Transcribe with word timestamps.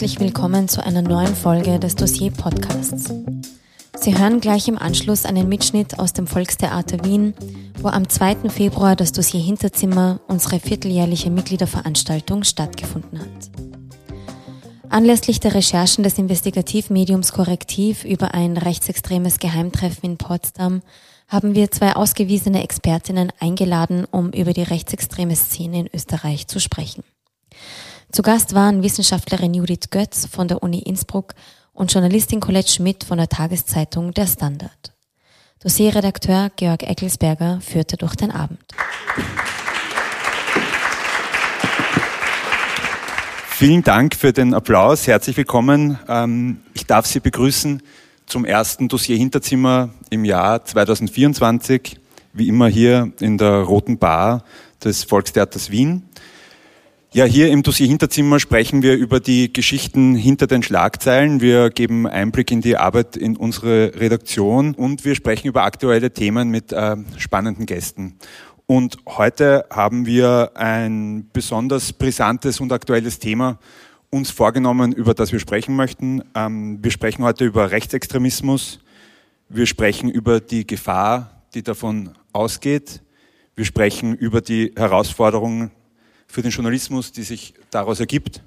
herzlich 0.00 0.20
willkommen 0.20 0.66
zu 0.66 0.82
einer 0.82 1.02
neuen 1.02 1.36
Folge 1.36 1.78
des 1.78 1.94
Dossier 1.94 2.30
Podcasts. 2.30 3.12
Sie 3.98 4.16
hören 4.16 4.40
gleich 4.40 4.66
im 4.66 4.78
Anschluss 4.78 5.26
einen 5.26 5.46
Mitschnitt 5.46 5.98
aus 5.98 6.14
dem 6.14 6.26
Volkstheater 6.26 7.04
Wien, 7.04 7.34
wo 7.82 7.88
am 7.88 8.08
2. 8.08 8.48
Februar 8.48 8.96
das 8.96 9.12
Dossier 9.12 9.42
Hinterzimmer, 9.42 10.18
unsere 10.26 10.58
vierteljährliche 10.58 11.30
Mitgliederveranstaltung, 11.30 12.44
stattgefunden 12.44 13.18
hat. 13.18 13.50
Anlässlich 14.88 15.38
der 15.38 15.52
Recherchen 15.52 16.02
des 16.02 16.16
Investigativmediums 16.16 17.32
Korrektiv 17.32 18.06
über 18.06 18.32
ein 18.32 18.56
rechtsextremes 18.56 19.38
Geheimtreffen 19.38 20.12
in 20.12 20.16
Potsdam 20.16 20.80
haben 21.28 21.54
wir 21.54 21.70
zwei 21.70 21.94
ausgewiesene 21.94 22.62
Expertinnen 22.62 23.34
eingeladen, 23.38 24.06
um 24.10 24.30
über 24.30 24.54
die 24.54 24.62
rechtsextreme 24.62 25.36
Szene 25.36 25.80
in 25.80 25.90
Österreich 25.92 26.46
zu 26.46 26.58
sprechen. 26.58 27.04
Zu 28.12 28.22
Gast 28.22 28.56
waren 28.56 28.82
Wissenschaftlerin 28.82 29.54
Judith 29.54 29.88
Götz 29.90 30.26
von 30.26 30.48
der 30.48 30.64
Uni 30.64 30.80
Innsbruck 30.80 31.32
und 31.72 31.92
Journalistin 31.92 32.40
Colette 32.40 32.68
Schmidt 32.68 33.04
von 33.04 33.18
der 33.18 33.28
Tageszeitung 33.28 34.12
Der 34.12 34.26
Standard. 34.26 34.92
Dossierredakteur 35.62 36.50
Georg 36.56 36.82
Eckelsberger 36.82 37.60
führte 37.60 37.96
durch 37.96 38.16
den 38.16 38.32
Abend. 38.32 38.58
Vielen 43.50 43.84
Dank 43.84 44.16
für 44.16 44.32
den 44.32 44.54
Applaus. 44.54 45.06
Herzlich 45.06 45.36
willkommen. 45.36 45.96
Ähm, 46.08 46.62
ich 46.74 46.86
darf 46.86 47.06
Sie 47.06 47.20
begrüßen 47.20 47.80
zum 48.26 48.44
ersten 48.44 48.88
Dossier 48.88 49.18
Hinterzimmer 49.18 49.90
im 50.10 50.24
Jahr 50.24 50.64
2024, 50.64 52.00
wie 52.32 52.48
immer 52.48 52.66
hier 52.66 53.12
in 53.20 53.38
der 53.38 53.60
Roten 53.60 53.98
Bar 53.98 54.42
des 54.82 55.04
Volkstheaters 55.04 55.70
Wien. 55.70 56.08
Ja, 57.12 57.24
hier 57.24 57.50
im 57.50 57.64
Dossier 57.64 57.88
Hinterzimmer 57.88 58.38
sprechen 58.38 58.84
wir 58.84 58.94
über 58.94 59.18
die 59.18 59.52
Geschichten 59.52 60.14
hinter 60.14 60.46
den 60.46 60.62
Schlagzeilen. 60.62 61.40
Wir 61.40 61.70
geben 61.70 62.06
Einblick 62.06 62.52
in 62.52 62.60
die 62.60 62.76
Arbeit 62.76 63.16
in 63.16 63.36
unsere 63.36 63.98
Redaktion 63.98 64.76
und 64.76 65.04
wir 65.04 65.16
sprechen 65.16 65.48
über 65.48 65.64
aktuelle 65.64 66.12
Themen 66.12 66.50
mit 66.50 66.70
äh, 66.70 66.96
spannenden 67.16 67.66
Gästen. 67.66 68.16
Und 68.66 68.98
heute 69.08 69.66
haben 69.70 70.06
wir 70.06 70.52
ein 70.54 71.28
besonders 71.32 71.92
brisantes 71.92 72.60
und 72.60 72.72
aktuelles 72.72 73.18
Thema 73.18 73.58
uns 74.10 74.30
vorgenommen, 74.30 74.92
über 74.92 75.12
das 75.12 75.32
wir 75.32 75.40
sprechen 75.40 75.74
möchten. 75.74 76.22
Ähm, 76.36 76.78
wir 76.80 76.92
sprechen 76.92 77.24
heute 77.24 77.44
über 77.44 77.72
Rechtsextremismus. 77.72 78.78
Wir 79.48 79.66
sprechen 79.66 80.10
über 80.10 80.38
die 80.38 80.64
Gefahr, 80.64 81.42
die 81.54 81.64
davon 81.64 82.10
ausgeht. 82.32 83.02
Wir 83.56 83.64
sprechen 83.64 84.14
über 84.14 84.40
die 84.40 84.72
Herausforderungen 84.76 85.72
für 86.30 86.42
den 86.42 86.50
Journalismus, 86.50 87.12
die 87.12 87.22
sich 87.22 87.54
daraus 87.70 88.00
ergibt. 88.00 88.42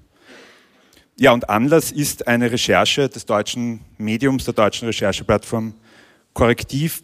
Ja, 1.15 1.31
und 1.31 1.49
Anlass 1.49 1.91
ist 1.91 2.27
eine 2.27 2.51
Recherche 2.51 3.09
des 3.09 3.25
deutschen 3.25 3.81
Mediums, 3.97 4.45
der 4.45 4.53
deutschen 4.53 4.87
Rechercheplattform 4.87 5.75
Korrektiv 6.33 7.03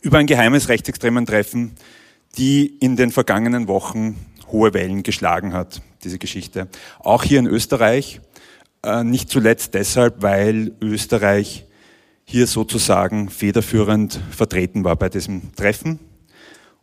über 0.00 0.18
ein 0.18 0.26
geheimes 0.26 0.68
rechtsextremen 0.68 1.26
Treffen, 1.26 1.72
die 2.38 2.66
in 2.66 2.96
den 2.96 3.10
vergangenen 3.10 3.68
Wochen 3.68 4.16
hohe 4.50 4.72
Wellen 4.72 5.02
geschlagen 5.02 5.52
hat, 5.52 5.82
diese 6.04 6.18
Geschichte. 6.18 6.68
Auch 7.00 7.24
hier 7.24 7.38
in 7.38 7.46
Österreich, 7.46 8.20
äh, 8.82 9.04
nicht 9.04 9.28
zuletzt 9.28 9.74
deshalb, 9.74 10.22
weil 10.22 10.72
Österreich 10.80 11.66
hier 12.24 12.46
sozusagen 12.46 13.28
federführend 13.28 14.20
vertreten 14.30 14.84
war 14.84 14.96
bei 14.96 15.08
diesem 15.08 15.54
Treffen. 15.54 15.98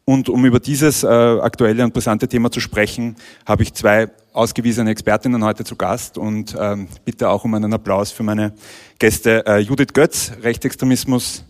Und 0.08 0.30
um 0.30 0.46
über 0.46 0.60
dieses 0.60 1.04
äh, 1.04 1.08
aktuelle 1.08 1.84
und 1.84 1.92
brisante 1.92 2.28
Thema 2.28 2.52
zu 2.52 2.60
sprechen, 2.60 3.16
habe 3.44 3.64
ich 3.64 3.74
zwei 3.74 4.08
ausgewiesene 4.34 4.92
Expertinnen 4.92 5.44
heute 5.44 5.64
zu 5.64 5.76
Gast 5.76 6.20
und 6.20 6.56
ähm, 6.60 6.88
bitte 7.04 7.28
auch 7.28 7.44
um 7.44 7.56
einen 7.56 7.74
Applaus 7.74 8.12
für 8.12 8.22
meine 8.22 8.54
Gäste. 9.00 9.44
Äh, 9.48 9.60
Judith 9.62 9.94
Götz, 9.94 10.32
Rechtsextremismus, 10.44 11.44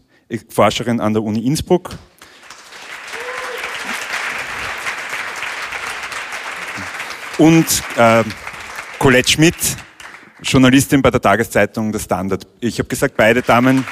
Forscherin 0.48 1.02
an 1.02 1.12
der 1.12 1.22
Uni 1.22 1.46
Innsbruck. 1.46 1.98
Und 7.38 7.84
äh, 7.98 8.24
Colette 9.00 9.30
Schmidt, 9.30 9.58
Journalistin 10.42 11.02
bei 11.02 11.12
der 11.12 11.20
Tageszeitung 11.20 11.92
Der 11.92 12.00
Standard. 12.00 12.48
Ich 12.62 12.80
habe 12.80 12.88
gesagt, 12.88 13.18
beide 13.18 13.42
Damen 13.42 13.86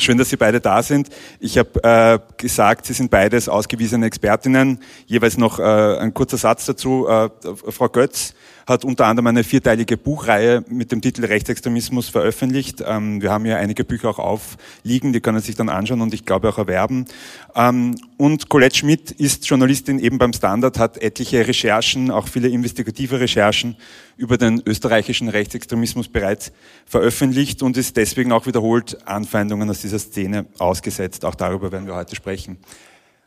Schön, 0.00 0.16
dass 0.16 0.30
Sie 0.30 0.36
beide 0.36 0.60
da 0.60 0.82
sind. 0.82 1.10
Ich 1.40 1.58
habe 1.58 1.84
äh, 1.84 2.18
gesagt, 2.38 2.86
Sie 2.86 2.94
sind 2.94 3.10
beides 3.10 3.50
ausgewiesene 3.50 4.06
Expertinnen. 4.06 4.80
Jeweils 5.06 5.36
noch 5.36 5.58
äh, 5.58 5.62
ein 5.98 6.14
kurzer 6.14 6.38
Satz 6.38 6.64
dazu. 6.64 7.06
Äh, 7.06 7.28
Frau 7.70 7.88
Götz 7.90 8.34
hat 8.66 8.84
unter 8.84 9.06
anderem 9.06 9.28
eine 9.28 9.44
vierteilige 9.44 9.96
Buchreihe 9.96 10.64
mit 10.68 10.92
dem 10.92 11.00
Titel 11.00 11.24
Rechtsextremismus 11.24 12.08
veröffentlicht. 12.08 12.82
Ähm, 12.86 13.22
wir 13.22 13.30
haben 13.30 13.46
ja 13.46 13.56
einige 13.56 13.84
Bücher 13.84 14.10
auch 14.10 14.18
aufliegen, 14.18 15.12
die 15.12 15.20
können 15.20 15.40
sich 15.40 15.56
dann 15.56 15.68
anschauen 15.68 16.00
und 16.00 16.14
ich 16.14 16.24
glaube 16.24 16.48
auch 16.48 16.58
erwerben. 16.58 17.06
Ähm, 17.54 17.96
und 18.16 18.48
Colette 18.48 18.76
Schmidt 18.76 19.10
ist 19.12 19.48
Journalistin 19.48 19.98
eben 19.98 20.18
beim 20.18 20.32
Standard, 20.32 20.78
hat 20.78 20.98
etliche 20.98 21.46
Recherchen, 21.46 22.10
auch 22.10 22.28
viele 22.28 22.48
investigative 22.48 23.20
Recherchen 23.20 23.76
über 24.16 24.36
den 24.36 24.62
österreichischen 24.66 25.28
Rechtsextremismus 25.28 26.08
bereits 26.08 26.52
veröffentlicht 26.84 27.62
und 27.62 27.76
ist 27.76 27.96
deswegen 27.96 28.32
auch 28.32 28.46
wiederholt 28.46 28.98
Anfeindungen 29.06 29.70
aus 29.70 29.80
dieser 29.80 29.98
Szene 29.98 30.46
ausgesetzt. 30.58 31.24
Auch 31.24 31.34
darüber 31.34 31.72
werden 31.72 31.86
wir 31.86 31.94
heute 31.94 32.14
sprechen. 32.14 32.58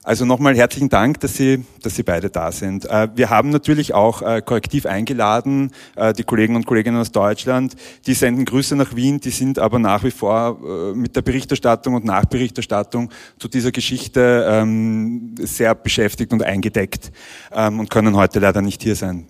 Also 0.06 0.26
nochmal 0.26 0.54
herzlichen 0.58 0.90
Dank, 0.90 1.22
dass 1.22 1.38
Sie, 1.38 1.64
dass 1.82 1.96
Sie 1.96 2.04
beide 2.04 2.30
da 2.30 2.52
sind. 2.52 2.84
Äh, 2.86 3.08
wir 3.16 3.30
haben 3.30 3.52
natürlich 3.52 3.94
auch 3.94 4.22
äh, 4.22 4.42
korrektiv 4.42 4.86
eingeladen, 4.86 5.72
äh, 5.96 6.12
die 6.12 6.26
Kollegen 6.26 6.58
und 6.58 6.66
Kolleginnen 6.66 7.00
aus 7.00 7.14
Deutschland. 7.14 7.76
Die 8.06 8.14
senden 8.14 8.44
Grüße 8.44 8.76
nach 8.76 8.98
Wien, 8.98 9.22
die 9.22 9.30
sind 9.30 9.60
aber 9.60 9.80
nach 9.80 10.04
wie 10.04 10.12
vor 10.12 10.94
mit 10.94 11.16
der 11.16 11.22
Berichterstattung 11.22 11.94
und 11.94 12.04
Nachberichterstattung 12.04 13.12
zu 13.40 13.48
dieser 13.48 13.72
Geschichte 13.72 14.46
ähm, 14.50 15.36
sehr 15.40 15.74
beschäftigt 15.74 16.34
und 16.34 16.44
eingedeckt 16.44 17.12
ähm, 17.54 17.80
und 17.80 17.90
können 17.90 18.18
heute 18.18 18.40
leider 18.40 18.62
nicht 18.62 18.84
hier 18.84 18.96
sein. 18.96 19.28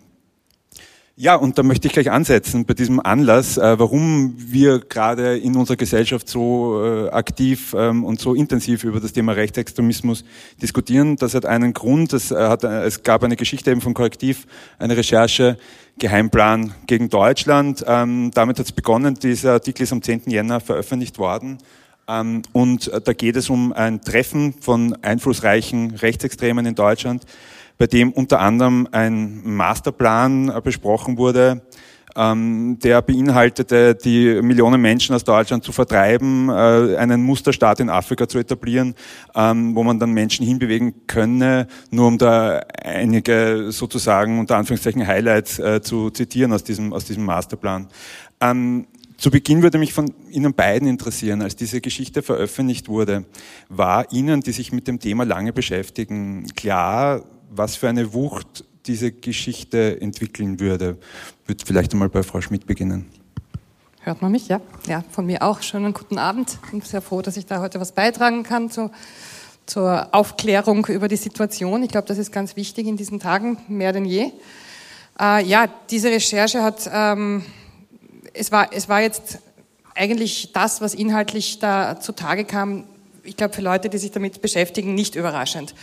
Ja, 1.15 1.35
und 1.35 1.59
da 1.59 1.63
möchte 1.63 1.87
ich 1.87 1.93
gleich 1.93 2.09
ansetzen 2.09 2.65
bei 2.65 2.73
diesem 2.73 2.99
Anlass, 2.99 3.57
äh, 3.59 3.77
warum 3.77 4.33
wir 4.35 4.79
gerade 4.79 5.37
in 5.37 5.55
unserer 5.55 5.77
Gesellschaft 5.77 6.27
so 6.27 6.83
äh, 6.83 7.09
aktiv 7.09 7.75
ähm, 7.77 8.03
und 8.03 8.19
so 8.19 8.33
intensiv 8.33 8.83
über 8.83 8.99
das 8.99 9.13
Thema 9.13 9.33
Rechtsextremismus 9.33 10.25
diskutieren. 10.59 11.15
Das 11.17 11.35
hat 11.35 11.45
einen 11.45 11.73
Grund. 11.73 12.13
Es, 12.13 12.31
äh, 12.31 12.35
hat, 12.35 12.63
es 12.63 13.03
gab 13.03 13.23
eine 13.23 13.35
Geschichte 13.35 13.69
eben 13.69 13.79
von 13.79 13.93
Korrektiv, 13.93 14.47
eine 14.79 14.97
Recherche, 14.97 15.59
Geheimplan 15.99 16.73
gegen 16.87 17.09
Deutschland. 17.09 17.85
Ähm, 17.85 18.31
damit 18.33 18.57
hat 18.57 18.65
es 18.65 18.71
begonnen. 18.71 19.13
Dieser 19.13 19.51
Artikel 19.51 19.83
ist 19.83 19.93
am 19.93 20.01
10. 20.01 20.23
Jänner 20.31 20.61
veröffentlicht 20.61 21.19
worden. 21.19 21.59
Ähm, 22.07 22.41
und 22.53 22.89
da 22.91 23.13
geht 23.13 23.35
es 23.35 23.51
um 23.51 23.71
ein 23.71 24.01
Treffen 24.01 24.55
von 24.59 24.97
einflussreichen 25.03 25.91
Rechtsextremen 25.91 26.65
in 26.65 26.73
Deutschland 26.73 27.23
bei 27.83 27.87
dem 27.87 28.13
unter 28.13 28.39
anderem 28.39 28.87
ein 28.93 29.41
Masterplan 29.43 30.47
äh, 30.47 30.61
besprochen 30.63 31.17
wurde, 31.17 31.63
ähm, 32.15 32.79
der 32.81 33.01
beinhaltete, 33.01 33.93
die 33.93 34.41
Millionen 34.41 34.81
Menschen 34.81 35.13
aus 35.13 35.25
Deutschland 35.25 35.65
zu 35.65 35.73
vertreiben, 35.73 36.47
äh, 36.47 36.95
einen 36.95 37.23
Musterstaat 37.23 37.81
in 37.81 37.89
Afrika 37.89 38.29
zu 38.29 38.39
etablieren, 38.39 38.95
ähm, 39.35 39.75
wo 39.75 39.83
man 39.83 39.99
dann 39.99 40.13
Menschen 40.13 40.45
hinbewegen 40.45 41.07
könne, 41.07 41.67
nur 41.91 42.07
um 42.07 42.17
da 42.17 42.61
einige 42.81 43.73
sozusagen 43.73 44.39
unter 44.39 44.55
Anführungszeichen 44.55 45.05
Highlights 45.05 45.59
äh, 45.59 45.81
zu 45.81 46.09
zitieren 46.09 46.53
aus 46.53 46.63
diesem, 46.63 46.93
aus 46.93 47.03
diesem 47.03 47.25
Masterplan. 47.25 47.89
Ähm, 48.39 48.87
zu 49.17 49.29
Beginn 49.31 49.61
würde 49.61 49.77
mich 49.77 49.93
von 49.93 50.13
Ihnen 50.29 50.53
beiden 50.53 50.87
interessieren, 50.87 51.41
als 51.41 51.55
diese 51.55 51.81
Geschichte 51.81 52.21
veröffentlicht 52.21 52.87
wurde, 52.87 53.25
war 53.69 54.11
Ihnen, 54.11 54.41
die 54.41 54.51
sich 54.51 54.71
mit 54.71 54.87
dem 54.87 54.99
Thema 54.99 55.23
lange 55.23 55.53
beschäftigen, 55.53 56.47
klar, 56.55 57.23
was 57.55 57.75
für 57.75 57.89
eine 57.89 58.13
Wucht 58.13 58.65
diese 58.85 59.11
Geschichte 59.11 60.01
entwickeln 60.01 60.59
würde. 60.59 60.97
Ich 61.43 61.49
würde 61.49 61.65
vielleicht 61.65 61.93
einmal 61.93 62.09
bei 62.09 62.23
Frau 62.23 62.41
Schmidt 62.41 62.65
beginnen. 62.65 63.09
Hört 64.01 64.21
man 64.21 64.31
mich? 64.31 64.49
Ja. 64.49 64.59
Ja, 64.87 65.03
von 65.11 65.25
mir 65.25 65.43
auch. 65.43 65.61
Schönen 65.61 65.93
guten 65.93 66.17
Abend. 66.17 66.57
Ich 66.65 66.71
bin 66.71 66.81
sehr 66.81 67.01
froh, 67.01 67.21
dass 67.21 67.37
ich 67.37 67.45
da 67.45 67.61
heute 67.61 67.79
was 67.79 67.93
beitragen 67.93 68.43
kann 68.43 68.69
zu, 68.69 68.91
zur 69.65 70.13
Aufklärung 70.13 70.85
über 70.87 71.07
die 71.07 71.15
Situation. 71.15 71.83
Ich 71.83 71.89
glaube, 71.89 72.07
das 72.07 72.17
ist 72.17 72.31
ganz 72.31 72.57
wichtig 72.57 72.87
in 72.87 72.97
diesen 72.97 73.19
Tagen, 73.19 73.57
mehr 73.69 73.93
denn 73.93 74.03
je. 74.03 74.31
Äh, 75.19 75.45
ja, 75.45 75.67
diese 75.89 76.09
Recherche 76.09 76.61
hat, 76.63 76.89
ähm, 76.91 77.45
es, 78.33 78.51
war, 78.51 78.73
es 78.73 78.89
war 78.89 79.01
jetzt 79.01 79.39
eigentlich 79.95 80.51
das, 80.51 80.81
was 80.81 80.93
inhaltlich 80.93 81.59
da 81.59 81.99
zutage 81.99 82.43
kam, 82.43 82.83
ich 83.23 83.37
glaube, 83.37 83.53
für 83.53 83.61
Leute, 83.61 83.87
die 83.87 83.97
sich 83.97 84.11
damit 84.11 84.41
beschäftigen, 84.41 84.95
nicht 84.95 85.15
überraschend. 85.15 85.73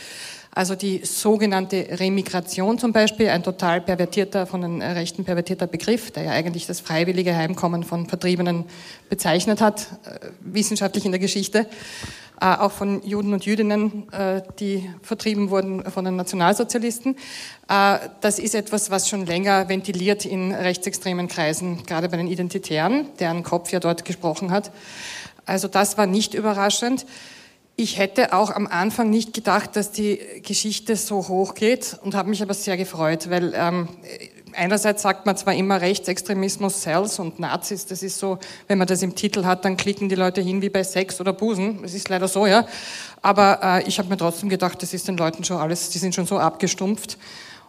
Also 0.53 0.75
die 0.75 1.05
sogenannte 1.05 1.87
Remigration 2.01 2.79
zum 2.79 2.93
Beispiel, 2.93 3.29
ein 3.29 3.45
total 3.45 3.81
pervertierter, 3.81 4.47
von 4.47 4.63
den 4.63 4.83
Rechten 4.83 5.25
pervertierter 5.25 5.69
Begriff, 5.69 6.11
der 6.11 6.25
ja 6.25 6.33
eigentlich 6.33 6.67
das 6.67 6.81
freiwillige 6.81 7.37
Heimkommen 7.37 7.85
von 7.85 8.09
Vertriebenen 8.09 8.65
bezeichnet 9.09 9.61
hat, 9.61 9.87
äh, 10.05 10.31
wissenschaftlich 10.41 11.05
in 11.05 11.13
der 11.13 11.21
Geschichte. 11.21 11.67
äh, 12.43 12.57
auch 12.57 12.73
von 12.73 13.03
Juden 13.07 13.35
und 13.35 13.45
Jüdinnen, 13.45 14.11
äh, 14.13 14.41
die 14.59 14.89
vertrieben 15.03 15.51
wurden 15.51 15.85
von 15.91 16.07
den 16.07 16.17
Nationalsozialisten. 16.17 17.17
Das 17.69 18.39
ist 18.41 18.55
etwas, 18.55 18.91
was 18.91 19.09
schon 19.09 19.27
länger 19.27 19.69
ventiliert 19.69 20.25
in 20.25 20.53
rechtsextremen 20.53 21.29
Kreisen, 21.29 21.85
gerade 21.85 22.09
bei 22.09 22.17
den 22.17 22.27
Identitären, 22.27 23.07
deren 23.21 23.45
Kopf 23.45 23.71
ja 23.71 23.79
dort 23.79 24.05
gesprochen 24.05 24.51
hat. 24.51 24.73
Also 25.47 25.69
das 25.69 25.97
war 25.97 26.07
nicht 26.07 26.35
überraschend. 26.35 27.07
Ich 27.83 27.97
hätte 27.97 28.35
auch 28.35 28.51
am 28.51 28.67
Anfang 28.67 29.09
nicht 29.09 29.33
gedacht, 29.33 29.75
dass 29.75 29.91
die 29.91 30.21
Geschichte 30.43 30.97
so 30.97 31.29
hoch 31.29 31.55
geht 31.55 31.97
und 32.03 32.15
habe 32.15 32.29
mich 32.29 32.43
aber 32.43 32.53
sehr 32.53 32.77
gefreut, 32.77 33.31
weil 33.31 33.55
ähm, 33.57 33.89
einerseits 34.53 35.01
sagt 35.01 35.25
man 35.25 35.35
zwar 35.39 35.55
immer 35.55 35.81
Rechtsextremismus 35.81 36.83
sells 36.83 37.19
und 37.19 37.41
Nazis, 37.41 37.87
das 37.87 38.03
ist 38.03 38.19
so, 38.19 38.39
wenn 38.69 38.77
man 38.77 38.87
das 38.87 39.01
im 39.01 39.15
Titel 39.15 39.47
hat, 39.47 39.65
dann 39.65 39.79
klicken 39.79 40.11
die 40.11 40.15
Leute 40.15 40.43
hin 40.43 40.61
wie 40.61 40.69
bei 40.69 40.85
Sex 40.85 41.23
oder 41.23 41.33
Busen. 41.33 41.81
Das 41.81 41.95
ist 41.95 42.11
leider 42.11 42.29
so, 42.29 42.45
ja. 42.45 42.67
Aber 43.23 43.61
äh, 43.63 43.89
ich 43.89 43.99
habe 43.99 44.11
mir 44.11 44.19
trotzdem 44.19 44.51
gedacht, 44.51 44.83
das 44.83 44.93
ist 44.93 45.09
den 45.09 45.17
Leuten 45.17 45.43
schon 45.43 45.57
alles, 45.57 45.89
die 45.89 45.99
sind 45.99 46.15
schon 46.15 46.27
so 46.27 46.39
abgestumpft. 46.39 47.17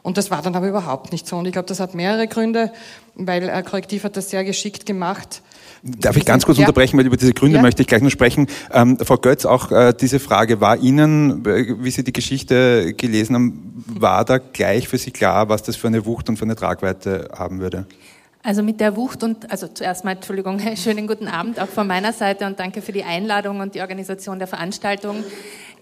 Und 0.03 0.17
das 0.17 0.29
war 0.29 0.41
dann 0.41 0.57
aber 0.57 0.67
überhaupt 0.67 1.13
nicht 1.13 1.25
so. 1.25 1.37
Und 1.37 1.45
ich 1.45 1.53
glaube, 1.53 1.69
das 1.69 1.79
hat 1.79 1.95
mehrere 1.95 2.27
Gründe, 2.27 2.73
weil 3.15 3.47
äh, 3.47 3.63
Korrektiv 3.63 4.03
hat 4.03 4.17
das 4.17 4.29
sehr 4.29 4.43
geschickt 4.43 4.85
gemacht. 4.85 5.41
Darf 5.83 6.15
ich 6.15 6.25
ganz 6.25 6.45
kurz 6.45 6.59
ja. 6.59 6.63
unterbrechen, 6.63 6.97
weil 6.97 7.07
über 7.07 7.17
diese 7.17 7.33
Gründe 7.33 7.57
ja. 7.57 7.61
möchte 7.61 7.81
ich 7.81 7.87
gleich 7.87 8.03
noch 8.03 8.11
sprechen. 8.11 8.47
Ähm, 8.71 8.99
Frau 8.99 9.17
Götz, 9.17 9.45
auch 9.45 9.71
äh, 9.71 9.93
diese 9.99 10.19
Frage, 10.19 10.61
war 10.61 10.77
Ihnen, 10.77 11.43
äh, 11.45 11.75
wie 11.79 11.89
Sie 11.89 12.03
die 12.03 12.13
Geschichte 12.13 12.93
gelesen 12.93 13.35
haben, 13.35 13.83
war 13.87 14.23
da 14.23 14.37
gleich 14.37 14.87
für 14.87 14.99
Sie 14.99 15.09
klar, 15.09 15.49
was 15.49 15.63
das 15.63 15.75
für 15.75 15.87
eine 15.87 16.05
Wucht 16.05 16.29
und 16.29 16.37
für 16.37 16.45
eine 16.45 16.55
Tragweite 16.55 17.29
haben 17.35 17.59
würde? 17.59 17.87
Also 18.43 18.63
mit 18.63 18.79
der 18.79 18.95
Wucht 18.95 19.23
und, 19.23 19.51
also 19.51 19.67
zuerst 19.67 20.03
mal, 20.03 20.11
Entschuldigung, 20.11 20.59
schönen 20.75 21.07
guten 21.07 21.27
Abend 21.27 21.59
auch 21.59 21.67
von 21.67 21.87
meiner 21.87 22.13
Seite 22.13 22.45
und 22.45 22.59
danke 22.59 22.81
für 22.81 22.91
die 22.91 23.03
Einladung 23.03 23.59
und 23.59 23.73
die 23.73 23.81
Organisation 23.81 24.39
der 24.39 24.47
Veranstaltung. 24.47 25.23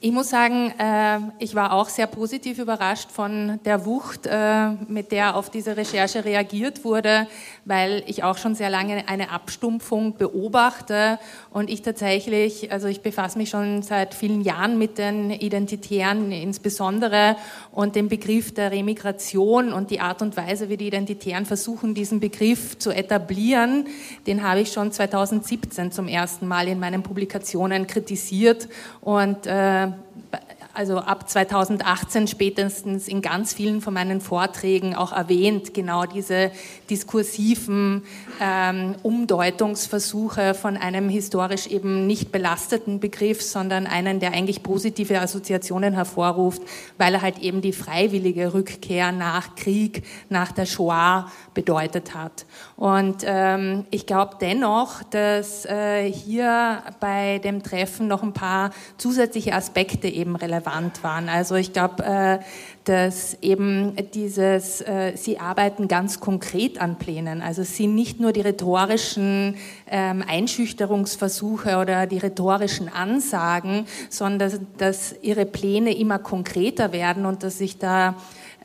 Ich 0.01 0.13
muss 0.13 0.29
sagen, 0.29 0.73
äh, 0.79 1.19
ich 1.39 1.55
war 1.55 1.73
auch 1.73 1.89
sehr 1.89 2.07
positiv 2.07 2.57
überrascht 2.57 3.11
von 3.11 3.59
der 3.65 3.85
Wucht, 3.85 4.27
äh, 4.27 4.69
mit 4.87 5.11
der 5.11 5.35
auf 5.35 5.49
diese 5.49 5.75
Recherche 5.75 6.23
reagiert 6.23 6.85
wurde, 6.85 7.27
weil 7.65 8.03
ich 8.07 8.23
auch 8.23 8.37
schon 8.37 8.55
sehr 8.55 8.69
lange 8.69 9.09
eine 9.09 9.29
Abstumpfung 9.29 10.15
beobachte 10.15 11.19
und 11.51 11.69
ich 11.69 11.81
tatsächlich, 11.81 12.71
also 12.71 12.87
ich 12.87 13.01
befasse 13.01 13.37
mich 13.37 13.49
schon 13.49 13.81
seit 13.81 14.13
vielen 14.13 14.39
Jahren 14.39 14.77
mit 14.77 14.97
den 14.97 15.31
Identitären 15.31 16.31
insbesondere 16.31 17.35
und 17.73 17.97
dem 17.97 18.07
Begriff 18.07 18.53
der 18.53 18.71
Remigration 18.71 19.73
und 19.73 19.91
die 19.91 19.99
Art 19.99 20.21
und 20.21 20.37
Weise, 20.37 20.69
wie 20.69 20.77
die 20.77 20.87
Identitären 20.87 21.45
versuchen, 21.45 21.93
diesen 21.93 22.21
Begriff 22.21 22.79
zu 22.79 22.91
etablieren, 22.91 23.85
den 24.27 24.43
habe 24.43 24.61
ich 24.61 24.71
schon 24.71 24.93
2017 24.93 25.91
zum 25.91 26.07
ersten 26.07 26.47
Mal 26.47 26.69
in 26.69 26.79
meinen 26.79 27.03
Publikationen 27.03 27.85
kritisiert 27.85 28.69
und 29.01 29.45
äh, 29.45 29.88
also 30.79 30.99
ab 30.99 31.29
2018 31.29 32.29
spätestens 32.29 33.09
in 33.09 33.21
ganz 33.21 33.53
vielen 33.53 33.81
von 33.81 33.93
meinen 33.93 34.21
Vorträgen 34.21 34.95
auch 34.95 35.11
erwähnt, 35.11 35.73
genau 35.73 36.05
diese 36.05 36.51
diskursiven 36.89 38.03
ähm, 38.39 38.95
Umdeutungsversuche 39.03 40.53
von 40.53 40.77
einem 40.77 41.09
historisch 41.09 41.67
eben 41.67 42.07
nicht 42.07 42.31
belasteten 42.31 43.01
Begriff, 43.01 43.41
sondern 43.41 43.87
einen, 43.87 44.21
der 44.21 44.31
eigentlich 44.31 44.63
positive 44.63 45.19
Assoziationen 45.19 45.95
hervorruft, 45.95 46.61
weil 46.97 47.15
er 47.15 47.23
halt 47.23 47.39
eben 47.39 47.59
die 47.59 47.73
freiwillige 47.73 48.53
Rückkehr 48.53 49.11
nach 49.11 49.55
Krieg, 49.55 50.05
nach 50.29 50.53
der 50.53 50.65
Shoah 50.65 51.29
bedeutet 51.53 52.15
hat. 52.15 52.45
Und 52.77 53.25
ähm, 53.25 53.85
ich 53.91 54.05
glaube 54.05 54.37
dennoch, 54.39 55.03
dass 55.03 55.65
äh, 55.65 56.09
hier 56.09 56.83
bei 57.01 57.39
dem 57.39 57.63
Treffen 57.63 58.07
noch 58.07 58.23
ein 58.23 58.31
paar 58.31 58.71
zusätzliche 58.97 59.51
Aspekte 59.53 60.07
eben 60.07 60.37
relevant 60.37 60.68
waren. 61.03 61.29
Also 61.29 61.55
ich 61.55 61.73
glaube, 61.73 62.03
äh, 62.03 62.39
dass 62.85 63.37
eben 63.41 63.95
dieses, 64.13 64.81
äh, 64.81 65.13
Sie 65.15 65.39
arbeiten 65.39 65.87
ganz 65.87 66.19
konkret 66.19 66.81
an 66.81 66.97
Plänen. 66.97 67.41
Also 67.41 67.61
es 67.61 67.77
sind 67.77 67.93
nicht 67.93 68.19
nur 68.19 68.31
die 68.31 68.41
rhetorischen 68.41 69.55
ähm, 69.89 70.23
Einschüchterungsversuche 70.27 71.77
oder 71.77 72.07
die 72.07 72.17
rhetorischen 72.17 72.89
Ansagen, 72.89 73.85
sondern 74.09 74.67
dass 74.77 75.15
Ihre 75.21 75.45
Pläne 75.45 75.95
immer 75.95 76.19
konkreter 76.19 76.91
werden 76.91 77.25
und 77.25 77.43
dass 77.43 77.57
sich 77.59 77.77
da 77.77 78.15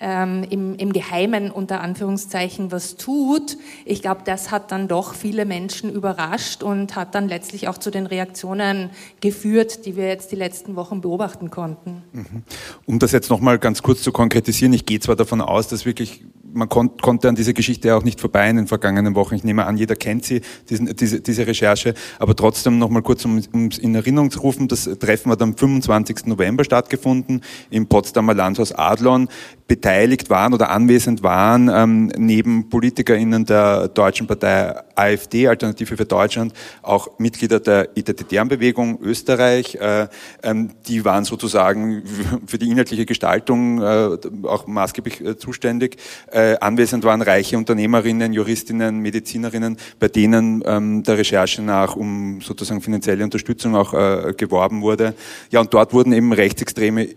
ähm, 0.01 0.45
im, 0.49 0.75
im 0.77 0.93
Geheimen 0.93 1.51
unter 1.51 1.81
Anführungszeichen 1.81 2.73
was 2.73 2.97
tut. 2.97 3.57
Ich 3.85 4.03
glaube, 4.03 4.23
das 4.25 4.51
hat 4.51 4.73
dann 4.73 4.89
doch 4.89 5.15
viele 5.15 5.45
Menschen 5.45 5.93
überrascht 5.93 6.63
und 6.63 6.97
hat 6.97 7.15
dann 7.15 7.29
letztlich 7.29 7.69
auch 7.69 7.79
zu 7.79 7.91
den 7.91 8.07
Reaktionen 8.07 8.91
geführt, 9.21 9.87
die 9.87 9.97
wir 9.97 10.09
jetzt 10.09 10.33
die 10.33 10.37
letzten 10.37 10.77
Wochen 10.77 11.01
beobachten 11.01 11.51
konnten. 11.51 12.03
Mhm. 12.13 12.43
Um 12.87 12.99
das 12.99 13.13
jetzt 13.13 13.31
nochmal 13.31 13.59
ganz 13.59 13.83
kurz 13.83 14.03
zu 14.03 14.13
konkretisieren, 14.13 14.73
ich 14.73 14.87
gehe 14.87 15.01
zwar 15.01 15.17
davon 15.17 15.41
aus, 15.41 15.69
dass 15.69 15.87
wirklich 15.87 16.25
man 16.55 16.69
kon 16.69 16.97
konnte 16.99 17.29
an 17.29 17.35
dieser 17.35 17.53
Geschichte 17.53 17.95
auch 17.95 18.05
nicht 18.05 18.21
vorbei 18.21 18.49
in 18.49 18.57
den 18.57 18.67
vergangenen 18.67 19.15
Wochen. 19.15 19.35
Ich 19.35 19.45
nehme 19.45 19.67
an, 19.67 19.77
jeder 19.77 19.97
kennt 19.97 20.25
sie, 20.25 20.41
diesen, 20.71 20.95
diese, 20.97 21.21
diese 21.21 21.47
Recherche. 21.47 21.95
Aber 22.19 22.35
trotzdem 22.37 22.79
noch 22.79 22.89
mal 22.89 23.03
kurz, 23.03 23.25
um 23.25 23.39
es 23.39 23.79
in 23.79 23.95
Erinnerung 23.95 24.31
zu 24.31 24.41
rufen, 24.41 24.69
das 24.69 24.89
Treffen 24.99 25.31
hat 25.33 25.43
am 25.43 25.57
25. 25.57 26.27
November 26.27 26.65
stattgefunden 26.65 27.43
im 27.71 27.87
Potsdamer 27.87 28.35
Landhaus 28.35 28.73
Adlon 28.73 29.29
beteiligt 29.67 30.29
waren 30.29 30.53
oder 30.53 30.71
anwesend 30.71 31.23
waren, 31.23 31.71
ähm, 31.73 32.13
neben 32.19 32.69
PolitikerInnen 32.69 33.47
der 33.47 33.89
deutschen 33.89 34.27
Partei 34.27 34.75
AfD, 34.95 35.49
Alternative 35.49 35.97
für 35.97 36.05
Deutschland, 36.05 36.53
auch 36.83 37.19
Mitglieder 37.19 37.61
der 37.61 37.97
identitären 37.97 38.49
Bewegung 38.49 38.99
Österreich. 39.01 39.77
Äh, 39.77 40.09
ähm, 40.43 40.73
die 40.87 41.05
waren 41.05 41.25
sozusagen 41.25 42.03
für 42.47 42.59
die 42.59 42.69
inhaltliche 42.69 43.07
Gestaltung 43.07 43.81
äh, 43.81 44.19
auch 44.43 44.67
maßgeblich 44.67 45.25
äh, 45.25 45.39
zuständig. 45.39 45.97
Äh, 46.31 46.44
anwesend 46.61 47.05
waren 47.05 47.23
reiche 47.23 47.57
Unternehmerinnen, 47.59 48.33
Juristinnen, 48.33 48.99
Medizinerinnen, 48.99 49.77
bei 49.99 50.09
denen 50.09 50.63
ähm, 50.67 51.03
der 51.03 51.19
Recherche 51.19 51.63
nach 51.63 51.97
um 51.97 52.41
sozusagen 52.41 52.81
finanzielle 52.81 53.25
Unterstützung 53.25 53.75
auch 53.75 53.95
äh, 53.95 54.35
geworben 54.37 54.83
wurde. 54.83 55.15
Ja, 55.51 55.61
und 55.61 55.73
dort 55.73 55.93
wurden 55.93 56.13
eben 56.13 56.33
rechtsextreme 56.33 57.05
äh, 57.05 57.15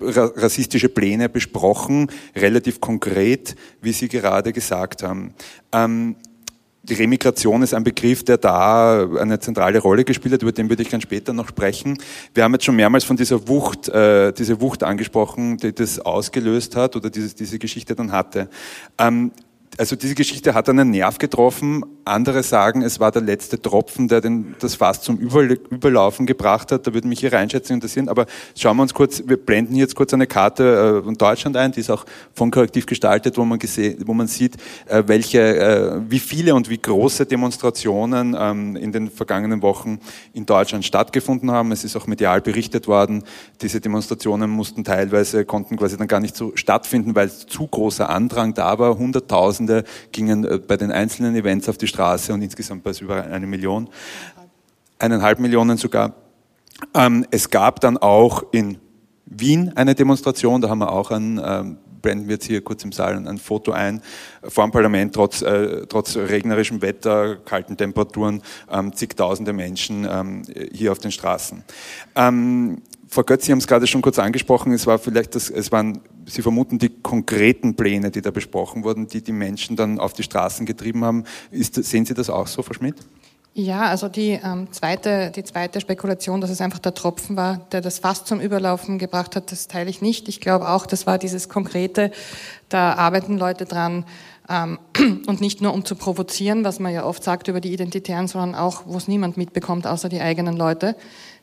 rassistische 0.00 0.88
Pläne 0.88 1.28
besprochen, 1.28 2.10
relativ 2.34 2.80
konkret, 2.80 3.56
wie 3.80 3.92
Sie 3.92 4.08
gerade 4.08 4.52
gesagt 4.52 5.02
haben. 5.02 5.34
Ähm, 5.72 6.16
die 6.88 6.94
Remigration 6.94 7.62
ist 7.62 7.74
ein 7.74 7.84
Begriff, 7.84 8.24
der 8.24 8.38
da 8.38 9.08
eine 9.18 9.38
zentrale 9.40 9.78
Rolle 9.78 10.04
gespielt 10.04 10.34
hat, 10.34 10.42
über 10.42 10.52
den 10.52 10.68
würde 10.68 10.82
ich 10.82 10.90
ganz 10.90 11.02
später 11.02 11.32
noch 11.32 11.48
sprechen. 11.48 11.98
Wir 12.34 12.44
haben 12.44 12.52
jetzt 12.52 12.64
schon 12.64 12.76
mehrmals 12.76 13.04
von 13.04 13.16
dieser 13.16 13.48
Wucht, 13.48 13.88
äh, 13.88 14.32
diese 14.32 14.60
Wucht 14.60 14.82
angesprochen, 14.82 15.56
die 15.56 15.74
das 15.74 15.98
ausgelöst 15.98 16.76
hat 16.76 16.96
oder 16.96 17.10
diese, 17.10 17.34
diese 17.34 17.58
Geschichte 17.58 17.94
dann 17.94 18.12
hatte. 18.12 18.48
Ähm, 18.98 19.32
also 19.78 19.94
diese 19.94 20.14
Geschichte 20.14 20.54
hat 20.54 20.68
einen 20.68 20.90
Nerv 20.90 21.18
getroffen. 21.18 21.84
Andere 22.04 22.42
sagen, 22.42 22.82
es 22.82 23.00
war 23.00 23.10
der 23.10 23.22
letzte 23.22 23.60
Tropfen, 23.60 24.08
der 24.08 24.20
den, 24.20 24.54
das 24.60 24.76
Fass 24.76 25.02
zum 25.02 25.18
Überlaufen 25.18 26.24
gebracht 26.24 26.72
hat. 26.72 26.86
Da 26.86 26.94
würde 26.94 27.08
mich 27.08 27.22
Ihre 27.22 27.36
Einschätzung 27.36 27.74
interessieren. 27.74 28.08
Aber 28.08 28.26
schauen 28.56 28.76
wir 28.76 28.82
uns 28.82 28.94
kurz, 28.94 29.24
wir 29.26 29.36
blenden 29.36 29.74
jetzt 29.74 29.94
kurz 29.94 30.14
eine 30.14 30.26
Karte 30.26 31.00
äh, 31.00 31.04
von 31.04 31.14
Deutschland 31.14 31.56
ein, 31.56 31.72
die 31.72 31.80
ist 31.80 31.90
auch 31.90 32.06
von 32.32 32.50
Korrektiv 32.50 32.86
gestaltet, 32.86 33.36
wo 33.36 33.44
man, 33.44 33.58
wo 33.58 34.14
man 34.14 34.28
sieht, 34.28 34.56
äh, 34.86 35.02
welche, 35.06 35.40
äh, 35.40 36.00
wie 36.08 36.20
viele 36.20 36.54
und 36.54 36.70
wie 36.70 36.78
große 36.78 37.26
Demonstrationen 37.26 38.36
ähm, 38.38 38.76
in 38.76 38.92
den 38.92 39.10
vergangenen 39.10 39.62
Wochen 39.62 39.98
in 40.32 40.46
Deutschland 40.46 40.84
stattgefunden 40.84 41.50
haben. 41.50 41.72
Es 41.72 41.84
ist 41.84 41.96
auch 41.96 42.06
medial 42.06 42.40
berichtet 42.40 42.86
worden. 42.86 43.24
Diese 43.60 43.80
Demonstrationen 43.80 44.48
mussten 44.48 44.84
teilweise, 44.84 45.44
konnten 45.44 45.76
quasi 45.76 45.96
dann 45.96 46.08
gar 46.08 46.20
nicht 46.20 46.36
so 46.36 46.52
stattfinden, 46.54 47.14
weil 47.14 47.30
zu 47.30 47.66
großer 47.66 48.08
Andrang 48.08 48.54
da 48.54 48.78
war. 48.78 48.96
Hunderttausend 48.96 49.65
Tausende 49.66 49.84
gingen 50.12 50.44
äh, 50.44 50.58
bei 50.58 50.76
den 50.76 50.92
einzelnen 50.92 51.34
Events 51.34 51.68
auf 51.68 51.78
die 51.78 51.86
Straße 51.86 52.32
und 52.32 52.42
insgesamt 52.42 52.84
war 52.84 52.92
es 52.92 53.00
über 53.00 53.24
eine 53.24 53.46
Million, 53.46 53.88
eineinhalb 54.98 55.38
Millionen 55.38 55.76
sogar. 55.76 56.14
Ähm, 56.94 57.26
es 57.30 57.50
gab 57.50 57.80
dann 57.80 57.98
auch 57.98 58.44
in 58.52 58.78
Wien 59.26 59.72
eine 59.74 59.94
Demonstration, 59.94 60.60
da 60.60 60.68
haben 60.68 60.78
wir 60.78 60.92
auch 60.92 61.10
ein, 61.10 61.40
ähm, 61.42 61.78
blenden 62.00 62.28
wir 62.28 62.34
jetzt 62.34 62.46
hier 62.46 62.62
kurz 62.62 62.84
im 62.84 62.92
Saal 62.92 63.26
ein, 63.26 63.38
Foto 63.38 63.72
ein, 63.72 64.00
vor 64.46 64.64
dem 64.64 64.70
Parlament, 64.70 65.14
trotz, 65.14 65.42
äh, 65.42 65.86
trotz 65.88 66.16
regnerischem 66.16 66.80
Wetter, 66.80 67.36
kalten 67.36 67.76
Temperaturen, 67.76 68.42
ähm, 68.70 68.92
zigtausende 68.92 69.52
Menschen 69.52 70.06
hier 70.72 70.92
auf 70.92 70.98
den 70.98 71.10
Straßen. 71.10 71.64
Frau 73.08 73.22
Götz, 73.22 73.46
Sie 73.46 73.52
haben 73.52 73.58
es 73.58 73.66
gerade 73.66 73.86
schon 73.86 74.02
kurz 74.02 74.18
angesprochen, 74.18 74.72
es 74.72 74.86
war 74.86 74.98
vielleicht 74.98 75.34
das, 75.34 75.48
es 75.48 75.70
waren, 75.70 76.00
Sie 76.26 76.42
vermuten 76.42 76.78
die 76.78 76.88
konkreten 76.88 77.76
Pläne, 77.76 78.10
die 78.10 78.20
da 78.20 78.30
besprochen 78.30 78.84
wurden, 78.84 79.06
die 79.06 79.22
die 79.22 79.32
Menschen 79.32 79.76
dann 79.76 80.00
auf 80.00 80.12
die 80.12 80.24
Straßen 80.24 80.66
getrieben 80.66 81.04
haben. 81.04 81.24
Ist, 81.50 81.74
sehen 81.74 82.04
Sie 82.04 82.14
das 82.14 82.30
auch 82.30 82.46
so, 82.46 82.62
Frau 82.62 82.74
Schmidt? 82.74 82.96
Ja, 83.58 83.84
also 83.84 84.10
die, 84.10 84.38
ähm, 84.44 84.70
zweite, 84.70 85.32
die 85.34 85.42
zweite 85.42 85.80
Spekulation, 85.80 86.42
dass 86.42 86.50
es 86.50 86.60
einfach 86.60 86.78
der 86.78 86.92
Tropfen 86.92 87.36
war, 87.36 87.66
der 87.72 87.80
das 87.80 88.00
fast 88.00 88.26
zum 88.26 88.38
Überlaufen 88.38 88.98
gebracht 88.98 89.34
hat, 89.34 89.50
das 89.50 89.66
teile 89.66 89.88
ich 89.88 90.02
nicht. 90.02 90.28
Ich 90.28 90.42
glaube 90.42 90.68
auch, 90.68 90.84
das 90.84 91.06
war 91.06 91.16
dieses 91.16 91.48
Konkrete, 91.48 92.10
da 92.68 92.92
arbeiten 92.92 93.38
Leute 93.38 93.64
dran 93.64 94.04
ähm, 94.50 94.78
und 95.26 95.40
nicht 95.40 95.62
nur 95.62 95.72
um 95.72 95.86
zu 95.86 95.94
provozieren, 95.94 96.64
was 96.64 96.80
man 96.80 96.92
ja 96.92 97.06
oft 97.06 97.24
sagt 97.24 97.48
über 97.48 97.62
die 97.62 97.72
Identitären, 97.72 98.28
sondern 98.28 98.54
auch, 98.54 98.82
wo 98.84 98.98
es 98.98 99.08
niemand 99.08 99.38
mitbekommt, 99.38 99.86
außer 99.86 100.10
die 100.10 100.20
eigenen 100.20 100.54
Leute, 100.54 100.94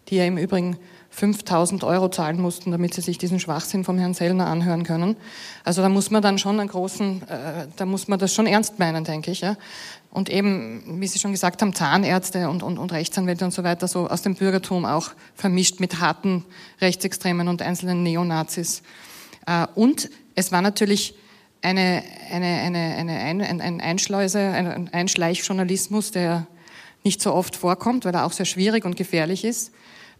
die 0.09 0.17
ja 0.17 0.25
im 0.25 0.37
Übrigen 0.37 0.77
5000 1.15 1.83
Euro 1.83 2.09
zahlen 2.09 2.41
mussten, 2.41 2.71
damit 2.71 2.95
sie 2.95 3.01
sich 3.01 3.19
diesen 3.19 3.39
Schwachsinn 3.39 3.83
vom 3.83 3.99
Herrn 3.99 4.15
Sellner 4.15 4.47
anhören 4.47 4.83
können. 4.83 5.15
Also 5.63 5.83
da 5.83 5.89
muss 5.89 6.09
man 6.09 6.23
dann 6.23 6.39
schon 6.39 6.59
einen 6.59 6.69
großen, 6.69 7.21
äh, 7.29 7.67
da 7.75 7.85
muss 7.85 8.07
man 8.07 8.17
das 8.17 8.33
schon 8.33 8.47
ernst 8.47 8.79
meinen, 8.79 9.03
denke 9.03 9.29
ich. 9.29 9.41
Ja. 9.41 9.55
Und 10.09 10.29
eben, 10.29 10.99
wie 10.99 11.05
Sie 11.05 11.19
schon 11.19 11.31
gesagt 11.31 11.61
haben, 11.61 11.75
Zahnärzte 11.75 12.49
und, 12.49 12.63
und, 12.63 12.79
und 12.79 12.91
Rechtsanwälte 12.91 13.45
und 13.45 13.51
so 13.51 13.63
weiter, 13.63 13.87
so 13.87 14.07
aus 14.07 14.23
dem 14.23 14.33
Bürgertum 14.33 14.85
auch 14.85 15.11
vermischt 15.35 15.79
mit 15.79 15.99
harten 15.99 16.45
Rechtsextremen 16.81 17.47
und 17.47 17.61
einzelnen 17.61 18.01
Neonazis. 18.01 18.81
Äh, 19.45 19.67
und 19.75 20.09
es 20.33 20.51
war 20.51 20.63
natürlich 20.63 21.13
eine, 21.61 22.03
eine, 22.31 22.47
eine, 22.47 22.95
eine 22.95 23.19
ein, 23.19 23.61
ein 23.61 23.81
Einschleuse, 23.81 24.39
ein 24.39 24.89
Einschleichjournalismus, 24.91 26.09
der 26.09 26.47
nicht 27.03 27.21
so 27.21 27.33
oft 27.33 27.55
vorkommt, 27.55 28.03
weil 28.05 28.15
er 28.15 28.25
auch 28.25 28.31
sehr 28.31 28.45
schwierig 28.45 28.83
und 28.83 28.95
gefährlich 28.95 29.45
ist, 29.45 29.71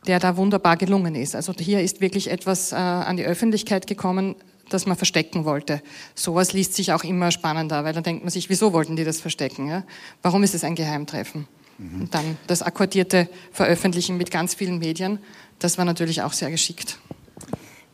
der 0.08 0.20
da 0.20 0.38
wunderbar 0.38 0.78
gelungen 0.78 1.16
ist. 1.16 1.36
Also 1.36 1.54
hier 1.58 1.82
ist 1.82 2.02
wirklich 2.02 2.30
etwas 2.30 2.72
äh, 2.72 2.76
an 2.76 3.18
die 3.18 3.26
Öffentlichkeit 3.26 3.88
gekommen, 3.88 4.36
das 4.70 4.86
man 4.86 4.98
verstecken 4.98 5.46
wollte. 5.46 5.82
Sowas 6.16 6.54
liest 6.54 6.74
sich 6.74 6.94
auch 6.94 7.04
immer 7.04 7.32
spannender, 7.32 7.84
weil 7.84 7.94
dann 7.94 8.04
denkt 8.04 8.24
man 8.24 8.32
sich, 8.32 8.50
wieso 8.50 8.74
wollten 8.74 8.96
die 8.96 9.04
das 9.04 9.22
verstecken? 9.22 9.68
Ja? 9.68 9.84
Warum 10.22 10.44
ist 10.44 10.56
es 10.56 10.64
ein 10.64 10.76
Geheimtreffen? 10.76 11.48
Mhm. 11.78 12.02
Und 12.02 12.14
dann 12.14 12.38
das 12.48 12.62
akkordierte 12.62 13.30
Veröffentlichen 13.52 14.18
mit 14.18 14.32
ganz 14.32 14.54
vielen 14.54 14.80
Medien, 14.80 15.20
das 15.60 15.78
war 15.78 15.86
natürlich 15.86 16.22
auch 16.22 16.34
sehr 16.34 16.52
geschickt. 16.52 16.98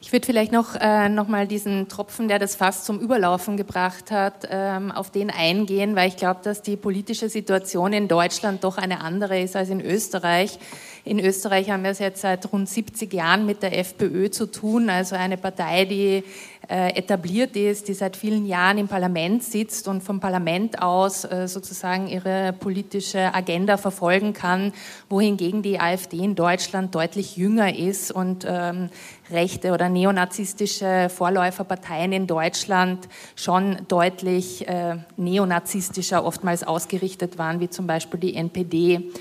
Ich 0.02 0.14
würde 0.14 0.26
vielleicht 0.26 0.54
noch, 0.54 0.76
äh, 0.80 1.10
noch 1.10 1.28
mal 1.28 1.46
diesen 1.46 1.90
Tropfen, 1.90 2.30
der 2.30 2.40
das 2.40 2.56
Fass 2.56 2.86
zum 2.86 3.02
Überlaufen 3.02 3.58
gebracht 3.58 4.12
hat, 4.12 4.48
ähm, 4.50 4.94
auf 4.94 5.12
den 5.12 5.30
eingehen, 5.30 5.94
weil 5.94 6.08
ich 6.08 6.16
glaube, 6.16 6.40
dass 6.42 6.62
die 6.62 6.78
politische 6.78 7.28
Situation 7.28 7.92
in 7.92 8.08
Deutschland 8.08 8.64
doch 8.64 8.78
eine 8.78 9.02
andere 9.02 9.42
ist 9.42 9.58
als 9.58 9.70
in 9.70 9.82
Österreich. 9.82 10.58
In 11.04 11.20
Österreich 11.20 11.70
haben 11.70 11.84
wir 11.84 11.92
es 11.92 12.00
jetzt 12.00 12.22
seit 12.22 12.50
rund 12.54 12.70
70 12.70 13.14
Jahren 13.14 13.46
mit 13.46 13.62
der 13.62 13.78
FPÖ 13.78 14.30
zu 14.30 14.46
tun, 14.46 14.90
also 14.90 15.16
eine 15.16 15.36
Partei, 15.36 15.84
die 15.84 16.24
äh, 16.70 16.96
etabliert 16.96 17.56
ist, 17.56 17.88
die 17.88 17.96
seit 17.96 18.16
vielen 18.16 18.46
Jahren 18.46 18.78
im 18.78 18.88
Parlament 18.88 19.44
sitzt 19.44 19.88
und 19.88 20.04
vom 20.04 20.20
Parlament 20.20 20.82
aus 20.82 21.24
äh, 21.24 21.48
sozusagen 21.48 22.08
ihre 22.08 22.54
politische 22.54 23.34
Agenda 23.34 23.78
verfolgen 23.78 24.34
kann, 24.34 24.72
wohingegen 25.10 25.64
die 25.64 25.80
AfD 25.80 26.18
in 26.18 26.36
Deutschland 26.36 26.94
deutlich 26.94 27.38
jünger 27.38 27.76
ist 27.76 28.12
und 28.12 28.46
ähm, 28.48 28.90
rechte 29.32 29.72
oder 29.72 29.90
neonazistische 29.90 31.10
Vorläuferparteien 31.10 32.12
in 32.12 32.28
Deutschland 32.28 33.10
schon 33.36 33.78
deutlich 33.88 34.68
äh, 34.68 34.98
neonazistischer 35.18 36.24
oftmals 36.24 36.64
ausgerichtet 36.64 37.40
waren, 37.40 37.60
wie 37.62 37.70
zum 37.70 37.88
Beispiel 37.88 38.20
die 38.20 38.36
NPD. 38.36 39.12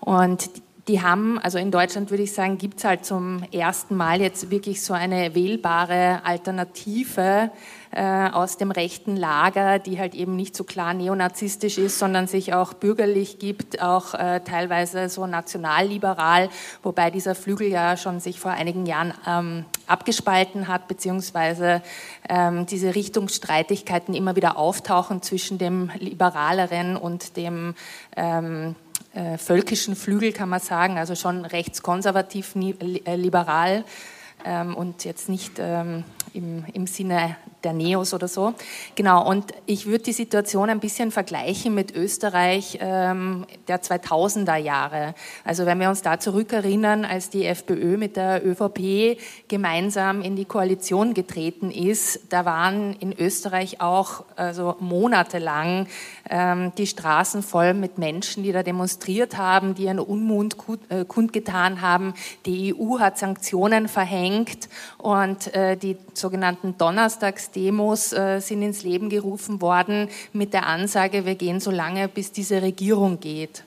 Und 0.00 0.50
die 0.88 1.02
haben, 1.02 1.38
also 1.38 1.58
in 1.58 1.70
Deutschland 1.70 2.10
würde 2.10 2.22
ich 2.22 2.32
sagen, 2.32 2.56
gibt 2.56 2.78
es 2.78 2.84
halt 2.84 3.04
zum 3.04 3.42
ersten 3.52 3.94
Mal 3.94 4.20
jetzt 4.22 4.50
wirklich 4.50 4.82
so 4.82 4.94
eine 4.94 5.34
wählbare 5.34 6.22
Alternative 6.24 7.50
äh, 7.90 8.30
aus 8.30 8.56
dem 8.56 8.70
rechten 8.70 9.16
Lager, 9.16 9.78
die 9.78 9.98
halt 9.98 10.14
eben 10.14 10.34
nicht 10.34 10.56
so 10.56 10.64
klar 10.64 10.94
neonazistisch 10.94 11.76
ist, 11.78 11.98
sondern 11.98 12.26
sich 12.26 12.54
auch 12.54 12.72
bürgerlich 12.72 13.38
gibt, 13.38 13.82
auch 13.82 14.14
äh, 14.14 14.40
teilweise 14.40 15.08
so 15.08 15.26
nationalliberal, 15.26 16.48
wobei 16.82 17.10
dieser 17.10 17.34
Flügel 17.34 17.68
ja 17.68 17.96
schon 17.96 18.20
sich 18.20 18.40
vor 18.40 18.52
einigen 18.52 18.86
Jahren 18.86 19.12
ähm, 19.26 19.64
abgespalten 19.86 20.68
hat, 20.68 20.88
beziehungsweise 20.88 21.82
ähm, 22.28 22.66
diese 22.66 22.94
Richtungsstreitigkeiten 22.94 24.14
immer 24.14 24.36
wieder 24.36 24.56
auftauchen 24.56 25.20
zwischen 25.20 25.58
dem 25.58 25.90
liberaleren 25.98 26.96
und 26.96 27.36
dem 27.36 27.74
ähm, 28.16 28.74
äh, 29.18 29.36
völkischen 29.36 29.96
Flügel, 29.96 30.32
kann 30.32 30.48
man 30.48 30.60
sagen, 30.60 30.96
also 30.96 31.16
schon 31.16 31.44
rechtskonservativ, 31.44 32.54
äh, 32.54 33.16
liberal 33.16 33.84
ähm, 34.44 34.76
und 34.76 35.04
jetzt 35.04 35.28
nicht 35.28 35.54
ähm, 35.58 36.04
im, 36.34 36.64
im 36.72 36.86
Sinne 36.86 37.36
der 37.64 37.72
Neos 37.72 38.14
oder 38.14 38.28
so. 38.28 38.54
Genau, 38.94 39.28
und 39.28 39.52
ich 39.66 39.86
würde 39.86 40.04
die 40.04 40.12
Situation 40.12 40.70
ein 40.70 40.78
bisschen 40.78 41.10
vergleichen 41.10 41.74
mit 41.74 41.94
Österreich 41.94 42.78
ähm, 42.80 43.46
der 43.66 43.82
2000er 43.82 44.56
Jahre. 44.56 45.14
Also 45.44 45.66
wenn 45.66 45.80
wir 45.80 45.88
uns 45.88 46.02
da 46.02 46.20
zurückerinnern, 46.20 47.04
als 47.04 47.30
die 47.30 47.44
FPÖ 47.44 47.96
mit 47.96 48.16
der 48.16 48.46
ÖVP 48.46 49.18
gemeinsam 49.48 50.22
in 50.22 50.36
die 50.36 50.44
Koalition 50.44 51.14
getreten 51.14 51.70
ist, 51.70 52.20
da 52.28 52.44
waren 52.44 52.94
in 52.94 53.12
Österreich 53.12 53.80
auch 53.80 54.24
also 54.36 54.76
monatelang 54.78 55.88
die 56.30 56.86
Straßen 56.86 57.42
voll 57.42 57.72
mit 57.72 57.96
Menschen, 57.96 58.42
die 58.42 58.52
da 58.52 58.62
demonstriert 58.62 59.38
haben, 59.38 59.74
die 59.74 59.84
ihren 59.84 59.98
Unmut 59.98 60.56
äh, 60.90 61.04
kundgetan 61.06 61.80
haben. 61.80 62.12
Die 62.44 62.74
EU 62.74 62.98
hat 62.98 63.18
Sanktionen 63.18 63.88
verhängt 63.88 64.68
und 64.98 65.54
äh, 65.54 65.76
die 65.76 65.96
sogenannten 66.12 66.76
Donnerstagsdemos 66.76 68.12
äh, 68.12 68.40
sind 68.40 68.62
ins 68.62 68.82
Leben 68.82 69.08
gerufen 69.08 69.62
worden 69.62 70.08
mit 70.32 70.52
der 70.52 70.66
Ansage, 70.66 71.24
wir 71.24 71.34
gehen 71.34 71.60
so 71.60 71.70
lange, 71.70 72.08
bis 72.08 72.30
diese 72.30 72.60
Regierung 72.60 73.20
geht. 73.20 73.64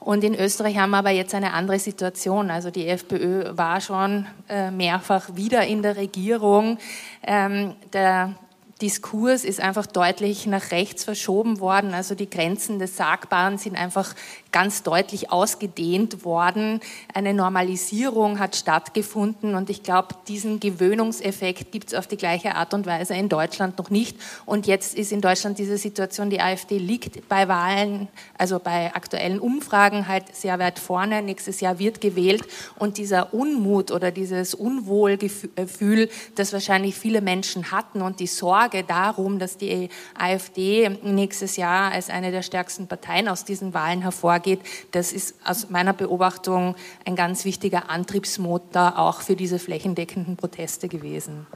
Und 0.00 0.22
in 0.22 0.34
Österreich 0.34 0.76
haben 0.76 0.90
wir 0.90 0.98
aber 0.98 1.10
jetzt 1.10 1.34
eine 1.34 1.54
andere 1.54 1.78
Situation. 1.78 2.50
Also 2.50 2.70
die 2.70 2.86
FPÖ 2.86 3.56
war 3.56 3.80
schon 3.80 4.26
mehrfach 4.70 5.34
wieder 5.34 5.66
in 5.66 5.80
der 5.80 5.96
Regierung. 5.96 6.76
Ähm, 7.22 7.74
der 7.94 8.34
Diskurs 8.80 9.44
ist 9.44 9.60
einfach 9.60 9.86
deutlich 9.86 10.46
nach 10.46 10.72
rechts 10.72 11.04
verschoben 11.04 11.60
worden. 11.60 11.94
Also 11.94 12.14
die 12.14 12.28
Grenzen 12.28 12.78
des 12.78 12.96
Sagbaren 12.96 13.56
sind 13.56 13.76
einfach 13.76 14.14
ganz 14.54 14.84
deutlich 14.84 15.32
ausgedehnt 15.32 16.24
worden. 16.24 16.78
Eine 17.12 17.34
Normalisierung 17.34 18.38
hat 18.38 18.54
stattgefunden 18.54 19.56
und 19.56 19.68
ich 19.68 19.82
glaube, 19.82 20.14
diesen 20.28 20.60
Gewöhnungseffekt 20.60 21.72
gibt 21.72 21.88
es 21.88 21.94
auf 21.94 22.06
die 22.06 22.16
gleiche 22.16 22.54
Art 22.54 22.72
und 22.72 22.86
Weise 22.86 23.14
in 23.14 23.28
Deutschland 23.28 23.76
noch 23.78 23.90
nicht. 23.90 24.16
Und 24.46 24.68
jetzt 24.68 24.96
ist 24.96 25.10
in 25.10 25.20
Deutschland 25.20 25.58
diese 25.58 25.76
Situation, 25.76 26.30
die 26.30 26.40
AfD 26.40 26.78
liegt 26.78 27.28
bei 27.28 27.48
Wahlen, 27.48 28.06
also 28.38 28.60
bei 28.60 28.94
aktuellen 28.94 29.40
Umfragen 29.40 30.06
halt 30.06 30.32
sehr 30.32 30.56
weit 30.60 30.78
vorne. 30.78 31.20
Nächstes 31.20 31.60
Jahr 31.60 31.80
wird 31.80 32.00
gewählt 32.00 32.44
und 32.78 32.96
dieser 32.96 33.34
Unmut 33.34 33.90
oder 33.90 34.12
dieses 34.12 34.54
Unwohlgefühl, 34.54 36.08
das 36.36 36.52
wahrscheinlich 36.52 36.94
viele 36.94 37.22
Menschen 37.22 37.72
hatten 37.72 38.02
und 38.02 38.20
die 38.20 38.28
Sorge 38.28 38.84
darum, 38.84 39.40
dass 39.40 39.56
die 39.56 39.88
AfD 40.16 40.90
nächstes 41.02 41.56
Jahr 41.56 41.90
als 41.90 42.08
eine 42.08 42.30
der 42.30 42.42
stärksten 42.42 42.86
Parteien 42.86 43.26
aus 43.26 43.44
diesen 43.44 43.74
Wahlen 43.74 44.02
hervorgeht, 44.02 44.43
vorgeht, 44.44 44.60
das 44.92 45.12
ist 45.12 45.34
aus 45.44 45.70
meiner 45.70 45.92
Beobachtung 45.92 46.76
ein 47.06 47.16
ganz 47.16 47.44
wichtiger 47.44 47.90
Antriebsmotor 47.90 48.98
auch 48.98 49.22
für 49.22 49.36
diese 49.36 49.58
flächendeckenden 49.58 50.36
Proteste 50.36 50.88
gewesen. 50.88 51.46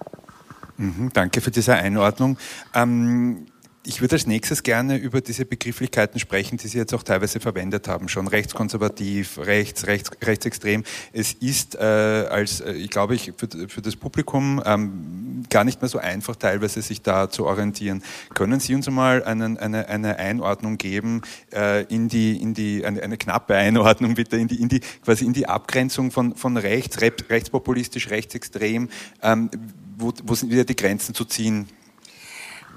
Mhm, 0.79 1.11
danke 1.13 1.41
für 1.41 1.51
diese 1.51 1.75
Einordnung. 1.75 2.39
Ähm 2.75 3.47
ich 3.85 4.01
würde 4.01 4.17
als 4.17 4.27
nächstes 4.27 4.63
gerne 4.63 4.97
über 4.97 5.21
diese 5.21 5.45
Begrifflichkeiten 5.45 6.21
sprechen, 6.21 6.59
die 6.59 6.69
Sie 6.69 6.79
jetzt 6.79 6.93
auch 6.93 7.03
teilweise 7.03 7.41
verwendet 7.41 7.89
haben, 7.89 8.09
schon 8.09 8.27
rechtskonservativ, 8.27 9.39
rechts, 9.39 9.87
rechts 9.87 10.11
rechtsextrem. 10.23 10.85
Es 11.13 11.33
ist 11.33 11.75
äh, 11.75 11.79
als, 11.79 12.61
äh, 12.61 12.73
ich 12.73 12.91
glaube 12.91 13.15
ich, 13.15 13.33
für, 13.37 13.49
für 13.69 13.81
das 13.81 13.97
Publikum 13.97 14.63
ähm, 14.67 15.45
gar 15.49 15.65
nicht 15.65 15.81
mehr 15.81 15.89
so 15.89 15.99
einfach, 15.99 16.37
teilweise 16.37 16.83
sich 16.83 17.03
da 17.03 17.31
zu 17.31 17.47
orientieren. 17.47 18.03
Können 18.35 18.61
Sie 18.61 18.75
uns 18.75 18.89
einmal 18.89 19.23
einen, 19.25 19.57
eine, 19.57 19.89
eine 19.89 20.17
Einordnung 20.17 20.77
geben 20.77 21.23
äh, 21.53 21.85
in 21.85 22.09
die, 22.09 22.41
in 22.41 22.55
die 22.55 22.85
eine, 22.85 23.03
eine 23.03 23.17
knappe 23.17 23.55
Einordnung 23.55 24.15
bitte 24.15 24.37
in 24.37 24.49
die, 24.49 24.61
in 24.61 24.69
die 24.69 24.81
quasi 25.05 25.25
in 25.25 25.33
die 25.33 25.49
Abgrenzung 25.49 26.11
von, 26.11 26.35
von 26.35 26.57
rechts, 26.57 27.01
rechtspopulistisch, 27.01 28.11
rechtsextrem? 28.11 28.89
Ähm, 29.23 29.51
wo, 29.97 30.13
wo 30.25 30.35
sind 30.35 30.51
wieder 30.51 30.65
die 30.65 30.77
Grenzen 30.77 31.15
zu 31.15 31.25
ziehen? 31.25 31.69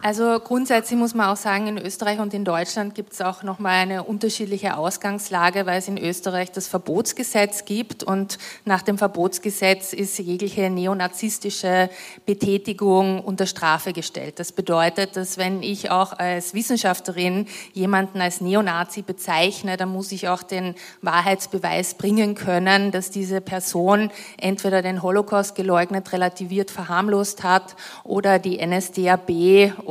Also 0.04 0.40
grundsätzlich 0.40 0.98
muss 0.98 1.14
man 1.14 1.30
auch 1.30 1.38
sagen, 1.38 1.68
in 1.68 1.78
Österreich 1.78 2.18
und 2.20 2.34
in 2.34 2.44
Deutschland 2.44 2.96
gibt 2.96 3.14
es 3.14 3.22
auch 3.22 3.44
nochmal 3.44 3.82
eine 3.82 4.04
unterschiedliche 4.04 4.76
Ausgangslage, 4.76 5.68
weil 5.68 5.78
es 5.78 5.88
in 5.88 6.00
Österreich 6.00 6.52
das 6.52 6.68
Verbotsgesetz 6.68 7.66
gibt 7.66 8.02
und 8.04 8.40
nach 8.66 8.82
dem 8.82 8.98
Verbotsgesetz 8.98 9.94
ist 9.94 10.18
jegliche 10.18 10.72
neonazistische 10.72 11.92
Betätigung 12.26 13.24
unter 13.24 13.46
Strafe 13.46 13.94
gestellt. 13.94 14.40
Das 14.40 14.52
bedeutet, 14.52 15.16
dass 15.18 15.38
wenn 15.38 15.62
ich 15.62 15.92
auch 15.92 16.14
als 16.14 16.56
Wissenschaftlerin 16.56 17.46
jemanden 17.74 18.22
als 18.22 18.42
Neonazi 18.42 19.04
bezeichne, 19.04 19.78
dann 19.78 19.90
muss 19.90 20.12
ich 20.12 20.30
auch 20.30 20.42
den 20.42 20.74
Wahrheitsbeweis 21.04 21.94
bringen 21.94 22.34
können, 22.34 22.90
dass 22.92 23.12
diese 23.12 23.40
Person 23.40 24.10
entweder 24.38 24.82
den 24.82 25.04
Holocaust 25.04 25.54
geleugnet, 25.54 26.12
relativiert, 26.12 26.72
verharmlost 26.72 27.44
hat 27.44 27.76
oder 28.04 28.40
die 28.40 28.66
NSDAP 28.66 29.30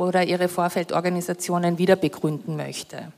oder 0.01 0.23
ihre 0.23 0.47
Vorfeldorganisationen 0.47 1.77
wieder 1.77 1.95
begründen 1.95 2.55
möchte. 2.55 3.11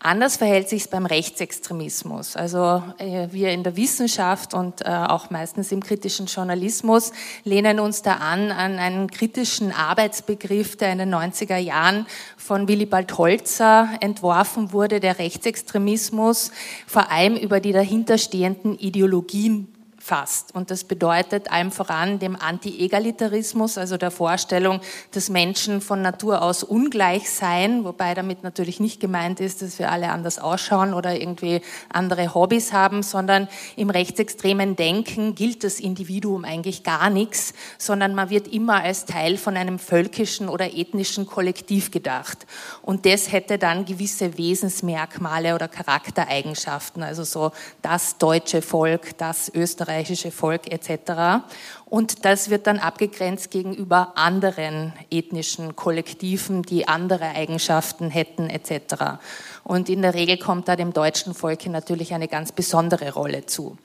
Anders 0.00 0.36
verhält 0.36 0.68
sich 0.68 0.82
es 0.82 0.88
beim 0.88 1.06
Rechtsextremismus. 1.06 2.36
Also 2.36 2.82
äh, 2.98 3.28
wir 3.32 3.50
in 3.50 3.64
der 3.64 3.76
Wissenschaft 3.76 4.54
und 4.54 4.82
äh, 4.82 4.90
auch 4.90 5.30
meistens 5.30 5.72
im 5.72 5.82
kritischen 5.82 6.26
Journalismus 6.26 7.12
lehnen 7.44 7.80
uns 7.80 8.02
da 8.02 8.14
an 8.14 8.52
an 8.52 8.78
einen 8.78 9.10
kritischen 9.10 9.72
Arbeitsbegriff, 9.72 10.76
der 10.76 10.92
in 10.92 10.98
den 10.98 11.14
90er 11.14 11.56
Jahren 11.56 12.06
von 12.36 12.68
Willibald 12.68 13.16
Holzer 13.18 13.88
entworfen 14.00 14.72
wurde, 14.72 15.00
der 15.00 15.18
Rechtsextremismus 15.18 16.52
vor 16.86 17.10
allem 17.10 17.36
über 17.36 17.58
die 17.58 17.72
dahinterstehenden 17.72 18.78
Ideologien 18.78 19.68
fasst. 20.08 20.54
Und 20.54 20.70
das 20.70 20.84
bedeutet 20.84 21.52
allem 21.52 21.70
voran 21.70 22.18
dem 22.18 22.34
Anti-Egalitarismus, 22.34 23.76
also 23.76 23.98
der 23.98 24.10
Vorstellung, 24.10 24.80
dass 25.12 25.28
Menschen 25.28 25.82
von 25.82 26.00
Natur 26.00 26.40
aus 26.40 26.64
ungleich 26.64 27.30
seien, 27.30 27.84
wobei 27.84 28.14
damit 28.14 28.42
natürlich 28.42 28.80
nicht 28.80 29.00
gemeint 29.00 29.38
ist, 29.38 29.60
dass 29.60 29.78
wir 29.78 29.92
alle 29.92 30.10
anders 30.10 30.38
ausschauen 30.38 30.94
oder 30.94 31.20
irgendwie 31.20 31.60
andere 31.90 32.34
Hobbys 32.34 32.72
haben, 32.72 33.02
sondern 33.02 33.48
im 33.76 33.90
rechtsextremen 33.90 34.76
Denken 34.76 35.34
gilt 35.34 35.62
das 35.62 35.78
Individuum 35.78 36.46
eigentlich 36.46 36.84
gar 36.84 37.10
nichts, 37.10 37.52
sondern 37.76 38.14
man 38.14 38.30
wird 38.30 38.48
immer 38.48 38.82
als 38.82 39.04
Teil 39.04 39.36
von 39.36 39.58
einem 39.58 39.78
völkischen 39.78 40.48
oder 40.48 40.74
ethnischen 40.74 41.26
Kollektiv 41.26 41.90
gedacht. 41.90 42.46
Und 42.80 43.04
das 43.04 43.30
hätte 43.30 43.58
dann 43.58 43.84
gewisse 43.84 44.38
Wesensmerkmale 44.38 45.54
oder 45.54 45.68
Charaktereigenschaften, 45.68 47.02
also 47.02 47.24
so 47.24 47.52
das 47.82 48.16
deutsche 48.16 48.62
Volk, 48.62 49.18
das 49.18 49.48
österreichische 49.98 50.30
Volk 50.30 50.70
etc. 50.70 51.42
Und 51.84 52.24
das 52.24 52.50
wird 52.50 52.66
dann 52.66 52.78
abgegrenzt 52.78 53.50
gegenüber 53.50 54.12
anderen 54.16 54.92
ethnischen 55.10 55.74
Kollektiven, 55.76 56.62
die 56.62 56.86
andere 56.86 57.24
Eigenschaften 57.24 58.10
hätten 58.10 58.48
etc. 58.48 59.20
Und 59.64 59.88
in 59.88 60.02
der 60.02 60.14
Regel 60.14 60.38
kommt 60.38 60.68
da 60.68 60.76
dem 60.76 60.92
deutschen 60.92 61.34
Volk 61.34 61.66
natürlich 61.66 62.14
eine 62.14 62.28
ganz 62.28 62.52
besondere 62.52 63.12
Rolle 63.12 63.46
zu. 63.46 63.76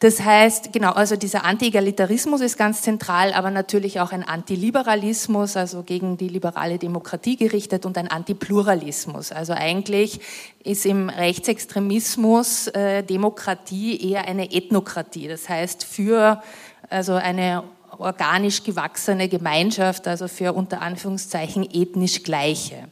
Das 0.00 0.20
heißt, 0.20 0.72
genau, 0.72 0.92
also 0.92 1.16
dieser 1.16 1.44
Anti-Egalitarismus 1.44 2.40
ist 2.40 2.56
ganz 2.56 2.82
zentral, 2.82 3.32
aber 3.32 3.50
natürlich 3.50 3.98
auch 3.98 4.12
ein 4.12 4.22
Antiliberalismus, 4.22 5.56
also 5.56 5.82
gegen 5.82 6.16
die 6.16 6.28
liberale 6.28 6.78
Demokratie 6.78 7.36
gerichtet 7.36 7.84
und 7.84 7.98
ein 7.98 8.08
Antipluralismus. 8.08 9.32
Also 9.32 9.54
eigentlich 9.54 10.20
ist 10.62 10.86
im 10.86 11.08
Rechtsextremismus 11.08 12.68
äh, 12.68 13.02
Demokratie 13.02 14.12
eher 14.12 14.28
eine 14.28 14.52
Ethnokratie. 14.52 15.26
Das 15.26 15.48
heißt, 15.48 15.82
für 15.82 16.42
also 16.90 17.14
eine 17.14 17.64
organisch 17.98 18.62
gewachsene 18.62 19.28
Gemeinschaft, 19.28 20.06
also 20.06 20.28
für 20.28 20.52
unter 20.52 20.80
Anführungszeichen 20.80 21.68
ethnisch 21.72 22.22
Gleiche. 22.22 22.88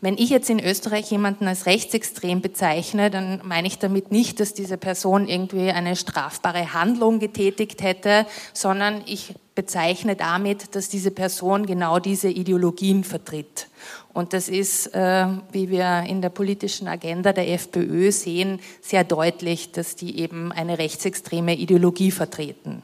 Wenn 0.00 0.18
ich 0.18 0.28
jetzt 0.28 0.50
in 0.50 0.62
Österreich 0.62 1.10
jemanden 1.10 1.48
als 1.48 1.66
rechtsextrem 1.66 2.42
bezeichne, 2.42 3.10
dann 3.10 3.40
meine 3.44 3.66
ich 3.66 3.78
damit 3.78 4.12
nicht, 4.12 4.40
dass 4.40 4.52
diese 4.52 4.76
Person 4.76 5.26
irgendwie 5.26 5.70
eine 5.70 5.96
strafbare 5.96 6.74
Handlung 6.74 7.18
getätigt 7.18 7.82
hätte, 7.82 8.26
sondern 8.52 9.02
ich 9.06 9.34
bezeichne 9.54 10.14
damit, 10.14 10.74
dass 10.74 10.90
diese 10.90 11.10
Person 11.10 11.64
genau 11.64 11.98
diese 11.98 12.28
Ideologien 12.28 13.04
vertritt. 13.04 13.68
Und 14.12 14.32
das 14.32 14.48
ist, 14.48 14.94
äh, 14.94 15.26
wie 15.50 15.70
wir 15.70 16.04
in 16.06 16.20
der 16.20 16.28
politischen 16.28 16.88
Agenda 16.88 17.32
der 17.32 17.48
FPÖ 17.52 18.12
sehen, 18.12 18.60
sehr 18.82 19.02
deutlich, 19.04 19.72
dass 19.72 19.96
die 19.96 20.20
eben 20.20 20.52
eine 20.52 20.78
rechtsextreme 20.78 21.56
Ideologie 21.56 22.10
vertreten. 22.10 22.82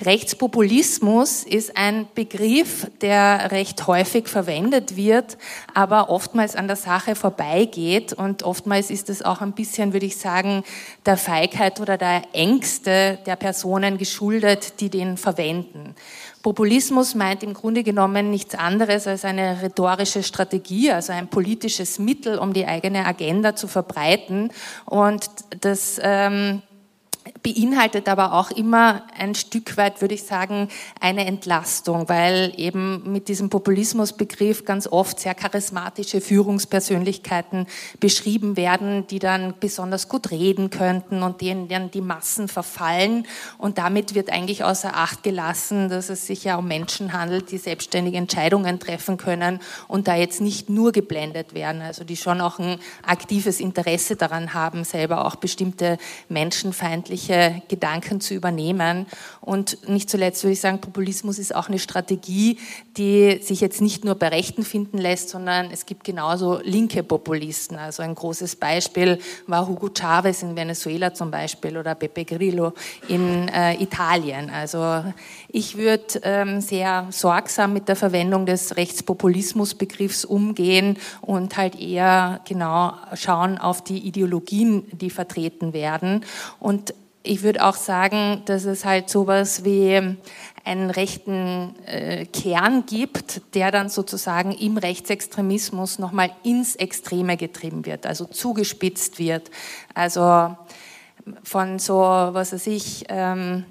Rechtspopulismus 0.00 1.44
ist 1.44 1.76
ein 1.76 2.08
Begriff, 2.14 2.90
der 3.00 3.52
recht 3.52 3.86
häufig 3.86 4.28
verwendet 4.28 4.96
wird, 4.96 5.38
aber 5.72 6.10
oftmals 6.10 6.56
an 6.56 6.66
der 6.66 6.76
Sache 6.76 7.14
vorbeigeht 7.14 8.12
und 8.12 8.42
oftmals 8.42 8.90
ist 8.90 9.08
es 9.08 9.22
auch 9.22 9.40
ein 9.40 9.52
bisschen, 9.52 9.92
würde 9.92 10.06
ich 10.06 10.16
sagen, 10.16 10.64
der 11.06 11.16
Feigheit 11.16 11.80
oder 11.80 11.96
der 11.96 12.22
Ängste 12.32 13.18
der 13.24 13.36
Personen 13.36 13.96
geschuldet, 13.96 14.80
die 14.80 14.90
den 14.90 15.16
verwenden. 15.16 15.94
Populismus 16.42 17.14
meint 17.14 17.42
im 17.42 17.54
Grunde 17.54 17.82
genommen 17.82 18.30
nichts 18.30 18.54
anderes 18.54 19.06
als 19.06 19.24
eine 19.24 19.62
rhetorische 19.62 20.22
Strategie, 20.22 20.90
also 20.90 21.12
ein 21.12 21.28
politisches 21.28 21.98
Mittel, 21.98 22.38
um 22.38 22.52
die 22.52 22.66
eigene 22.66 23.06
Agenda 23.06 23.56
zu 23.56 23.66
verbreiten. 23.66 24.50
Und 24.84 25.24
das 25.60 25.98
ähm, 26.02 26.60
beinhaltet 27.44 28.08
aber 28.08 28.32
auch 28.32 28.50
immer 28.50 29.02
ein 29.18 29.34
Stück 29.34 29.76
weit, 29.76 30.00
würde 30.00 30.14
ich 30.14 30.22
sagen, 30.22 30.68
eine 30.98 31.26
Entlastung, 31.26 32.08
weil 32.08 32.54
eben 32.56 33.12
mit 33.12 33.28
diesem 33.28 33.50
Populismusbegriff 33.50 34.64
ganz 34.64 34.86
oft 34.86 35.20
sehr 35.20 35.34
charismatische 35.34 36.22
Führungspersönlichkeiten 36.22 37.66
beschrieben 38.00 38.56
werden, 38.56 39.06
die 39.08 39.18
dann 39.18 39.52
besonders 39.60 40.08
gut 40.08 40.30
reden 40.30 40.70
könnten 40.70 41.22
und 41.22 41.42
denen 41.42 41.68
dann 41.68 41.90
die 41.90 42.00
Massen 42.00 42.48
verfallen. 42.48 43.26
Und 43.58 43.76
damit 43.76 44.14
wird 44.14 44.30
eigentlich 44.32 44.64
außer 44.64 44.96
Acht 44.96 45.22
gelassen, 45.22 45.90
dass 45.90 46.08
es 46.08 46.26
sich 46.26 46.44
ja 46.44 46.56
um 46.56 46.66
Menschen 46.66 47.12
handelt, 47.12 47.50
die 47.50 47.58
selbstständige 47.58 48.16
Entscheidungen 48.16 48.80
treffen 48.80 49.18
können 49.18 49.60
und 49.86 50.08
da 50.08 50.14
jetzt 50.14 50.40
nicht 50.40 50.70
nur 50.70 50.92
geblendet 50.92 51.52
werden, 51.52 51.82
also 51.82 52.04
die 52.04 52.16
schon 52.16 52.40
auch 52.40 52.58
ein 52.58 52.78
aktives 53.02 53.60
Interesse 53.60 54.16
daran 54.16 54.54
haben, 54.54 54.84
selber 54.84 55.26
auch 55.26 55.36
bestimmte 55.36 55.98
menschenfeindliche 56.30 57.33
menschliche 57.34 57.62
Gedanken 57.68 58.20
zu 58.20 58.34
übernehmen. 58.34 59.06
Und 59.40 59.88
nicht 59.88 60.08
zuletzt 60.08 60.42
würde 60.44 60.52
ich 60.52 60.60
sagen, 60.60 60.80
Populismus 60.80 61.38
ist 61.38 61.54
auch 61.54 61.68
eine 61.68 61.78
Strategie, 61.78 62.58
die 62.96 63.40
sich 63.42 63.60
jetzt 63.60 63.80
nicht 63.80 64.04
nur 64.04 64.14
bei 64.14 64.28
Rechten 64.28 64.62
finden 64.62 64.98
lässt, 64.98 65.28
sondern 65.30 65.70
es 65.70 65.86
gibt 65.86 66.04
genauso 66.04 66.60
linke 66.62 67.02
Populisten. 67.02 67.76
Also 67.76 68.02
ein 68.02 68.14
großes 68.14 68.56
Beispiel 68.56 69.18
war 69.46 69.66
Hugo 69.66 69.90
Chavez 69.96 70.42
in 70.42 70.56
Venezuela 70.56 71.12
zum 71.12 71.30
Beispiel 71.30 71.76
oder 71.76 71.94
Pepe 71.94 72.24
Grillo 72.24 72.72
in 73.08 73.48
äh, 73.48 73.74
Italien. 73.82 74.50
Also 74.50 75.04
ich 75.48 75.76
würde 75.76 76.20
ähm, 76.22 76.60
sehr 76.60 77.06
sorgsam 77.10 77.72
mit 77.72 77.88
der 77.88 77.96
Verwendung 77.96 78.46
des 78.46 78.76
Rechtspopulismusbegriffs 78.76 80.24
umgehen 80.24 80.96
und 81.20 81.56
halt 81.56 81.78
eher 81.78 82.40
genau 82.46 82.94
schauen 83.14 83.58
auf 83.58 83.82
die 83.82 83.98
Ideologien, 83.98 84.84
die 84.92 85.10
vertreten 85.10 85.72
werden. 85.72 86.24
Und 86.60 86.94
ich 87.24 87.42
würde 87.42 87.64
auch 87.64 87.74
sagen, 87.74 88.42
dass 88.44 88.64
es 88.64 88.84
halt 88.84 89.08
sowas 89.08 89.64
wie 89.64 90.16
einen 90.64 90.90
rechten 90.90 91.74
äh, 91.86 92.26
Kern 92.26 92.84
gibt, 92.86 93.54
der 93.54 93.70
dann 93.70 93.88
sozusagen 93.88 94.52
im 94.52 94.76
Rechtsextremismus 94.76 95.98
nochmal 95.98 96.30
ins 96.42 96.76
Extreme 96.76 97.36
getrieben 97.36 97.86
wird, 97.86 98.06
also 98.06 98.26
zugespitzt 98.26 99.18
wird. 99.18 99.50
Also 99.94 100.56
von 101.42 101.78
so, 101.78 101.96
was 101.98 102.52
weiß 102.52 102.66
ich, 102.66 103.06
ähm, 103.08 103.64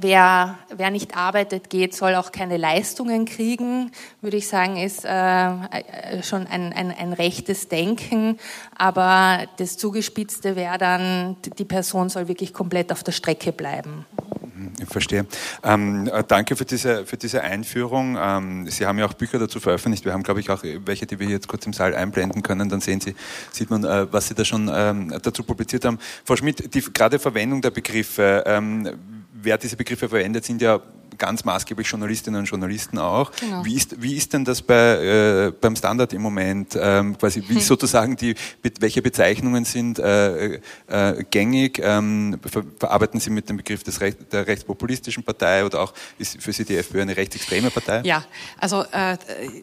Wer, 0.00 0.58
wer 0.76 0.90
nicht 0.90 1.16
arbeitet 1.16 1.70
geht, 1.70 1.94
soll 1.94 2.14
auch 2.14 2.30
keine 2.30 2.56
Leistungen 2.56 3.24
kriegen, 3.24 3.90
würde 4.20 4.36
ich 4.36 4.46
sagen, 4.46 4.76
ist 4.76 5.04
äh, 5.04 5.08
äh, 5.08 6.22
schon 6.22 6.46
ein, 6.46 6.72
ein, 6.72 6.92
ein 6.92 7.12
rechtes 7.12 7.68
Denken. 7.68 8.38
Aber 8.76 9.46
das 9.58 9.76
Zugespitzte 9.76 10.54
wäre 10.54 10.78
dann, 10.78 11.36
die 11.58 11.64
Person 11.64 12.08
soll 12.08 12.28
wirklich 12.28 12.52
komplett 12.52 12.92
auf 12.92 13.02
der 13.02 13.12
Strecke 13.12 13.50
bleiben. 13.50 14.06
Mhm, 14.54 14.72
ich 14.80 14.88
verstehe. 14.88 15.26
Ähm, 15.64 16.08
äh, 16.12 16.22
danke 16.26 16.54
für 16.54 16.64
diese, 16.64 17.04
für 17.04 17.16
diese 17.16 17.42
Einführung. 17.42 18.16
Ähm, 18.20 18.68
Sie 18.68 18.86
haben 18.86 18.98
ja 18.98 19.06
auch 19.06 19.14
Bücher 19.14 19.38
dazu 19.40 19.58
veröffentlicht. 19.58 20.04
Wir 20.04 20.12
haben, 20.12 20.22
glaube 20.22 20.40
ich, 20.40 20.50
auch 20.50 20.62
welche, 20.62 21.06
die 21.06 21.18
wir 21.18 21.28
jetzt 21.28 21.48
kurz 21.48 21.66
im 21.66 21.72
Saal 21.72 21.94
einblenden 21.94 22.42
können. 22.42 22.68
Dann 22.68 22.80
sehen 22.80 23.00
Sie, 23.00 23.16
sieht 23.50 23.70
man, 23.70 23.84
äh, 23.84 24.12
was 24.12 24.28
Sie 24.28 24.34
da 24.34 24.44
schon 24.44 24.70
ähm, 24.72 25.12
dazu 25.22 25.42
publiziert 25.42 25.84
haben. 25.84 25.98
Frau 26.24 26.36
Schmidt, 26.36 26.72
die 26.72 26.80
gerade 26.80 27.18
Verwendung 27.18 27.60
der 27.60 27.70
Begriffe, 27.70 28.44
ähm, 28.46 29.15
wer 29.46 29.56
diese 29.56 29.76
Begriffe 29.76 30.08
verwendet, 30.08 30.44
sind 30.44 30.60
ja 30.60 30.82
ganz 31.18 31.44
maßgeblich 31.44 31.88
Journalistinnen 31.88 32.40
und 32.40 32.46
Journalisten 32.46 32.98
auch. 32.98 33.32
Genau. 33.32 33.64
Wie, 33.64 33.74
ist, 33.74 34.00
wie 34.00 34.16
ist 34.16 34.32
denn 34.32 34.44
das 34.44 34.62
bei, 34.62 34.74
äh, 34.74 35.52
beim 35.52 35.76
Standard 35.76 36.12
im 36.12 36.22
Moment? 36.22 36.76
Ähm, 36.80 37.16
quasi 37.18 37.42
wie 37.48 37.54
hm. 37.54 37.60
sozusagen 37.60 38.16
die, 38.16 38.34
welche 38.80 39.02
Bezeichnungen 39.02 39.64
sind 39.64 39.98
äh, 39.98 40.60
äh, 40.86 41.24
gängig? 41.30 41.80
Ähm, 41.82 42.38
ver 42.44 42.64
verarbeiten 42.78 43.20
Sie 43.20 43.30
mit 43.30 43.48
dem 43.48 43.56
Begriff 43.56 43.82
des 43.82 44.00
Recht, 44.00 44.32
der 44.32 44.46
rechtspopulistischen 44.46 45.22
Partei 45.22 45.64
oder 45.64 45.80
auch 45.80 45.92
ist 46.18 46.42
für 46.42 46.52
Sie 46.52 46.64
die 46.64 46.76
FPÖ 46.76 47.02
eine 47.02 47.16
rechtsextreme 47.16 47.70
Partei? 47.70 48.02
Ja, 48.04 48.24
also 48.58 48.84
äh, 48.92 49.16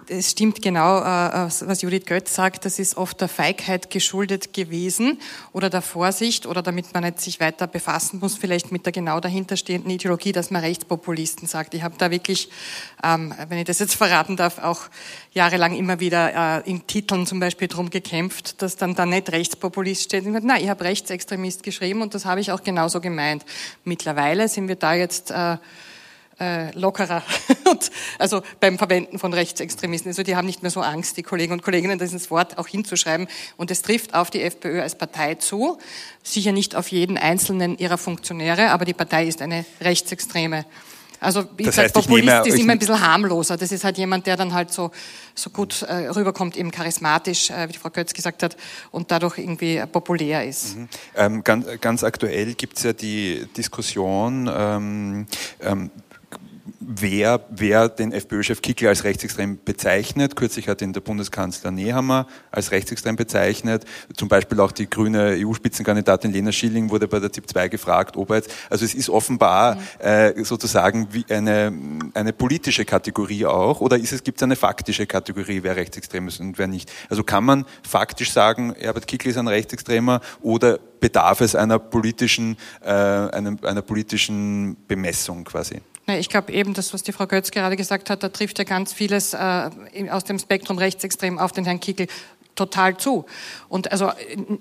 es 0.08 0.32
stimmt 0.32 0.62
genau, 0.62 1.00
äh, 1.00 1.50
was 1.62 1.82
Judith 1.82 2.06
Götz 2.06 2.34
sagt, 2.34 2.66
das 2.66 2.80
ist 2.80 2.98
oft 2.98 3.20
der 3.22 3.28
Feigheit 3.28 3.90
geschuldet 3.90 4.54
gewesen 4.54 5.20
oder 5.52 5.70
der 5.70 5.82
Vorsicht 5.82 6.46
oder 6.46 6.62
damit 6.62 6.94
man 6.94 7.04
nicht 7.04 7.22
sich 7.22 7.40
weiter 7.40 7.68
befassen 7.68 8.20
muss, 8.20 8.36
vielleicht 8.36 8.72
mit 8.72 8.86
der 8.86 8.94
genau 8.94 9.20
dahinterstehenden 9.20 9.92
Ideologie, 9.92 10.32
dass 10.32 10.52
man 10.52 10.62
Rechtspopulisten 10.62 11.43
Journalisten 11.44 11.48
sagt. 11.48 11.74
Ich 11.74 11.84
habe 11.84 11.96
da 11.98 12.12
wirklich, 12.12 12.50
ähm, 13.04 13.34
wenn 13.50 13.58
ich 13.58 13.66
das 13.66 13.80
jetzt 13.80 13.96
verraten 13.96 14.36
darf, 14.36 14.60
auch 14.60 14.82
jahrelang 15.34 15.76
immer 15.76 16.00
wieder 16.00 16.62
äh, 16.66 16.70
in 16.70 16.86
Titeln 16.88 17.26
zum 17.26 17.40
Beispiel 17.40 17.68
drum 17.68 17.90
gekämpft, 17.90 18.62
dass 18.62 18.76
dann 18.76 18.96
da 18.96 19.06
nicht 19.06 19.32
Rechtspopulist 19.32 20.04
steht. 20.04 20.26
Ich 20.26 20.32
nein, 20.32 20.64
ich 20.64 20.70
habe 20.70 20.84
Rechtsextremist 20.84 21.64
geschrieben 21.64 22.02
und 22.02 22.14
das 22.14 22.26
habe 22.26 22.40
ich 22.42 22.52
auch 22.52 22.64
genauso 22.64 23.02
gemeint. 23.02 23.44
Mittlerweile 23.84 24.48
sind 24.48 24.68
wir 24.68 24.76
da 24.76 24.94
jetzt 24.94 25.32
äh, 25.32 25.58
äh, 26.40 26.72
lockerer, 26.78 27.24
also 28.20 28.42
beim 28.60 28.78
Verwenden 28.78 29.20
von 29.20 29.34
Rechtsextremisten. 29.34 30.10
Also 30.10 30.24
die 30.24 30.36
haben 30.36 30.46
nicht 30.46 30.62
mehr 30.62 30.72
so 30.72 30.82
Angst, 30.82 31.18
die 31.18 31.24
Kollegen 31.24 31.54
und 31.54 31.62
Kolleginnen, 31.62 32.00
dieses 32.00 32.32
Wort 32.32 32.58
auch 32.58 32.68
hinzuschreiben. 32.68 33.28
Und 33.58 33.72
es 33.72 33.82
trifft 33.82 34.14
auf 34.14 34.30
die 34.32 34.42
FPÖ 34.42 34.82
als 34.82 34.96
Partei 34.96 35.36
zu, 35.36 35.78
sicher 36.24 36.52
nicht 36.52 36.76
auf 36.76 36.88
jeden 36.90 37.18
einzelnen 37.18 37.78
ihrer 37.78 37.98
Funktionäre, 37.98 38.72
aber 38.72 38.86
die 38.86 38.94
Partei 38.94 39.28
ist 39.28 39.42
eine 39.42 39.66
rechtsextreme 39.82 40.66
Also 41.24 41.46
wie 41.58 41.64
das 41.64 41.76
gesagt, 41.76 41.96
heißt, 41.96 42.08
Populist 42.08 42.48
ist 42.48 42.60
immer 42.60 42.74
ein 42.74 42.80
bisschen 42.80 43.00
harmloser. 43.00 43.58
Das 43.58 43.72
ist 43.72 43.84
halt 43.84 43.98
jemand, 43.98 44.28
der 44.28 44.38
dann 44.38 44.54
halt 44.54 44.72
so, 44.72 44.92
so 45.36 45.50
gut 45.50 45.82
äh, 45.84 46.08
rüberkommt, 46.08 46.58
eben 46.58 46.72
charismatisch, 46.72 47.50
äh, 47.50 47.70
wie 47.70 47.74
Frau 47.74 47.90
Götz 47.90 48.14
gesagt 48.14 48.44
hat, 48.44 48.58
und 48.92 49.12
dadurch 49.12 49.38
irgendwie 49.38 49.82
populär 49.92 50.46
ist. 50.46 50.78
Mhm. 50.78 50.90
Ähm, 51.16 51.44
ganz, 51.44 51.66
ganz 51.82 52.04
aktuell 52.04 52.54
gibt 52.54 52.78
es 52.78 52.84
ja 52.84 52.94
die 52.94 53.48
Diskussion, 53.56 54.50
ähm, 54.54 55.26
ähm, 55.62 55.92
wer, 56.88 57.46
wer 57.50 57.90
den 57.90 58.12
FPÖ-Chef 58.12 58.62
Kickl 58.62 58.88
als 58.88 59.04
rechtsextrem 59.04 59.60
bezeichnet. 59.64 60.36
Kürzlich 60.36 60.68
hat 60.68 60.82
ihn 60.82 60.94
der 60.94 61.02
Bundeskanzler 61.02 61.72
Nehammer 61.72 62.28
als 62.52 62.72
rechtsextrem 62.72 63.16
bezeichnet. 63.16 63.86
Zum 64.16 64.28
Beispiel 64.28 64.60
auch 64.60 64.72
die 64.72 64.90
grüne 64.90 65.38
EU-Spitzenkandidatin 65.40 66.32
Lena 66.32 66.52
Schilling 66.52 66.90
wurde 66.90 67.08
bei 67.08 67.20
der 67.20 67.32
ZIP 67.32 67.50
2 67.50 67.68
gefragt, 67.70 68.18
ob 68.18 68.30
er 68.30 68.38
jetzt, 68.38 68.52
also 68.70 68.86
es 68.86 68.94
ist 68.94 69.10
offenbar 69.10 69.78
äh, 70.00 70.44
sozusagen 70.44 71.08
wie 71.12 71.26
eine, 71.30 71.74
eine 72.14 72.34
politische 72.34 72.86
Kategorie 72.86 73.46
auch, 73.46 73.82
oder 73.82 73.98
ist 73.98 74.12
es, 74.12 74.24
gibt 74.24 74.40
es 74.40 74.44
eine 74.44 74.56
faktische 74.56 75.06
Kategorie, 75.06 75.64
wer 75.64 75.76
rechtsextrem 75.76 76.28
ist 76.28 76.40
und 76.40 76.58
wer 76.58 76.68
nicht? 76.68 76.92
Also 77.10 77.24
kann 77.24 77.44
man 77.44 77.66
faktisch 77.88 78.32
sagen, 78.32 78.76
Herbert 78.78 79.08
Kickl 79.08 79.30
ist 79.30 79.38
ein 79.38 79.48
Rechtsextremer 79.48 80.22
oder 80.42 80.80
bedarf 81.00 81.42
es 81.42 81.56
einer 81.56 81.80
politischen, 81.80 82.58
äh, 82.82 82.90
einer, 82.90 83.58
einer 83.64 83.82
politischen 83.82 84.78
Bemessung 84.88 85.44
quasi? 85.44 85.82
Ich 86.06 86.28
glaube 86.28 86.52
eben, 86.52 86.74
das, 86.74 86.94
was 86.94 87.04
die 87.04 87.14
Frau 87.14 87.28
Götz 87.28 87.52
gerade 87.52 87.78
gesagt 87.78 88.10
hat, 88.10 88.24
da 88.24 88.30
trifft 88.30 88.60
ja 88.60 88.66
ganz 88.66 88.92
vieles 88.92 89.34
äh, 89.34 89.70
aus 90.10 90.26
dem 90.26 90.38
Spektrum 90.38 90.78
rechtsextrem 90.78 91.40
auf 91.40 91.54
den 91.54 91.64
Herrn 91.64 91.80
Kickel 91.80 92.08
total 92.56 92.98
zu. 92.98 93.26
Und 93.70 93.92
also 93.92 94.12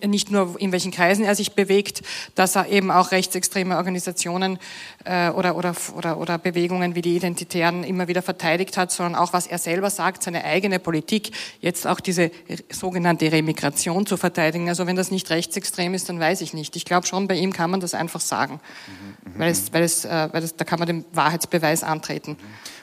nicht 0.04 0.30
nur 0.30 0.58
in 0.58 0.72
welchen 0.72 0.90
Kreisen 0.90 1.24
er 1.24 1.34
sich 1.34 1.52
bewegt, 1.52 2.02
dass 2.34 2.56
er 2.56 2.68
eben 2.68 2.90
auch 2.90 3.10
rechtsextreme 3.10 3.76
Organisationen 3.76 4.58
äh, 5.04 5.30
oder, 5.30 5.56
oder, 5.56 5.74
oder, 5.96 6.18
oder 6.18 6.38
Bewegungen 6.38 6.94
wie 6.94 7.02
die 7.02 7.16
Identitären 7.16 7.84
immer 7.84 8.08
wieder 8.08 8.22
verteidigt 8.22 8.76
hat, 8.76 8.90
sondern 8.90 9.14
auch 9.14 9.32
was 9.32 9.46
er 9.46 9.58
selber 9.58 9.90
sagt, 9.90 10.22
seine 10.22 10.44
eigene 10.44 10.78
Politik, 10.78 11.32
jetzt 11.60 11.86
auch 11.86 12.00
diese 12.00 12.30
sogenannte 12.70 13.30
Remigration 13.30 14.06
zu 14.06 14.16
verteidigen. 14.16 14.68
Also 14.68 14.86
wenn 14.86 14.96
das 14.96 15.10
nicht 15.10 15.30
rechtsextrem 15.30 15.94
ist, 15.94 16.08
dann 16.08 16.18
weiß 16.18 16.40
ich 16.40 16.54
nicht. 16.54 16.76
Ich 16.76 16.84
glaube 16.84 17.06
schon, 17.06 17.28
bei 17.28 17.34
ihm 17.34 17.52
kann 17.52 17.70
man 17.70 17.80
das 17.80 17.94
einfach 17.94 18.20
sagen, 18.20 18.60
mhm, 18.86 19.38
weil, 19.38 19.50
es, 19.50 19.72
weil, 19.72 19.82
es, 19.82 20.04
äh, 20.04 20.28
weil 20.32 20.42
es, 20.42 20.56
da 20.56 20.64
kann 20.64 20.78
man 20.78 20.86
den 20.86 21.04
Wahrheitsbeweis 21.12 21.82
antreten. 21.82 22.36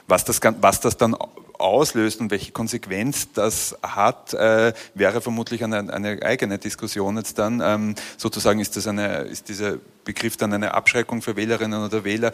Was 0.06 0.24
das, 0.24 0.40
was 0.60 0.80
das 0.80 0.96
dann 0.96 1.16
auslöst 1.60 2.20
und 2.20 2.30
welche 2.30 2.52
Konsequenz 2.52 3.32
das 3.32 3.76
hat, 3.82 4.34
äh, 4.34 4.72
wäre 4.94 5.20
vermutlich 5.20 5.62
eine, 5.62 5.92
eine, 5.92 6.22
eigene 6.22 6.58
Diskussion 6.58 7.16
jetzt 7.16 7.38
dann. 7.38 7.60
Ähm, 7.64 7.94
sozusagen 8.16 8.60
ist 8.60 8.76
das 8.76 8.86
eine, 8.86 9.18
ist 9.22 9.48
dieser 9.48 9.76
Begriff 10.04 10.36
dann 10.36 10.52
eine 10.52 10.74
Abschreckung 10.74 11.22
für 11.22 11.36
Wählerinnen 11.36 11.84
oder 11.84 12.04
Wähler. 12.04 12.32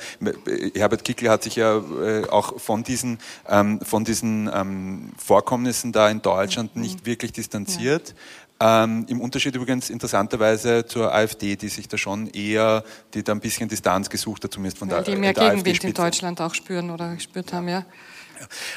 Herbert 0.74 1.04
Kickl 1.04 1.28
hat 1.28 1.42
sich 1.42 1.56
ja 1.56 1.76
äh, 1.76 2.28
auch 2.28 2.60
von 2.60 2.84
diesen, 2.84 3.18
ähm, 3.48 3.80
von 3.80 4.04
diesen 4.04 4.50
ähm, 4.52 5.12
Vorkommnissen 5.18 5.92
da 5.92 6.08
in 6.08 6.22
Deutschland 6.22 6.76
mhm. 6.76 6.82
nicht 6.82 7.06
wirklich 7.06 7.32
distanziert. 7.32 8.14
Ähm, 8.58 9.04
Im 9.08 9.20
Unterschied 9.20 9.54
übrigens 9.54 9.90
interessanterweise 9.90 10.86
zur 10.86 11.14
AfD, 11.14 11.56
die 11.56 11.68
sich 11.68 11.88
da 11.88 11.98
schon 11.98 12.28
eher, 12.28 12.84
die 13.12 13.22
da 13.22 13.32
ein 13.32 13.40
bisschen 13.40 13.68
Distanz 13.68 14.08
gesucht 14.08 14.44
hat, 14.44 14.52
zumindest 14.52 14.78
von 14.78 14.88
der 14.88 15.02
Die 15.02 15.14
mehr 15.14 15.34
Gegenwind 15.34 15.84
in 15.84 15.92
Deutschland 15.92 16.40
auch 16.40 16.54
spüren 16.54 16.90
oder 16.90 17.14
gespürt 17.14 17.52
haben, 17.52 17.68
ja. 17.68 17.84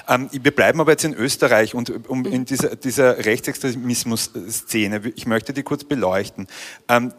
Ähm, 0.07 0.29
wir 0.31 0.51
bleiben 0.51 0.79
aber 0.79 0.91
jetzt 0.91 1.03
in 1.03 1.13
Österreich 1.13 1.75
und 1.75 2.07
um 2.09 2.25
in 2.25 2.45
dieser, 2.45 2.75
dieser 2.75 3.25
Rechtsextremismus-Szene. 3.25 5.13
Ich 5.15 5.25
möchte 5.25 5.53
die 5.53 5.63
kurz 5.63 5.83
beleuchten. 5.83 6.47
Ähm, 6.87 7.13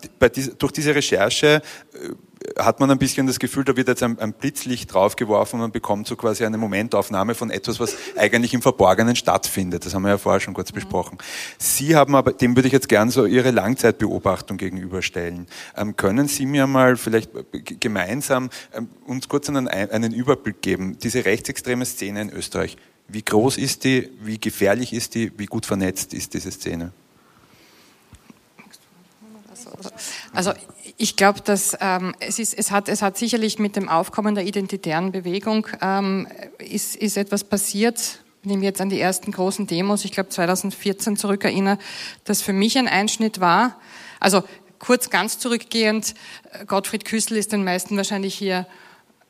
durch 0.58 0.72
diese 0.72 0.94
Recherche 0.94 1.62
äh, 1.92 2.10
hat 2.58 2.80
man 2.80 2.90
ein 2.90 2.98
bisschen 2.98 3.26
das 3.26 3.38
Gefühl, 3.38 3.64
da 3.64 3.76
wird 3.76 3.88
jetzt 3.88 4.02
ein, 4.02 4.18
ein 4.18 4.32
Blitzlicht 4.32 4.92
draufgeworfen 4.92 5.56
und 5.56 5.62
man 5.62 5.72
bekommt 5.72 6.06
so 6.06 6.16
quasi 6.16 6.44
eine 6.44 6.58
Momentaufnahme 6.58 7.34
von 7.34 7.50
etwas, 7.50 7.80
was 7.80 7.96
eigentlich 8.16 8.54
im 8.54 8.62
Verborgenen 8.62 9.16
stattfindet. 9.16 9.86
Das 9.86 9.94
haben 9.94 10.02
wir 10.02 10.10
ja 10.10 10.18
vorher 10.18 10.40
schon 10.40 10.54
kurz 10.54 10.70
mhm. 10.72 10.76
besprochen. 10.76 11.18
Sie 11.58 11.96
haben 11.96 12.14
aber, 12.14 12.32
dem 12.32 12.56
würde 12.56 12.68
ich 12.68 12.72
jetzt 12.72 12.88
gern 12.88 13.10
so 13.10 13.26
Ihre 13.26 13.50
Langzeitbeobachtung 13.50 14.56
gegenüberstellen. 14.56 15.46
Ähm, 15.76 15.96
können 15.96 16.28
Sie 16.28 16.46
mir 16.46 16.66
mal 16.66 16.96
vielleicht 16.96 17.30
gemeinsam 17.80 18.50
ähm, 18.74 18.88
uns 19.06 19.28
kurz 19.28 19.48
einen, 19.48 19.68
einen 19.68 20.12
Überblick 20.12 20.62
geben, 20.62 20.98
diese 20.98 21.24
rechtsextreme 21.24 21.84
Szene 21.84 22.22
in 22.22 22.30
Österreich? 22.30 22.76
Wie 23.08 23.22
groß 23.22 23.58
ist 23.58 23.84
die? 23.84 24.08
Wie 24.20 24.38
gefährlich 24.38 24.92
ist 24.92 25.14
die? 25.14 25.32
Wie 25.36 25.46
gut 25.46 25.66
vernetzt 25.66 26.14
ist 26.14 26.34
diese 26.34 26.50
Szene? 26.50 26.92
Also 30.32 30.52
ich 31.00 31.16
glaube, 31.16 31.40
dass 31.40 31.78
ähm, 31.80 32.14
es, 32.20 32.38
ist, 32.38 32.52
es, 32.52 32.70
hat, 32.70 32.90
es 32.90 33.00
hat 33.00 33.16
sicherlich 33.16 33.58
mit 33.58 33.74
dem 33.74 33.88
Aufkommen 33.88 34.34
der 34.34 34.44
identitären 34.44 35.12
Bewegung 35.12 35.66
ähm, 35.80 36.28
ist, 36.58 36.94
ist 36.94 37.16
etwas 37.16 37.42
passiert. 37.42 38.20
Ich 38.42 38.50
mich 38.50 38.62
jetzt 38.62 38.82
an 38.82 38.90
die 38.90 39.00
ersten 39.00 39.32
großen 39.32 39.66
Demos, 39.66 40.04
ich 40.04 40.12
glaube 40.12 40.28
2014 40.28 41.16
zurückerinnere, 41.16 41.78
das 42.24 42.42
für 42.42 42.52
mich 42.52 42.76
ein 42.76 42.86
Einschnitt 42.86 43.40
war. 43.40 43.80
Also 44.20 44.42
kurz 44.78 45.08
ganz 45.08 45.38
zurückgehend, 45.38 46.14
Gottfried 46.66 47.06
Küssel 47.06 47.38
ist 47.38 47.52
den 47.52 47.64
meisten 47.64 47.96
wahrscheinlich 47.96 48.34
hier 48.34 48.66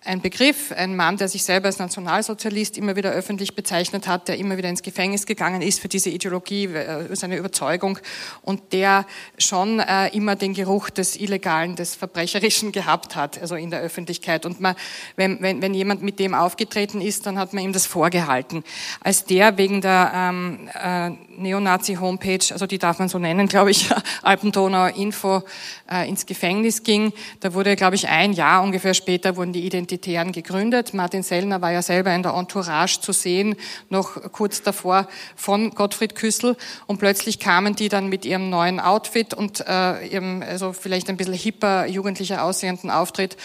ein 0.03 0.23
Begriff, 0.23 0.73
ein 0.73 0.97
Mann, 0.97 1.19
der 1.19 1.29
sich 1.29 1.43
selber 1.43 1.67
als 1.67 1.79
Nationalsozialist 1.79 2.79
immer 2.79 2.97
wieder 2.97 3.11
öffentlich 3.11 3.55
bezeichnet 3.55 4.07
hat, 4.07 4.29
der 4.29 4.39
immer 4.39 4.57
wieder 4.57 4.71
ins 4.71 4.83
Gefängnis 4.83 5.27
gegangen 5.27 5.61
ist 5.61 5.79
für 5.79 5.89
diese 5.89 6.09
Ideologie, 6.09 6.65
äh, 6.67 7.15
seine 7.15 7.37
Überzeugung 7.37 7.99
und 8.41 8.73
der 8.73 9.05
schon 9.37 9.79
äh, 9.79 10.09
immer 10.09 10.37
den 10.37 10.55
Geruch 10.55 10.89
des 10.89 11.21
Illegalen, 11.21 11.77
des 11.77 11.97
Verbrecherischen 11.97 12.73
gehabt 12.73 13.15
hat, 13.15 13.41
also 13.43 13.57
in 13.57 13.71
der 13.71 13.81
Öffentlichkeit. 13.81 14.47
Und 14.47 14.59
man, 14.59 14.75
wenn, 15.17 15.43
wenn, 15.43 15.61
wenn 15.61 15.75
jemand 15.75 16.03
mit 16.03 16.19
dem 16.19 16.33
aufgetreten 16.33 17.03
ist, 17.03 17.27
dann 17.27 17.39
hat 17.39 17.53
man 17.53 17.63
ihm 17.63 17.75
das 17.75 17.85
vorgehalten. 17.85 18.65
Als 19.03 19.27
der 19.27 19.59
wegen 19.59 19.83
der 19.83 20.13
ähm, 20.15 20.71
äh, 20.83 21.11
Neonazi-Homepage, 21.37 22.53
also 22.53 22.67
die 22.67 22.79
darf 22.79 22.99
man 23.01 23.11
so 23.11 23.19
nennen, 23.19 23.49
glaube 23.49 23.71
ich, 23.71 23.91
Alpendonauer 24.23 24.95
Info, 24.97 25.43
äh, 25.91 26.09
ins 26.09 26.25
Gefängnis 26.25 26.85
ging, 26.85 27.13
da 27.41 27.53
wurde, 27.53 27.77
glaube 27.77 27.97
ich, 27.97 28.09
ein 28.09 28.33
Jahr 28.33 28.63
ungefähr 28.63 28.95
später 28.95 29.37
wurden 29.37 29.53
die 29.53 29.67
Identitäten 29.67 29.90
Identitären 29.91 30.31
gegründet. 30.31 30.95
Martin 30.95 31.25
Sellner 31.25 31.61
war 31.61 31.73
ja 31.73 31.83
selber 31.83 32.15
in 32.15 32.23
der 32.23 32.35
Entourage 32.35 33.01
zu 33.01 33.13
sehen, 33.13 33.57
noch 33.89 34.31
kurz 34.31 34.63
davor 34.63 35.09
von 35.35 35.71
Gottfried 35.71 36.15
Küssel. 36.15 36.57
Und 36.87 36.99
plötzlich 36.99 37.41
kamen 37.41 37.75
die 37.75 37.89
dann 37.89 38.09
mit 38.09 38.25
ihrem 38.25 38.51
neuen 38.51 38.79
Outfit 38.79 39.35
und 39.35 39.65
äh, 39.67 40.07
ihrem, 40.07 40.43
also 40.43 40.73
vielleicht 40.73 41.09
ein 41.09 41.17
bisschen 41.17 41.35
hipper, 41.35 41.87
jugendlicher 41.87 42.45
aussehenden 42.45 42.89
Auftritt 42.89 43.37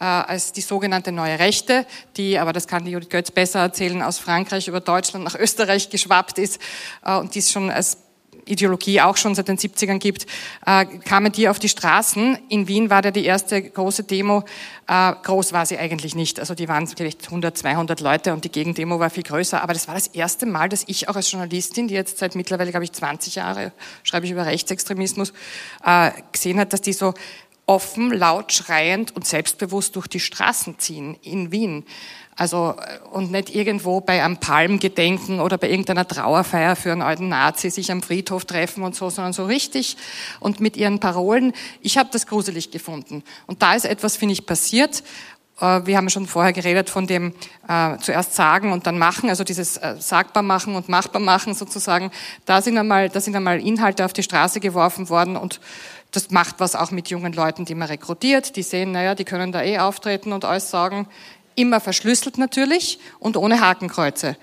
äh, 0.00 0.04
als 0.04 0.50
die 0.50 0.60
sogenannte 0.60 1.12
Neue 1.12 1.38
Rechte, 1.38 1.86
die, 2.16 2.38
aber 2.38 2.52
das 2.52 2.66
kann 2.66 2.84
die 2.84 2.90
Judith 2.90 3.08
Götz 3.08 3.30
besser 3.30 3.60
erzählen, 3.60 4.02
aus 4.02 4.18
Frankreich 4.18 4.66
über 4.66 4.80
Deutschland 4.80 5.24
nach 5.24 5.36
Österreich 5.36 5.88
geschwappt 5.88 6.38
ist 6.38 6.60
äh, 7.04 7.16
und 7.16 7.36
dies 7.36 7.52
schon 7.52 7.70
als 7.70 7.98
Ideologie 8.44 9.00
auch 9.00 9.16
schon 9.16 9.34
seit 9.34 9.48
den 9.48 9.58
70ern 9.58 9.98
gibt, 9.98 10.26
äh, 10.66 10.84
kamen 10.84 11.32
die 11.32 11.48
auf 11.48 11.58
die 11.58 11.68
Straßen. 11.68 12.38
In 12.48 12.68
Wien 12.68 12.90
war 12.90 13.02
da 13.02 13.10
die 13.10 13.24
erste 13.24 13.62
große 13.62 14.04
Demo. 14.04 14.44
Äh, 14.88 15.12
groß 15.22 15.52
war 15.52 15.66
sie 15.66 15.78
eigentlich 15.78 16.14
nicht. 16.14 16.40
Also 16.40 16.54
die 16.54 16.68
waren 16.68 16.86
vielleicht 16.86 17.24
100, 17.24 17.56
200 17.56 18.00
Leute 18.00 18.32
und 18.32 18.44
die 18.44 18.50
Gegendemo 18.50 18.98
war 18.98 19.10
viel 19.10 19.22
größer. 19.22 19.62
Aber 19.62 19.72
das 19.72 19.88
war 19.88 19.94
das 19.94 20.08
erste 20.08 20.46
Mal, 20.46 20.68
dass 20.68 20.84
ich 20.86 21.08
auch 21.08 21.16
als 21.16 21.30
Journalistin, 21.30 21.88
die 21.88 21.94
jetzt 21.94 22.18
seit 22.18 22.34
mittlerweile, 22.34 22.70
glaube 22.70 22.84
ich, 22.84 22.92
20 22.92 23.36
Jahre 23.36 23.72
schreibe 24.02 24.26
ich 24.26 24.32
über 24.32 24.46
Rechtsextremismus, 24.46 25.32
äh, 25.84 26.10
gesehen 26.32 26.58
hat, 26.58 26.72
dass 26.72 26.80
die 26.80 26.92
so 26.92 27.14
offen, 27.72 28.12
laut, 28.12 28.52
schreiend 28.52 29.16
und 29.16 29.26
selbstbewusst 29.26 29.96
durch 29.96 30.06
die 30.06 30.20
Straßen 30.20 30.78
ziehen 30.78 31.16
in 31.22 31.52
Wien. 31.52 31.84
Also, 32.36 32.74
äh, 32.78 33.08
und 33.08 33.30
nicht 33.30 33.54
irgendwo 33.54 34.02
bei 34.02 34.22
einem 34.22 34.36
Palmgedenken 34.36 35.40
oder 35.40 35.56
bei 35.56 35.70
irgendeiner 35.70 36.06
Trauerfeier 36.06 36.76
für 36.76 36.92
einen 36.92 37.00
alten 37.00 37.28
Nazi 37.28 37.70
sich 37.70 37.90
am 37.90 38.02
Friedhof 38.02 38.44
treffen 38.44 38.82
und 38.82 38.94
so, 38.94 39.08
sondern 39.08 39.32
so 39.32 39.46
richtig 39.46 39.96
und 40.38 40.60
mit 40.60 40.76
ihren 40.76 41.00
Parolen. 41.00 41.54
Ich 41.80 41.96
habe 41.96 42.10
das 42.12 42.26
gruselig 42.26 42.70
gefunden. 42.70 43.22
Und 43.46 43.62
da 43.62 43.74
ist 43.74 43.86
etwas, 43.86 44.16
finde 44.18 44.34
ich, 44.34 44.44
passiert. 44.44 45.02
Äh, 45.60 45.86
wir 45.86 45.96
haben 45.96 46.10
schon 46.10 46.26
vorher 46.26 46.52
geredet 46.52 46.90
von 46.90 47.06
dem 47.06 47.32
äh, 47.68 47.96
zuerst 47.98 48.34
sagen 48.34 48.72
und 48.72 48.86
dann 48.86 48.98
machen, 48.98 49.30
also 49.30 49.44
dieses 49.44 49.78
äh, 49.78 49.96
sagbar 49.98 50.42
machen 50.42 50.74
und 50.74 50.90
machbar 50.90 51.22
machen 51.22 51.54
sozusagen. 51.54 52.10
Da 52.44 52.60
sind 52.60 52.76
einmal, 52.76 53.08
da 53.08 53.20
sind 53.20 53.34
einmal 53.34 53.60
Inhalte 53.60 54.04
auf 54.04 54.12
die 54.12 54.22
Straße 54.22 54.60
geworfen 54.60 55.08
worden 55.08 55.36
und 55.36 55.60
das 56.12 56.30
macht 56.30 56.56
was 56.58 56.76
auch 56.76 56.90
mit 56.90 57.08
jungen 57.08 57.32
Leuten, 57.32 57.64
die 57.64 57.74
man 57.74 57.88
rekrutiert. 57.88 58.56
Die 58.56 58.62
sehen, 58.62 58.92
naja, 58.92 59.14
die 59.14 59.24
können 59.24 59.50
da 59.50 59.62
eh 59.62 59.78
auftreten 59.78 60.32
und 60.32 60.44
alles 60.44 60.70
sagen 60.70 61.08
immer 61.54 61.80
verschlüsselt 61.80 62.38
natürlich 62.38 62.98
und 63.18 63.36
ohne 63.36 63.60
Hakenkreuze. 63.60 64.36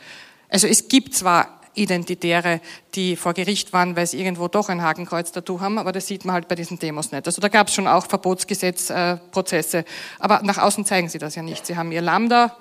Also 0.50 0.68
es 0.68 0.88
gibt 0.88 1.16
zwar 1.16 1.60
Identitäre, 1.76 2.60
die 2.96 3.16
vor 3.16 3.34
Gericht 3.34 3.72
waren, 3.74 3.96
weil 3.96 4.08
sie 4.08 4.20
irgendwo 4.20 4.48
doch 4.48 4.70
ein 4.70 4.82
Hakenkreuz 4.82 5.32
dazu 5.32 5.62
haben, 5.62 5.78
aber 5.78 5.92
das 5.92 6.08
sieht 6.08 6.26
man 6.26 6.34
halt 6.34 6.48
bei 6.48 6.56
diesen 6.56 6.80
Demos 6.80 7.12
nicht. 7.12 7.26
Also 7.26 7.42
da 7.42 7.48
gab 7.48 7.68
es 7.68 7.74
schon 7.74 7.88
auch 7.88 8.08
Verbotsgesetzprozesse, 8.08 9.80
äh, 9.80 9.84
aber 10.20 10.42
nach 10.44 10.58
außen 10.58 10.86
zeigen 10.86 11.08
sie 11.08 11.20
das 11.20 11.36
ja 11.36 11.44
nicht. 11.44 11.66
Sie 11.66 11.78
haben 11.78 11.92
ihr 11.92 12.02
Lambda 12.02 12.58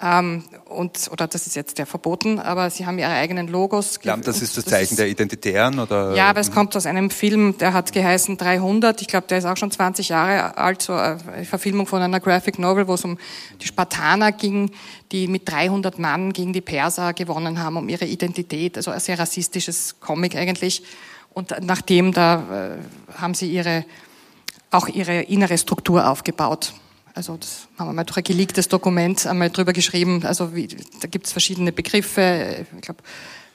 Ähm, 0.00 0.44
und, 0.66 1.08
oder 1.10 1.26
das 1.26 1.48
ist 1.48 1.56
jetzt 1.56 1.76
ja 1.78 1.84
verboten, 1.84 2.38
aber 2.38 2.70
sie 2.70 2.86
haben 2.86 3.00
ihre 3.00 3.10
eigenen 3.10 3.48
Logos. 3.48 3.98
Glauben, 3.98 4.22
das 4.22 4.42
ist 4.42 4.56
das 4.56 4.64
Zeichen 4.64 4.90
das 4.90 4.98
der 4.98 5.08
Identitären? 5.08 5.80
Oder? 5.80 6.14
Ja, 6.14 6.30
aber 6.30 6.38
es 6.40 6.52
kommt 6.52 6.76
aus 6.76 6.86
einem 6.86 7.10
Film, 7.10 7.58
der 7.58 7.72
hat 7.72 7.92
geheißen 7.92 8.36
300. 8.36 9.02
Ich 9.02 9.08
glaube, 9.08 9.26
der 9.26 9.38
ist 9.38 9.44
auch 9.44 9.56
schon 9.56 9.72
20 9.72 10.10
Jahre 10.10 10.56
alt, 10.56 10.82
so 10.82 10.92
eine 10.92 11.44
Verfilmung 11.44 11.86
von 11.86 12.00
einer 12.00 12.20
Graphic 12.20 12.60
Novel, 12.60 12.86
wo 12.86 12.94
es 12.94 13.04
um 13.04 13.18
die 13.60 13.66
Spartaner 13.66 14.30
ging, 14.30 14.70
die 15.10 15.26
mit 15.26 15.50
300 15.50 15.98
Mann 15.98 16.32
gegen 16.32 16.52
die 16.52 16.60
Perser 16.60 17.12
gewonnen 17.12 17.58
haben, 17.58 17.76
um 17.76 17.88
ihre 17.88 18.04
Identität. 18.04 18.76
Also 18.76 18.92
ein 18.92 19.00
sehr 19.00 19.18
rassistisches 19.18 19.96
Comic 19.98 20.36
eigentlich. 20.36 20.84
Und 21.34 21.52
nachdem 21.60 22.12
da 22.12 22.76
äh, 22.78 23.20
haben 23.20 23.34
sie 23.34 23.50
ihre, 23.50 23.84
auch 24.70 24.86
ihre 24.86 25.22
innere 25.22 25.58
Struktur 25.58 26.08
aufgebaut. 26.08 26.72
Also 27.18 27.36
das 27.36 27.66
haben 27.76 27.88
wir 27.88 27.94
mal 27.94 28.04
durch 28.04 28.18
ein 28.18 28.22
geleaktes 28.22 28.68
Dokument 28.68 29.26
einmal 29.26 29.50
drüber 29.50 29.72
geschrieben. 29.72 30.24
Also 30.24 30.54
wie, 30.54 30.68
da 31.00 31.08
gibt 31.08 31.26
es 31.26 31.32
verschiedene 31.32 31.72
Begriffe. 31.72 32.64
Ich 32.76 32.80
glaube, 32.80 33.02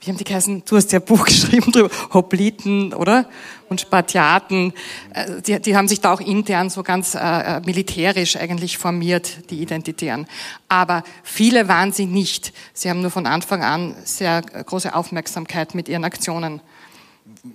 wie 0.02 0.10
haben 0.10 0.18
die 0.18 0.24
geheißen? 0.24 0.64
Du 0.66 0.76
hast 0.76 0.92
ja 0.92 0.98
ein 0.98 1.04
Buch 1.06 1.24
geschrieben 1.24 1.72
drüber. 1.72 1.88
Hopliten, 2.12 2.92
oder? 2.92 3.26
Und 3.70 3.80
Spartiaten. 3.80 4.74
Äh, 5.14 5.40
die, 5.40 5.58
die 5.62 5.78
haben 5.78 5.88
sich 5.88 6.02
da 6.02 6.12
auch 6.12 6.20
intern 6.20 6.68
so 6.68 6.82
ganz 6.82 7.14
äh, 7.14 7.20
äh, 7.20 7.60
militärisch 7.60 8.36
eigentlich 8.36 8.76
formiert, 8.76 9.48
die 9.48 9.62
Identitären. 9.62 10.26
Aber 10.68 11.02
viele 11.22 11.66
waren 11.66 11.90
sie 11.90 12.04
nicht. 12.04 12.52
Sie 12.74 12.90
haben 12.90 13.00
nur 13.00 13.10
von 13.10 13.26
Anfang 13.26 13.62
an 13.62 13.96
sehr 14.04 14.42
große 14.42 14.94
Aufmerksamkeit 14.94 15.74
mit 15.74 15.88
ihren 15.88 16.04
Aktionen 16.04 16.60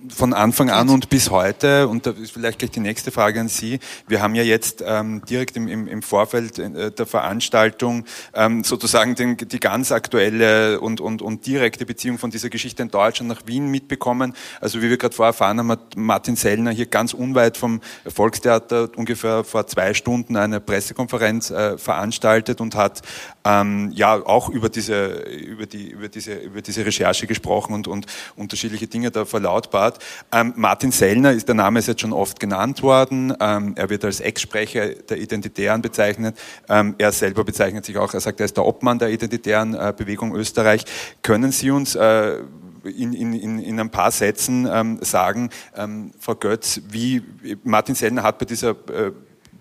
von 0.08 0.32
Anfang 0.32 0.70
an 0.70 0.88
und 0.88 1.08
bis 1.08 1.30
heute, 1.30 1.88
und 1.88 2.06
da 2.06 2.10
ist 2.12 2.30
vielleicht 2.30 2.60
gleich 2.60 2.70
die 2.70 2.80
nächste 2.80 3.10
Frage 3.10 3.40
an 3.40 3.48
Sie, 3.48 3.80
wir 4.06 4.22
haben 4.22 4.36
ja 4.36 4.44
jetzt 4.44 4.84
ähm, 4.86 5.22
direkt 5.28 5.56
im, 5.56 5.66
im, 5.66 5.88
im 5.88 6.02
Vorfeld 6.02 6.60
äh, 6.60 6.92
der 6.92 7.06
Veranstaltung 7.06 8.04
ähm, 8.32 8.62
sozusagen 8.62 9.16
den, 9.16 9.36
die 9.36 9.58
ganz 9.58 9.90
aktuelle 9.90 10.80
und, 10.80 11.00
und, 11.00 11.22
und 11.22 11.44
direkte 11.44 11.86
Beziehung 11.86 12.18
von 12.18 12.30
dieser 12.30 12.50
Geschichte 12.50 12.82
in 12.82 12.90
Deutschland 12.90 13.30
nach 13.30 13.46
Wien 13.46 13.66
mitbekommen. 13.66 14.34
Also 14.60 14.80
wie 14.80 14.90
wir 14.90 14.96
gerade 14.96 15.14
vorher 15.14 15.30
erfahren 15.30 15.58
haben, 15.58 15.72
hat 15.72 15.96
Martin 15.96 16.36
Sellner 16.36 16.70
hier 16.70 16.86
ganz 16.86 17.12
unweit 17.12 17.56
vom 17.56 17.80
Volkstheater 18.06 18.90
ungefähr 18.94 19.42
vor 19.42 19.66
zwei 19.66 19.92
Stunden 19.94 20.36
eine 20.36 20.60
Pressekonferenz 20.60 21.50
äh, 21.50 21.78
veranstaltet 21.78 22.60
und 22.60 22.76
hat 22.76 23.02
ähm, 23.44 23.90
ja 23.92 24.14
auch 24.14 24.50
über 24.50 24.68
diese, 24.68 25.22
über, 25.22 25.66
die, 25.66 25.90
über, 25.90 26.08
diese, 26.08 26.34
über 26.34 26.62
diese 26.62 26.86
Recherche 26.86 27.26
gesprochen 27.26 27.74
und, 27.74 27.88
und 27.88 28.06
unterschiedliche 28.36 28.86
Dinge 28.86 29.10
da 29.10 29.24
verlautbart 29.24 29.79
Stadtrat. 29.80 29.98
Ähm, 30.32 30.52
Martin 30.56 30.92
Sellner 30.92 31.32
ist 31.32 31.48
der 31.48 31.54
Name 31.54 31.78
ist 31.78 31.88
jetzt 31.88 32.00
schon 32.00 32.12
oft 32.12 32.38
genannt 32.38 32.82
worden. 32.82 33.34
Ähm, 33.40 33.72
er 33.76 33.88
wird 33.90 34.04
als 34.04 34.20
Ex-Sprecher 34.20 34.90
der 34.94 35.18
Identitären 35.18 35.82
bezeichnet. 35.82 36.38
Ähm, 36.68 36.94
er 36.98 37.12
selber 37.12 37.44
bezeichnet 37.44 37.84
sich 37.84 37.96
auch, 37.96 38.12
er 38.12 38.20
sagt, 38.20 38.40
er 38.40 38.46
ist 38.46 38.56
der 38.56 38.66
Obmann 38.66 38.98
der 38.98 39.10
Identitären 39.10 39.74
äh, 39.74 39.92
Bewegung 39.96 40.34
Österreich. 40.34 40.84
Können 41.22 41.52
Sie 41.52 41.70
uns 41.70 41.94
äh, 41.94 42.38
in, 42.84 43.12
in, 43.12 43.58
in 43.58 43.80
ein 43.80 43.90
paar 43.90 44.10
Sätzen 44.10 44.68
ähm, 44.70 44.98
sagen, 45.02 45.50
ähm, 45.76 46.12
Frau 46.18 46.34
Götz, 46.34 46.80
wie 46.90 47.22
Martin 47.64 47.94
Sellner 47.94 48.22
hat 48.22 48.38
bei 48.38 48.46
dieser 48.46 48.70
äh, 48.70 49.12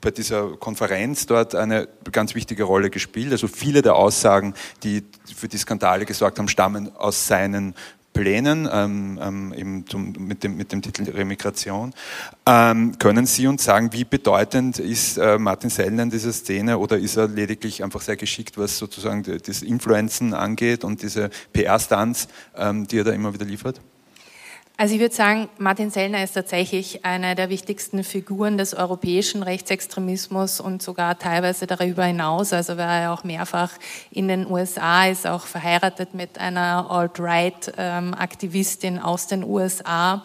bei 0.01 0.11
dieser 0.11 0.55
Konferenz 0.55 1.25
dort 1.25 1.55
eine 1.55 1.89
ganz 2.13 2.33
wichtige 2.33 2.63
Rolle 2.63 2.89
gespielt. 2.89 3.33
Also 3.33 3.49
viele 3.49 3.81
der 3.81 3.95
Aussagen, 3.95 4.53
die 4.81 5.03
für 5.35 5.49
die 5.49 5.57
Skandale 5.57 6.05
gesorgt 6.05 6.39
haben, 6.39 6.47
stammen 6.47 6.95
aus 6.95 7.27
seinen 7.27 7.75
Plänen 8.19 8.67
ähm, 8.71 9.19
ähm, 9.21 9.53
eben 9.53 9.87
zum, 9.87 10.11
mit, 10.19 10.43
dem, 10.43 10.57
mit 10.57 10.71
dem 10.71 10.81
Titel 10.81 11.09
Remigration. 11.09 11.93
Ähm, 12.45 12.97
können 12.99 13.25
Sie 13.25 13.47
uns 13.47 13.63
sagen, 13.63 13.93
wie 13.93 14.03
bedeutend 14.03 14.79
ist 14.79 15.17
äh, 15.17 15.37
Martin 15.37 15.69
Sellner 15.69 16.03
in 16.03 16.09
dieser 16.09 16.33
Szene 16.33 16.77
oder 16.77 16.97
ist 16.97 17.15
er 17.15 17.27
lediglich 17.27 17.83
einfach 17.83 18.01
sehr 18.01 18.17
geschickt, 18.17 18.57
was 18.57 18.77
sozusagen 18.77 19.23
das 19.23 19.61
Influenzen 19.61 20.33
angeht 20.33 20.83
und 20.83 21.01
diese 21.01 21.29
PR-Stunts, 21.53 22.27
ähm, 22.57 22.87
die 22.87 22.99
er 22.99 23.03
da 23.05 23.11
immer 23.11 23.33
wieder 23.33 23.45
liefert? 23.45 23.79
Also 24.79 24.95
ich 24.95 25.01
würde 25.01 25.13
sagen, 25.13 25.49
Martin 25.57 25.91
Sellner 25.91 26.23
ist 26.23 26.35
tatsächlich 26.35 27.03
eine 27.03 27.35
der 27.35 27.49
wichtigsten 27.49 28.05
Figuren 28.05 28.57
des 28.57 28.73
europäischen 28.73 29.43
Rechtsextremismus 29.43 30.61
und 30.61 30.81
sogar 30.81 31.19
teilweise 31.19 31.67
darüber 31.67 32.05
hinaus. 32.05 32.53
Also 32.53 32.77
war 32.77 33.01
er 33.01 33.11
auch 33.11 33.25
mehrfach 33.25 33.73
in 34.09 34.29
den 34.29 34.49
USA, 34.49 35.07
ist 35.07 35.27
auch 35.27 35.47
verheiratet 35.47 36.13
mit 36.13 36.37
einer 36.37 36.89
Alt-Right-Aktivistin 36.89 38.99
aus 38.99 39.27
den 39.27 39.43
USA 39.43 40.23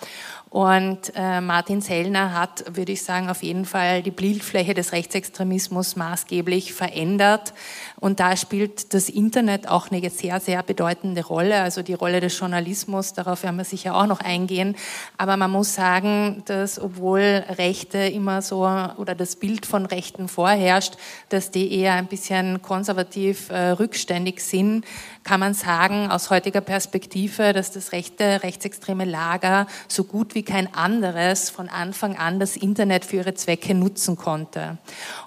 und 0.54 1.12
äh, 1.16 1.40
Martin 1.40 1.80
Sellner 1.80 2.32
hat, 2.32 2.76
würde 2.76 2.92
ich 2.92 3.02
sagen, 3.02 3.28
auf 3.28 3.42
jeden 3.42 3.64
Fall 3.64 4.04
die 4.04 4.12
Bildfläche 4.12 4.72
des 4.72 4.92
Rechtsextremismus 4.92 5.96
maßgeblich 5.96 6.74
verändert. 6.74 7.54
Und 7.98 8.20
da 8.20 8.36
spielt 8.36 8.94
das 8.94 9.08
Internet 9.08 9.66
auch 9.66 9.90
eine 9.90 10.08
sehr, 10.10 10.38
sehr 10.38 10.62
bedeutende 10.62 11.26
Rolle. 11.26 11.60
Also 11.60 11.82
die 11.82 11.94
Rolle 11.94 12.20
des 12.20 12.38
Journalismus, 12.38 13.14
darauf 13.14 13.42
werden 13.42 13.56
wir 13.56 13.64
sicher 13.64 13.96
auch 13.96 14.06
noch 14.06 14.20
eingehen. 14.20 14.76
Aber 15.18 15.36
man 15.36 15.50
muss 15.50 15.74
sagen, 15.74 16.44
dass 16.44 16.80
obwohl 16.80 17.42
Rechte 17.58 17.98
immer 17.98 18.40
so 18.40 18.60
oder 18.60 19.16
das 19.16 19.34
Bild 19.34 19.66
von 19.66 19.86
Rechten 19.86 20.28
vorherrscht, 20.28 20.94
dass 21.30 21.50
die 21.50 21.72
eher 21.72 21.94
ein 21.94 22.06
bisschen 22.06 22.62
konservativ 22.62 23.50
äh, 23.50 23.70
rückständig 23.70 24.40
sind, 24.40 24.84
kann 25.24 25.40
man 25.40 25.54
sagen, 25.54 26.10
aus 26.10 26.28
heutiger 26.28 26.60
Perspektive, 26.60 27.54
dass 27.54 27.72
das 27.72 27.92
rechte, 27.92 28.42
rechtsextreme 28.42 29.06
Lager 29.06 29.66
so 29.88 30.04
gut 30.04 30.34
wie 30.34 30.42
kein 30.42 30.72
anderes 30.74 31.48
von 31.48 31.70
Anfang 31.70 32.16
an 32.16 32.38
das 32.38 32.56
Internet 32.56 33.06
für 33.06 33.16
ihre 33.16 33.34
Zwecke 33.34 33.74
nutzen 33.74 34.16
konnte. 34.16 34.76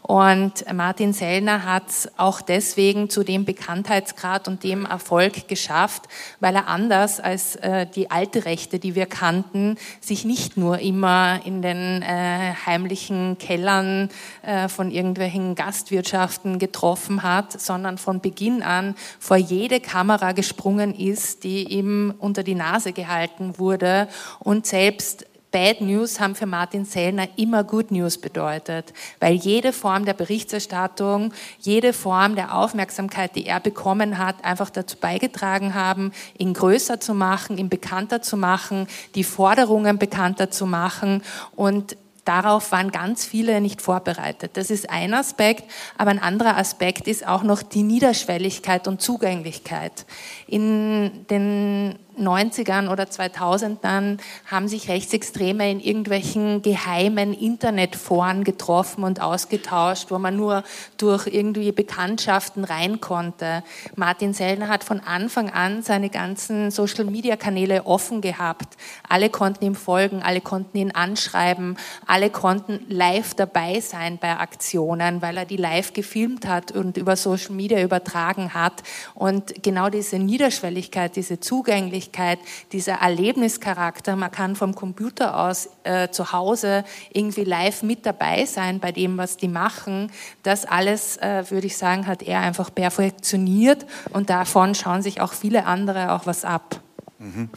Und 0.03 0.71
Martin 0.71 1.13
Sellner 1.13 1.65
hat 1.65 1.85
auch 2.15 2.41
deswegen 2.41 3.09
zu 3.09 3.23
dem 3.23 3.43
Bekanntheitsgrad 3.43 4.47
und 4.47 4.63
dem 4.63 4.85
Erfolg 4.85 5.47
geschafft, 5.47 6.03
weil 6.39 6.55
er 6.55 6.67
anders 6.67 7.19
als 7.19 7.55
äh, 7.57 7.87
die 7.87 8.11
alte 8.11 8.45
Rechte, 8.45 8.77
die 8.77 8.93
wir 8.93 9.07
kannten, 9.07 9.77
sich 9.99 10.25
nicht 10.25 10.57
nur 10.57 10.77
immer 10.79 11.39
in 11.43 11.63
den 11.63 12.03
äh, 12.03 12.53
heimlichen 12.65 13.37
Kellern 13.39 14.09
äh, 14.43 14.67
von 14.67 14.91
irgendwelchen 14.91 15.55
Gastwirtschaften 15.55 16.59
getroffen 16.59 17.23
hat, 17.23 17.59
sondern 17.59 17.97
von 17.97 18.21
Beginn 18.21 18.61
an 18.61 18.95
vor 19.19 19.37
jede 19.37 19.79
Kamera 19.87 20.33
gesprungen 20.33 20.93
ist, 20.93 21.43
die 21.43 21.63
ihm 21.63 22.13
unter 22.19 22.43
die 22.43 22.55
Nase 22.55 22.91
gehalten 22.91 23.57
wurde. 23.57 24.07
Und 24.39 24.65
selbst 24.65 25.25
Bad 25.51 25.79
News 25.79 26.19
haben 26.19 26.35
für 26.35 26.45
Martin 26.45 26.83
Sellner 26.83 27.27
immer 27.37 27.63
Good 27.63 27.91
News 27.91 28.17
bedeutet, 28.17 28.93
weil 29.19 29.33
jede 29.33 29.71
Form 29.71 30.03
der 30.03 30.13
Berichterstattung, 30.13 31.33
jede 31.59 31.93
Form 31.93 32.35
der 32.35 32.53
Aufmerksamkeit, 32.53 33.35
die 33.35 33.45
er 33.45 33.61
bekommen 33.61 34.17
hat, 34.17 34.43
einfach 34.43 34.69
dazu 34.69 34.97
beigetragen 34.97 35.73
haben, 35.73 36.11
ihn 36.37 36.53
größer 36.53 36.99
zu 36.99 37.13
machen, 37.13 37.57
ihn 37.57 37.69
bekannter 37.69 38.21
zu 38.21 38.35
machen, 38.35 38.87
die 39.15 39.23
Forderungen 39.23 39.97
bekannter 39.97 40.51
zu 40.51 40.65
machen. 40.65 41.23
Und 41.55 41.95
Darauf 42.27 42.73
waren 42.73 42.91
ganz 42.91 43.25
viele 43.25 43.61
nicht 43.61 43.81
vorbereitet. 43.81 44.57
Das 44.57 44.69
ist 44.69 44.89
ein 44.89 45.13
Aspekt, 45.13 45.63
aber 45.97 46.11
ein 46.11 46.19
anderer 46.19 46.57
Aspekt 46.57 47.07
ist 47.07 47.25
auch 47.25 47.41
noch 47.41 47.63
die 47.63 47.83
Niederschwelligkeit 47.83 48.89
und 48.89 49.01
Zugänglichkeit. 49.01 50.05
In 50.45 51.25
den 51.29 51.97
90ern 52.17 52.89
oder 52.89 53.05
2000ern 53.05 54.17
haben 54.45 54.67
sich 54.67 54.89
Rechtsextreme 54.89 55.69
in 55.71 55.79
irgendwelchen 55.79 56.61
geheimen 56.61 57.33
Internetforen 57.33 58.43
getroffen 58.43 59.03
und 59.03 59.21
ausgetauscht, 59.21 60.09
wo 60.09 60.17
man 60.17 60.35
nur 60.35 60.63
durch 60.97 61.27
irgendwie 61.27 61.71
Bekanntschaften 61.71 62.63
rein 62.63 62.99
konnte. 63.01 63.63
Martin 63.95 64.33
Sellner 64.33 64.67
hat 64.67 64.83
von 64.83 64.99
Anfang 64.99 65.49
an 65.49 65.81
seine 65.83 66.09
ganzen 66.09 66.71
Social-Media-Kanäle 66.71 67.85
offen 67.85 68.21
gehabt. 68.21 68.77
Alle 69.07 69.29
konnten 69.29 69.65
ihm 69.65 69.75
folgen, 69.75 70.21
alle 70.23 70.41
konnten 70.41 70.77
ihn 70.77 70.91
anschreiben, 70.91 71.77
alle 72.05 72.29
konnten 72.29 72.79
live 72.89 73.33
dabei 73.33 73.79
sein 73.79 74.17
bei 74.17 74.37
Aktionen, 74.37 75.21
weil 75.21 75.37
er 75.37 75.45
die 75.45 75.57
live 75.57 75.93
gefilmt 75.93 76.47
hat 76.47 76.71
und 76.71 76.97
über 76.97 77.15
Social 77.15 77.51
Media 77.51 77.81
übertragen 77.81 78.53
hat. 78.53 78.83
Und 79.13 79.63
genau 79.63 79.89
diese 79.89 80.17
Niederschwelligkeit, 80.17 81.15
diese 81.15 81.39
Zugänglichkeit, 81.39 82.06
Möglichkeit, 82.07 82.39
dieser 82.71 82.95
Erlebnischarakter, 82.95 84.15
man 84.15 84.31
kann 84.31 84.55
vom 84.55 84.73
Computer 84.75 85.37
aus 85.37 85.69
äh, 85.83 86.09
zu 86.09 86.31
Hause 86.31 86.83
irgendwie 87.11 87.43
live 87.43 87.83
mit 87.83 88.05
dabei 88.05 88.45
sein 88.45 88.79
bei 88.79 88.91
dem, 88.91 89.17
was 89.17 89.37
die 89.37 89.47
machen. 89.47 90.11
Das 90.43 90.65
alles, 90.65 91.17
äh, 91.17 91.43
würde 91.49 91.67
ich 91.67 91.77
sagen, 91.77 92.07
hat 92.07 92.23
er 92.23 92.39
einfach 92.39 92.73
perfektioniert 92.73 93.85
und 94.11 94.29
davon 94.29 94.73
schauen 94.73 95.01
sich 95.01 95.19
auch 95.21 95.33
viele 95.33 95.65
andere 95.65 96.13
auch 96.13 96.25
was 96.25 96.45
ab. 96.45 96.81
Mhm. 97.19 97.49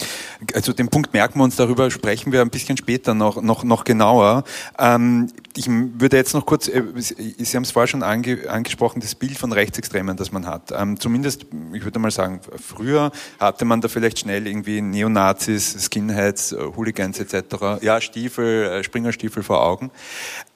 Also 0.54 0.72
den 0.72 0.88
Punkt 0.88 1.12
merken 1.12 1.38
wir 1.38 1.44
uns, 1.44 1.56
darüber 1.56 1.90
sprechen 1.90 2.32
wir 2.32 2.40
ein 2.40 2.48
bisschen 2.48 2.78
später 2.78 3.12
noch, 3.12 3.42
noch, 3.42 3.62
noch 3.62 3.84
genauer. 3.84 4.44
Ähm, 4.78 5.28
ich 5.54 5.68
würde 5.68 6.16
jetzt 6.16 6.32
noch 6.32 6.46
kurz, 6.46 6.68
äh, 6.68 6.82
Sie 6.96 7.56
haben 7.56 7.64
es 7.64 7.70
vorher 7.70 7.86
schon 7.86 8.02
ange, 8.02 8.48
angesprochen, 8.48 9.00
das 9.00 9.14
Bild 9.14 9.36
von 9.36 9.52
Rechtsextremen, 9.52 10.16
das 10.16 10.32
man 10.32 10.46
hat. 10.46 10.72
Ähm, 10.72 10.98
zumindest, 10.98 11.46
ich 11.74 11.84
würde 11.84 11.98
mal 11.98 12.10
sagen, 12.10 12.40
früher 12.56 13.12
hatte 13.38 13.66
man 13.66 13.82
da 13.82 13.88
vielleicht 13.88 14.20
schnell 14.20 14.46
irgendwie 14.46 14.80
Neonazis, 14.80 15.76
Skinheads, 15.90 16.52
äh, 16.52 16.56
Hooligans 16.76 17.20
etc., 17.20 17.82
ja, 17.82 18.00
Stiefel, 18.00 18.64
äh, 18.64 18.84
Springerstiefel 18.84 19.42
vor 19.42 19.62
Augen. 19.62 19.90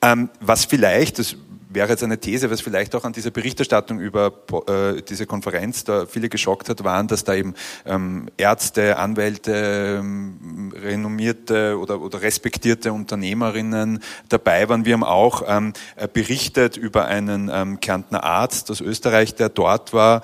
Ähm, 0.00 0.30
was 0.40 0.64
vielleicht, 0.64 1.18
das 1.18 1.36
wäre 1.74 1.88
jetzt 1.88 2.02
eine 2.02 2.18
These, 2.18 2.50
was 2.50 2.60
vielleicht 2.60 2.94
auch 2.94 3.04
an 3.04 3.12
dieser 3.12 3.30
Berichterstattung 3.30 4.00
über 4.00 4.32
äh, 4.68 5.02
diese 5.02 5.26
Konferenz 5.26 5.84
da 5.84 6.06
viele 6.06 6.28
geschockt 6.28 6.68
hat, 6.68 6.84
waren, 6.84 7.08
dass 7.08 7.24
da 7.24 7.34
eben 7.34 7.54
ähm, 7.84 8.28
Ärzte, 8.36 8.98
Anwälte, 8.98 9.98
ähm, 10.00 10.72
renommierte 10.80 11.78
oder, 11.78 12.00
oder 12.00 12.22
respektierte 12.22 12.92
Unternehmerinnen 12.92 14.00
dabei 14.28 14.68
waren. 14.68 14.84
Wir 14.84 14.94
haben 14.94 15.04
auch 15.04 15.42
ähm, 15.46 15.72
äh, 15.96 16.08
berichtet 16.08 16.76
über 16.76 17.06
einen 17.06 17.50
ähm, 17.52 17.80
Kärntner 17.80 18.24
Arzt 18.24 18.70
aus 18.70 18.80
Österreich, 18.80 19.34
der 19.34 19.48
dort 19.48 19.92
war, 19.92 20.22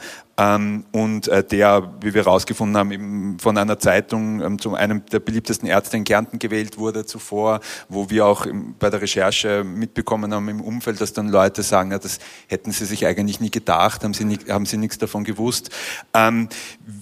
und 0.93 1.29
äh, 1.29 1.45
der, 1.45 1.93
wie 2.01 2.15
wir 2.15 2.25
herausgefunden 2.25 2.77
haben, 2.77 2.93
eben 2.93 3.39
von 3.39 3.59
einer 3.59 3.79
Zeitung 3.79 4.41
ähm, 4.41 4.59
zu 4.59 4.75
einem 4.75 5.05
der 5.07 5.21
beliebtesten 5.21 5.69
Ärzte 5.69 5.97
in 5.97 6.05
Kärnten 6.05 6.39
gewählt 6.39 6.79
wurde 6.79 7.05
zuvor, 7.05 7.61
wo 7.89 8.09
wir 8.09 8.27
auch 8.27 8.47
bei 8.79 8.89
der 8.89 9.03
Recherche 9.03 9.65
mitbekommen 9.65 10.33
haben 10.33 10.49
im 10.49 10.61
Umfeld, 10.61 11.01
dass 11.01 11.13
dann 11.13 11.29
Leute 11.29 11.63
sagen, 11.63 11.91
ja, 11.91 11.99
das 11.99 12.21
hätten 12.47 12.71
sie 12.71 12.87
sich 12.87 13.07
eigentlich 13.07 13.41
nie 13.41 13.51
gedacht, 13.51 14.03
haben 14.03 14.15
sie, 14.15 14.25
nie, 14.25 14.39
haben 14.49 14.67
sie 14.67 14.79
nichts 14.79 14.99
davon 14.99 15.25
gewusst. 15.25 15.71
Ähm, 16.15 16.49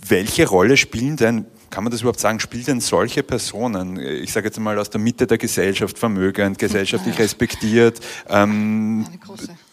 welche 0.08 0.48
Rolle 0.48 0.76
spielen 0.76 1.16
denn 1.16 1.46
kann 1.70 1.84
man 1.84 1.90
das 1.90 2.00
überhaupt 2.00 2.20
sagen, 2.20 2.40
spielen 2.40 2.64
denn 2.64 2.80
solche 2.80 3.22
Personen, 3.22 4.00
ich 4.00 4.32
sage 4.32 4.46
jetzt 4.46 4.58
mal 4.58 4.78
aus 4.78 4.88
der 4.88 5.02
Mitte 5.02 5.26
der 5.26 5.36
Gesellschaft, 5.36 5.98
vermögend, 5.98 6.58
gesellschaftlich 6.58 7.18
respektiert, 7.18 8.00
ähm, 8.30 9.06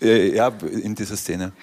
äh, 0.01 0.35
ja, 0.35 0.51
in 0.83 0.93
dieser 0.93 1.15
Szene? 1.15 1.53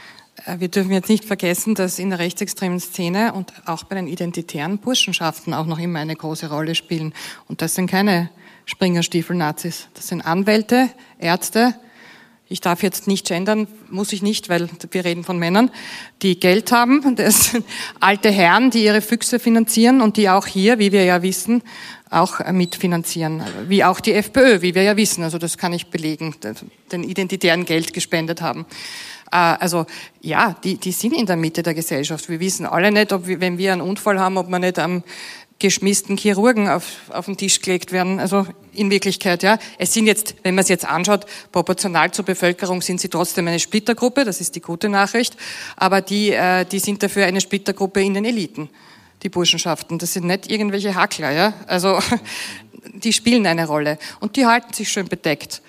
Äh, 0.47 0.61
wir 0.61 0.69
dürfen 0.69 0.93
jetzt 0.93 1.09
nicht 1.09 1.25
vergessen, 1.25 1.75
dass 1.75 1.99
in 1.99 2.11
der 2.11 2.19
rechtsextremen 2.19 2.81
Szene 2.81 3.33
und 3.33 3.53
auch 3.67 3.85
bei 3.85 3.97
den 3.97 4.07
identitären 4.07 4.79
Burschenschaften 4.79 5.55
auch 5.55 5.67
noch 5.67 5.79
immer 5.79 5.99
eine 5.99 6.17
große 6.17 6.51
Rolle 6.51 6.75
spielen. 6.75 7.15
Und 7.49 7.63
das 7.63 7.75
sind 7.75 7.91
keine 7.91 8.31
Springerstiefel-Nazis. 8.67 9.89
Das 9.95 10.09
sind 10.09 10.23
Anwälte, 10.23 10.89
Ärzte. 11.19 11.75
Ich 12.49 12.61
darf 12.61 12.83
jetzt 12.83 13.07
nicht 13.07 13.29
gendern, 13.29 13.67
muss 13.89 14.13
ich 14.13 14.21
nicht, 14.21 14.51
weil 14.51 14.69
wir 14.91 15.05
reden 15.07 15.25
von 15.25 15.39
Männern, 15.39 15.71
die 16.21 16.39
Geld 16.39 16.71
haben. 16.71 17.17
Das 17.17 17.53
sind 17.53 17.65
alte 17.99 18.31
Herren, 18.31 18.71
die 18.71 18.85
ihre 18.85 19.01
Füchse 19.01 19.39
finanzieren 19.39 20.03
und 20.03 20.17
die 20.19 20.29
auch 20.29 20.47
hier, 20.47 20.79
wie 20.79 20.93
wir 20.93 21.05
ja 21.05 21.23
wissen, 21.23 21.63
auch 22.11 22.41
mitfinanzieren. 22.53 23.43
Wie 23.69 23.85
auch 23.85 24.01
die 24.01 24.13
FPÖ, 24.13 24.61
wie 24.61 24.75
wir 24.75 24.83
ja 24.83 24.99
wissen. 24.99 25.25
Also 25.25 25.39
das 25.39 25.57
kann 25.57 25.73
ich 25.73 25.87
belegen, 25.87 26.35
den 26.91 27.05
Identitären 27.05 27.65
Geld 27.65 27.95
gespendet 27.95 28.43
haben. 28.43 28.67
Äh, 29.33 29.37
also 29.37 29.87
ja, 30.21 30.55
die, 30.63 30.77
die 30.77 30.93
sind 30.93 31.15
in 31.15 31.27
der 31.27 31.37
Mitte 31.37 31.63
der 31.63 31.75
Gesellschaft. 31.75 32.29
Wir 32.29 32.39
wissen 32.39 32.67
alle 32.67 32.93
nicht, 32.93 33.13
ob 33.13 33.27
wir, 33.27 33.41
wenn 33.41 33.59
wir 33.59 33.73
einen 33.73 33.81
Unfall 33.81 34.21
haben, 34.21 34.37
ob 34.37 34.49
wir 34.49 34.59
nicht 34.59 34.79
am 34.79 35.03
geschmissten 35.59 36.17
Chirurgen 36.17 36.69
auf, 36.69 36.85
auf 37.11 37.27
den 37.27 37.37
Tisch 37.37 37.61
gelegt 37.61 37.93
werden. 37.93 38.19
Also 38.19 38.47
in 38.75 38.91
Wirklichkeit, 38.91 39.45
ja. 39.45 39.59
Es 39.79 39.95
sind 39.95 40.07
jetzt, 40.07 40.35
wenn 40.43 40.57
man 40.57 40.63
es 40.63 40.69
jetzt 40.69 40.85
anschaut, 40.85 41.25
proportional 41.53 42.11
zur 42.11 42.25
Bevölkerung 42.25 42.83
sind 42.83 43.01
sie 43.01 43.09
trotzdem 43.09 43.47
eine 43.47 43.61
Splittergruppe, 43.61 44.25
das 44.25 44.41
ist 44.41 44.57
die 44.57 44.61
gute 44.61 44.89
Nachricht. 44.89 45.37
Aber 45.77 46.01
die, 46.01 46.33
äh, 46.33 46.65
die 46.65 46.81
sind 46.81 47.03
dafür 47.03 47.27
eine 47.27 47.41
Splittergruppe 47.41 48.03
in 48.03 48.15
den 48.15 48.25
Eliten, 48.25 48.71
die 49.23 49.29
Burschenschaften. 49.29 49.99
Das 49.99 50.13
sind 50.13 50.27
nicht 50.27 50.51
irgendwelche 50.51 50.97
Hackler, 50.97 51.31
ja. 51.31 51.55
Also 51.69 52.01
die 52.95 53.13
spielen 53.13 53.47
eine 53.47 53.67
Rolle. 53.67 53.99
Und 54.19 54.35
die 54.35 54.47
halten 54.47 54.73
sich 54.73 54.91
schön 54.91 55.07
bedeckt. 55.07 55.63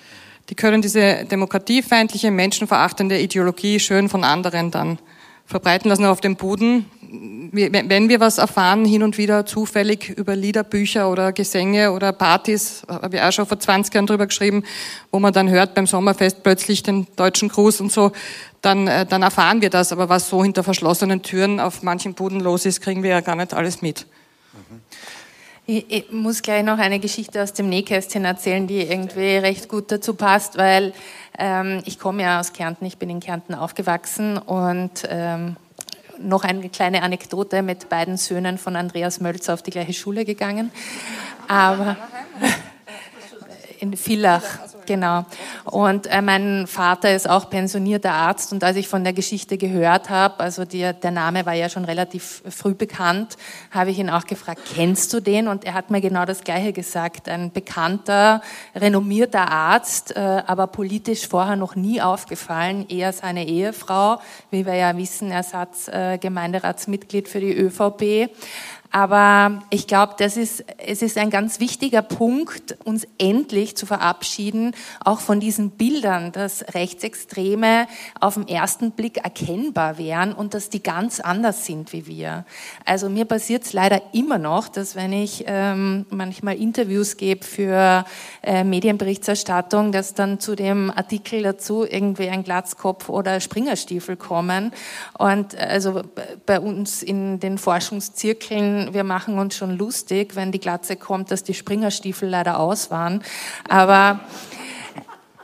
Die 0.54 0.56
können 0.56 0.84
diese 0.84 1.26
demokratiefeindliche, 1.26 2.30
menschenverachtende 2.30 3.20
Ideologie 3.20 3.80
schön 3.80 4.08
von 4.08 4.24
anderen 4.24 4.70
dann 4.70 5.00
verbreiten 5.48 5.90
lassen 5.90 6.06
auf 6.06 6.22
dem 6.22 6.36
Boden. 6.36 6.86
Wenn 7.52 8.08
wir 8.08 8.20
was 8.20 8.38
erfahren, 8.38 8.86
hin 8.86 9.02
und 9.02 9.18
wieder 9.18 9.48
zufällig 9.48 10.10
über 10.10 10.36
Liederbücher 10.36 11.10
oder 11.10 11.34
Gesänge 11.34 11.92
oder 11.92 12.14
Partys, 12.14 12.84
habe 12.88 13.16
ich 13.16 13.22
auch 13.24 13.32
schon 13.32 13.48
vor 13.48 13.58
20 13.58 13.96
Jahren 13.96 14.06
drüber 14.06 14.28
geschrieben, 14.28 14.64
wo 15.12 15.18
man 15.18 15.34
dann 15.34 15.50
hört 15.50 15.74
beim 15.74 15.88
Sommerfest 15.88 16.44
plötzlich 16.44 16.84
den 16.84 17.08
deutschen 17.16 17.50
Gruß 17.50 17.82
und 17.82 17.92
so, 17.92 18.12
dann, 18.62 18.88
äh, 18.88 19.08
dann 19.08 19.24
erfahren 19.24 19.60
wir 19.64 19.72
das. 19.72 19.92
Aber 19.92 20.08
was 20.08 20.30
so 20.30 20.44
hinter 20.44 20.64
verschlossenen 20.64 21.24
Türen 21.24 21.60
auf 21.60 21.82
manchen 21.82 22.14
Buden 22.14 22.40
los 22.40 22.68
ist, 22.68 22.80
kriegen 22.80 23.02
wir 23.02 23.10
ja 23.10 23.22
gar 23.22 23.36
nicht 23.36 23.56
alles 23.56 23.82
mit. 23.82 24.06
Mhm. 24.54 24.82
Ich, 25.66 25.86
ich, 25.90 26.12
muss 26.12 26.42
gleich 26.42 26.62
noch 26.62 26.78
eine 26.78 27.00
Geschichte 27.00 27.42
aus 27.42 27.54
dem 27.54 27.70
Nähkästchen 27.70 28.26
erzählen, 28.26 28.68
die 28.68 28.82
irgendwie 28.82 29.38
recht 29.38 29.70
gut 29.70 29.92
dazu 29.94 30.14
passt, 30.14 30.58
weil 30.58 30.92
ähm, 31.40 31.82
ich 31.86 32.00
komme 32.00 32.24
ja 32.24 32.42
aus 32.42 32.52
Kärnten, 32.52 32.86
ich 32.86 32.98
bin 32.98 33.10
in 33.10 33.22
Kärnten 33.22 33.56
aufgewachsen 33.56 34.38
und 34.38 35.08
ähm, 35.08 35.56
noch 36.20 36.44
eine 36.44 36.68
kleine 36.68 37.02
Anekdote 37.02 37.62
mit 37.62 37.88
beiden 37.88 38.18
Söhnen 38.18 38.58
von 38.58 38.76
Andreas 38.76 39.22
Mölzer 39.22 39.54
auf 39.54 39.62
die 39.62 39.72
gleiche 39.72 39.94
Schule 39.94 40.26
gegangen. 40.26 40.70
Aber 41.48 41.96
in 43.80 43.96
Villach. 43.96 44.44
Genau. 44.86 45.26
Und 45.66 46.08
äh, 46.08 46.22
mein 46.22 46.68
Vater 46.68 47.16
ist 47.16 47.30
auch 47.30 47.50
pensionierter 47.50 48.12
Arzt 48.12 48.52
und 48.52 48.64
als 48.64 48.78
ich 48.78 48.88
von 48.88 49.04
der 49.04 49.14
Geschichte 49.14 49.58
gehört 49.58 50.10
habe, 50.10 50.40
also 50.40 50.66
die, 50.66 50.92
der 50.94 51.12
Name 51.12 51.46
war 51.46 51.54
ja 51.54 51.70
schon 51.70 51.86
relativ 51.86 52.44
früh 52.50 52.74
bekannt, 52.74 53.38
habe 53.72 53.92
ich 53.92 54.00
ihn 54.00 54.10
auch 54.10 54.26
gefragt, 54.26 54.62
kennst 54.74 55.14
du 55.14 55.20
den? 55.20 55.48
Und 55.48 55.66
er 55.66 55.74
hat 55.74 55.92
mir 55.92 56.02
genau 56.02 56.26
das 56.26 56.44
Gleiche 56.44 56.74
gesagt. 56.74 57.30
Ein 57.30 57.52
bekannter, 57.52 58.42
renommierter 58.76 59.50
Arzt, 59.50 60.16
äh, 60.16 60.44
aber 60.46 60.68
politisch 60.68 61.28
vorher 61.28 61.56
noch 61.56 61.76
nie 61.76 62.02
aufgefallen, 62.02 62.86
eher 62.90 63.14
seine 63.14 63.48
Ehefrau, 63.48 64.20
wie 64.52 64.66
wir 64.66 64.76
ja 64.76 64.96
wissen, 64.98 65.32
Ersatzgemeinderatsmitglied 65.32 67.28
äh, 67.28 67.30
für 67.30 67.40
die 67.40 67.54
ÖVP. 67.54 68.30
Aber 68.96 69.64
ich 69.72 69.88
glaube, 69.88 70.14
das 70.20 70.38
ist, 70.38 70.64
es 70.78 71.02
ist 71.02 71.18
ein 71.18 71.32
ganz 71.32 71.60
wichtiger 71.60 72.04
Punkt, 72.04 72.78
uns 72.84 73.08
endlich 73.18 73.76
zu 73.76 73.88
verabschieden, 73.88 74.76
auch 75.04 75.20
von 75.20 75.40
diesen 75.40 75.72
Bildern, 75.72 76.32
dass 76.32 76.64
Rechtsextreme 76.76 77.88
auf 78.20 78.36
den 78.36 78.48
ersten 78.48 78.92
Blick 78.92 79.18
erkennbar 79.18 79.98
wären 79.98 80.32
und 80.32 80.54
dass 80.54 80.70
die 80.70 80.84
ganz 80.84 81.20
anders 81.20 81.66
sind 81.66 81.92
wie 81.92 82.06
wir. 82.06 82.46
Also 82.86 83.10
mir 83.10 83.26
passiert 83.26 83.64
es 83.64 83.74
leider 83.74 84.00
immer 84.14 84.38
noch, 84.38 84.68
dass 84.68 84.96
wenn 84.96 85.12
ich 85.12 85.46
ähm, 85.48 86.06
manchmal 86.12 86.58
Interviews 86.58 87.18
gebe 87.18 87.44
für 87.44 88.06
äh, 88.44 88.64
Medienberichterstattung, 88.64 89.92
dass 89.92 90.14
dann 90.14 90.40
zu 90.40 90.56
dem 90.56 90.92
Artikel 90.92 91.42
dazu 91.42 91.84
irgendwie 91.84 92.30
ein 92.30 92.44
Glatzkopf 92.44 93.10
oder 93.10 93.40
Springerstiefel 93.40 94.18
kommen. 94.18 94.72
Und 95.18 95.58
also 95.58 96.04
bei 96.46 96.60
uns 96.60 97.02
in 97.02 97.40
den 97.40 97.58
Forschungszirkeln 97.58 98.83
wir 98.92 99.04
machen 99.04 99.38
uns 99.40 99.56
schon 99.56 99.78
lustig, 99.78 100.36
wenn 100.36 100.52
die 100.52 100.60
Glatze 100.60 100.96
kommt, 100.96 101.32
dass 101.32 101.44
die 101.44 101.54
Springerstiefel 101.54 102.28
leider 102.28 102.60
aus 102.60 102.92
waren. 102.92 103.24
Aber 103.70 104.20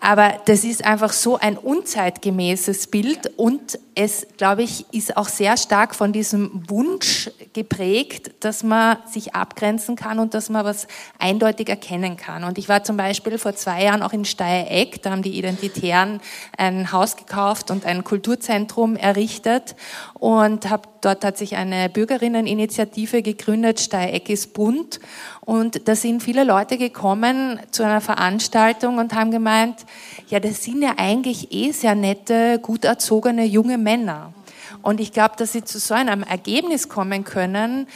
aber 0.01 0.33
das 0.45 0.63
ist 0.63 0.85
einfach 0.85 1.11
so 1.11 1.37
ein 1.37 1.57
unzeitgemäßes 1.57 2.87
Bild 2.87 3.31
und 3.35 3.79
es, 3.95 4.25
glaube 4.37 4.63
ich, 4.63 4.85
ist 4.93 5.17
auch 5.17 5.27
sehr 5.27 5.57
stark 5.57 5.93
von 5.93 6.13
diesem 6.13 6.63
Wunsch 6.69 7.29
geprägt, 7.51 8.31
dass 8.39 8.63
man 8.63 8.97
sich 9.05 9.35
abgrenzen 9.35 9.97
kann 9.97 10.19
und 10.19 10.33
dass 10.33 10.49
man 10.49 10.63
was 10.63 10.87
eindeutig 11.17 11.67
erkennen 11.67 12.15
kann. 12.15 12.45
Und 12.45 12.57
ich 12.57 12.69
war 12.69 12.83
zum 12.85 12.95
Beispiel 12.95 13.37
vor 13.37 13.55
zwei 13.55 13.83
Jahren 13.83 14.01
auch 14.01 14.13
in 14.13 14.23
Steyr-Eck, 14.23 15.01
da 15.01 15.11
haben 15.11 15.21
die 15.21 15.37
Identitären 15.37 16.21
ein 16.57 16.93
Haus 16.93 17.17
gekauft 17.17 17.69
und 17.69 17.85
ein 17.85 18.05
Kulturzentrum 18.05 18.95
errichtet 18.95 19.75
und 20.19 20.69
habe 20.69 20.87
dort 21.01 21.23
hat 21.23 21.37
sich 21.37 21.55
eine 21.55 21.89
Bürgerinneninitiative 21.89 23.21
gegründet, 23.21 23.79
Steyr-Eck 23.79 24.29
ist 24.29 24.53
bunt 24.53 24.99
und 25.41 25.87
da 25.87 25.95
sind 25.95 26.21
viele 26.21 26.43
Leute 26.43 26.77
gekommen 26.77 27.59
zu 27.71 27.83
einer 27.83 28.01
Veranstaltung 28.01 28.97
und 28.97 29.13
haben 29.13 29.31
gemeint, 29.31 29.85
ja, 30.27 30.39
das 30.39 30.63
sind 30.63 30.81
ja 30.81 30.95
eigentlich 30.97 31.53
eh 31.53 31.71
sehr 31.71 31.95
nette, 31.95 32.59
gut 32.61 32.83
erzogene 32.83 33.45
junge 33.45 33.77
Männer. 33.77 34.33
Und 34.81 34.99
ich 34.99 35.11
glaube, 35.11 35.35
dass 35.37 35.53
sie 35.53 35.63
zu 35.63 35.79
so 35.79 35.93
einem 35.93 36.23
Ergebnis 36.23 36.89
kommen 36.89 37.23
können, 37.23 37.87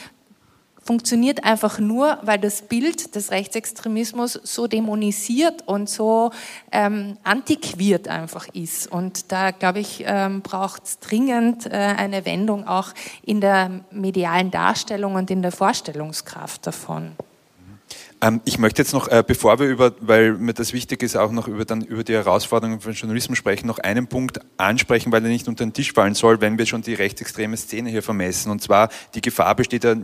funktioniert 0.84 1.44
einfach 1.44 1.78
nur, 1.78 2.18
weil 2.22 2.38
das 2.38 2.62
Bild 2.62 3.14
des 3.14 3.30
Rechtsextremismus 3.30 4.34
so 4.42 4.66
dämonisiert 4.66 5.66
und 5.66 5.88
so 5.88 6.30
ähm, 6.70 7.16
antiquiert 7.24 8.08
einfach 8.08 8.48
ist. 8.52 8.90
Und 8.90 9.32
da, 9.32 9.50
glaube 9.50 9.80
ich, 9.80 10.04
ähm, 10.06 10.42
braucht 10.42 10.84
es 10.84 10.98
dringend 10.98 11.66
äh, 11.66 11.70
eine 11.70 12.24
Wendung 12.26 12.68
auch 12.68 12.92
in 13.22 13.40
der 13.40 13.70
medialen 13.90 14.50
Darstellung 14.50 15.14
und 15.14 15.30
in 15.30 15.42
der 15.42 15.52
Vorstellungskraft 15.52 16.66
davon. 16.66 17.12
Ähm, 18.24 18.40
ich 18.46 18.58
möchte 18.58 18.80
jetzt 18.80 18.94
noch, 18.94 19.08
äh, 19.08 19.22
bevor 19.26 19.58
wir 19.58 19.66
über, 19.66 19.92
weil 20.00 20.32
mir 20.32 20.54
das 20.54 20.72
wichtig 20.72 21.02
ist, 21.02 21.14
auch 21.14 21.30
noch 21.30 21.46
über, 21.46 21.66
dann 21.66 21.82
über 21.82 22.04
die 22.04 22.14
Herausforderungen 22.14 22.80
von 22.80 22.94
Journalismus 22.94 23.36
sprechen, 23.36 23.66
noch 23.66 23.78
einen 23.80 24.06
Punkt 24.06 24.40
ansprechen, 24.56 25.12
weil 25.12 25.22
er 25.22 25.28
nicht 25.28 25.46
unter 25.46 25.66
den 25.66 25.74
Tisch 25.74 25.92
fallen 25.92 26.14
soll, 26.14 26.40
wenn 26.40 26.56
wir 26.56 26.64
schon 26.64 26.80
die 26.80 26.94
rechtsextreme 26.94 27.54
Szene 27.58 27.90
hier 27.90 28.02
vermessen. 28.02 28.50
Und 28.50 28.62
zwar, 28.62 28.88
die 29.14 29.20
Gefahr 29.20 29.54
besteht 29.54 29.84
ja 29.84 29.94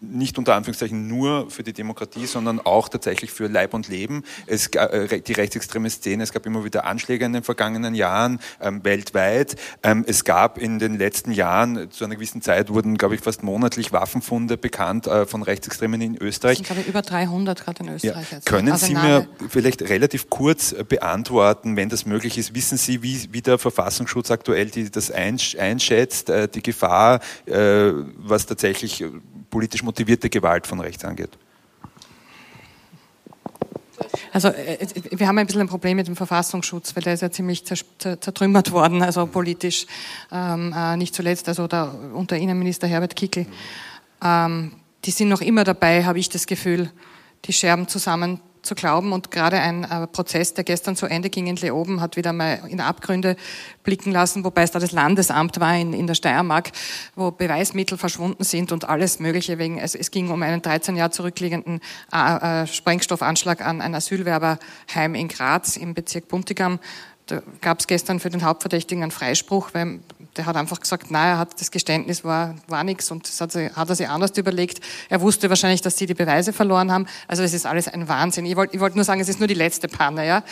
nicht 0.00 0.38
unter 0.38 0.54
Anführungszeichen 0.54 1.08
nur 1.08 1.50
für 1.50 1.64
die 1.64 1.72
Demokratie, 1.72 2.26
sondern 2.26 2.60
auch 2.60 2.88
tatsächlich 2.88 3.32
für 3.32 3.48
Leib 3.48 3.74
und 3.74 3.88
Leben. 3.88 4.22
Es, 4.46 4.68
äh, 4.68 5.20
die 5.20 5.32
rechtsextreme 5.32 5.90
Szene, 5.90 6.22
es 6.22 6.32
gab 6.32 6.46
immer 6.46 6.64
wieder 6.64 6.84
Anschläge 6.86 7.24
in 7.24 7.32
den 7.32 7.42
vergangenen 7.42 7.96
Jahren 7.96 8.38
ähm, 8.60 8.84
weltweit. 8.84 9.56
Ähm, 9.82 10.04
es 10.06 10.22
gab 10.22 10.58
in 10.58 10.78
den 10.78 10.98
letzten 10.98 11.32
Jahren, 11.32 11.90
zu 11.90 12.04
einer 12.04 12.14
gewissen 12.14 12.42
Zeit 12.42 12.72
wurden, 12.72 12.96
glaube 12.96 13.16
ich, 13.16 13.22
fast 13.22 13.42
monatlich 13.42 13.92
Waffenfunde 13.92 14.56
bekannt 14.56 15.08
äh, 15.08 15.26
von 15.26 15.42
Rechtsextremen 15.42 16.00
in 16.00 16.16
Österreich. 16.16 16.60
Ich 16.60 16.66
glaube, 16.66 16.82
über 16.82 17.02
300 17.02 17.55
100 17.56 17.64
gerade 17.64 17.82
in 17.82 17.94
Österreich. 17.94 18.32
Ja. 18.32 18.40
Können 18.44 18.72
also 18.72 18.86
Sie 18.86 18.94
mir 18.94 19.26
vielleicht 19.48 19.82
relativ 19.82 20.28
kurz 20.30 20.72
äh, 20.72 20.84
beantworten, 20.84 21.76
wenn 21.76 21.88
das 21.88 22.06
möglich 22.06 22.38
ist, 22.38 22.54
wissen 22.54 22.78
Sie, 22.78 23.02
wie, 23.02 23.28
wie 23.32 23.42
der 23.42 23.58
Verfassungsschutz 23.58 24.30
aktuell 24.30 24.66
die, 24.66 24.90
das 24.90 25.10
einschätzt, 25.10 26.30
äh, 26.30 26.48
die 26.48 26.62
Gefahr, 26.62 27.20
äh, 27.46 27.92
was 28.16 28.46
tatsächlich 28.46 29.04
politisch 29.50 29.82
motivierte 29.82 30.30
Gewalt 30.30 30.66
von 30.66 30.80
rechts 30.80 31.04
angeht? 31.04 31.30
Also 34.32 34.52
wir 35.10 35.26
haben 35.26 35.38
ein 35.38 35.46
bisschen 35.46 35.62
ein 35.62 35.68
Problem 35.68 35.96
mit 35.96 36.06
dem 36.06 36.16
Verfassungsschutz, 36.16 36.94
weil 36.94 37.02
der 37.02 37.14
ist 37.14 37.22
ja 37.22 37.30
ziemlich 37.30 37.64
zertrümmert 37.64 38.70
worden, 38.70 39.02
also 39.02 39.26
politisch, 39.26 39.86
ähm, 40.30 40.74
nicht 40.98 41.14
zuletzt, 41.14 41.48
also 41.48 41.66
da, 41.66 41.94
unter 42.12 42.36
Innenminister 42.36 42.86
Herbert 42.86 43.16
Kickel. 43.16 43.46
Ähm, 44.22 44.72
die 45.06 45.12
sind 45.12 45.28
noch 45.28 45.40
immer 45.40 45.64
dabei, 45.64 46.04
habe 46.04 46.18
ich 46.18 46.28
das 46.28 46.46
Gefühl, 46.46 46.90
die 47.46 47.52
Scherben 47.52 47.88
zusammen 47.88 48.40
zu 48.66 48.74
glauben. 48.74 49.12
Und 49.12 49.30
gerade 49.30 49.58
ein 49.58 49.84
äh, 49.84 50.06
Prozess, 50.06 50.52
der 50.52 50.64
gestern 50.64 50.96
zu 50.96 51.06
Ende 51.06 51.30
ging 51.30 51.46
in 51.46 51.56
Leoben, 51.56 52.00
hat 52.00 52.16
wieder 52.16 52.32
mal 52.32 52.60
in 52.68 52.80
Abgründe 52.80 53.36
blicken 53.82 54.10
lassen, 54.12 54.44
wobei 54.44 54.62
es 54.62 54.72
da 54.72 54.78
das 54.78 54.92
Landesamt 54.92 55.58
war 55.60 55.74
in, 55.76 55.92
in 55.92 56.06
der 56.06 56.14
Steiermark, 56.14 56.72
wo 57.14 57.30
Beweismittel 57.30 57.96
verschwunden 57.96 58.44
sind 58.44 58.72
und 58.72 58.88
alles 58.88 59.20
Mögliche 59.20 59.58
wegen, 59.58 59.80
also 59.80 59.96
es 59.98 60.10
ging 60.10 60.30
um 60.30 60.42
einen 60.42 60.60
13 60.60 60.96
Jahre 60.96 61.10
zurückliegenden 61.10 61.80
äh, 62.12 62.62
äh, 62.62 62.66
Sprengstoffanschlag 62.66 63.64
an 63.64 63.80
ein 63.80 63.94
Asylwerberheim 63.94 65.14
in 65.14 65.28
Graz 65.28 65.76
im 65.76 65.94
Bezirk 65.94 66.28
Buntigam. 66.28 66.80
Da 67.26 67.42
gab 67.60 67.80
es 67.80 67.88
gestern 67.88 68.20
für 68.20 68.30
den 68.30 68.44
Hauptverdächtigen 68.44 69.02
einen 69.02 69.10
Freispruch, 69.10 69.70
weil 69.72 69.98
der 70.36 70.46
hat 70.46 70.56
einfach 70.56 70.78
gesagt, 70.78 71.10
nein, 71.10 71.30
er 71.30 71.38
hat 71.38 71.60
das 71.60 71.70
Geständnis 71.70 72.22
war, 72.22 72.54
war 72.68 72.84
nichts 72.84 73.10
und 73.10 73.26
das 73.26 73.40
hat, 73.40 73.54
hat 73.54 73.88
er 73.88 73.94
sich 73.94 74.08
anders 74.08 74.36
überlegt. 74.38 74.80
Er 75.08 75.20
wusste 75.20 75.48
wahrscheinlich, 75.48 75.80
dass 75.80 75.96
sie 75.96 76.06
die 76.06 76.14
Beweise 76.14 76.52
verloren 76.52 76.92
haben. 76.92 77.06
Also 77.26 77.42
es 77.42 77.52
ist 77.52 77.66
alles 77.66 77.88
ein 77.88 78.08
Wahnsinn. 78.08 78.46
Ich 78.46 78.54
wollte 78.54 78.74
ich 78.74 78.80
wollt 78.80 78.94
nur 78.94 79.04
sagen, 79.04 79.20
es 79.20 79.28
ist 79.28 79.40
nur 79.40 79.48
die 79.48 79.54
letzte 79.54 79.88
Panne. 79.88 80.26
Ja? 80.26 80.44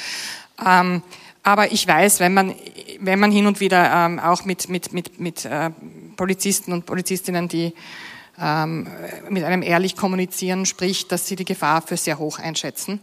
Ähm, 0.65 1.03
aber 1.45 1.71
ich 1.73 1.87
weiß, 1.87 2.21
wenn 2.21 2.35
man, 2.35 2.55
wenn 3.01 3.21
man 3.21 3.31
hin 3.31 3.47
und 3.47 3.61
wieder 3.61 3.93
ähm, 3.93 4.19
auch 4.19 4.45
mit, 4.45 4.69
mit, 4.69 4.93
mit, 4.93 5.21
mit 5.21 5.45
äh, 5.45 5.71
Polizisten 6.17 6.73
und 6.73 6.87
Polizistinnen, 6.87 7.49
die 7.49 7.75
ähm, 8.41 8.87
mit 9.29 9.45
einem 9.45 9.63
ehrlich 9.63 9.97
kommunizieren 9.97 10.67
spricht, 10.67 11.13
dass 11.13 11.27
sie 11.27 11.37
die 11.37 11.45
Gefahr 11.45 11.83
für 11.83 11.97
sehr 11.97 12.19
hoch 12.19 12.39
einschätzen. 12.39 13.01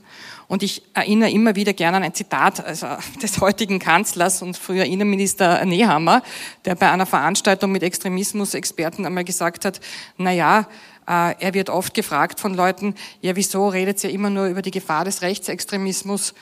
Und 0.48 0.64
ich 0.64 0.84
erinnere 0.94 1.32
immer 1.32 1.56
wieder 1.56 1.72
gerne 1.72 1.98
an 1.98 2.04
ein 2.04 2.14
Zitat 2.14 2.64
also 2.66 2.88
des 3.22 3.40
heutigen 3.40 3.80
Kanzlers 3.80 4.42
und 4.42 4.58
früher 4.58 4.84
Innenminister 4.86 5.64
Nehammer, 5.66 6.22
der 6.66 6.76
bei 6.76 6.92
einer 6.92 7.06
Veranstaltung 7.06 7.72
mit 7.72 7.84
Extremismus-Experten 7.84 9.06
einmal 9.06 9.24
gesagt 9.24 9.64
hat, 9.64 9.80
na 10.18 10.32
ja, 10.32 10.68
äh, 11.08 11.36
er 11.40 11.54
wird 11.54 11.70
oft 11.70 11.94
gefragt 11.94 12.40
von 12.40 12.54
Leuten, 12.54 12.96
ja, 13.22 13.36
wieso 13.36 13.70
redet 13.70 14.04
ihr 14.04 14.10
immer 14.10 14.30
nur 14.30 14.48
über 14.48 14.62
die 14.62 14.72
Gefahr 14.72 15.06
des 15.06 15.22
Rechtsextremismus? 15.22 16.34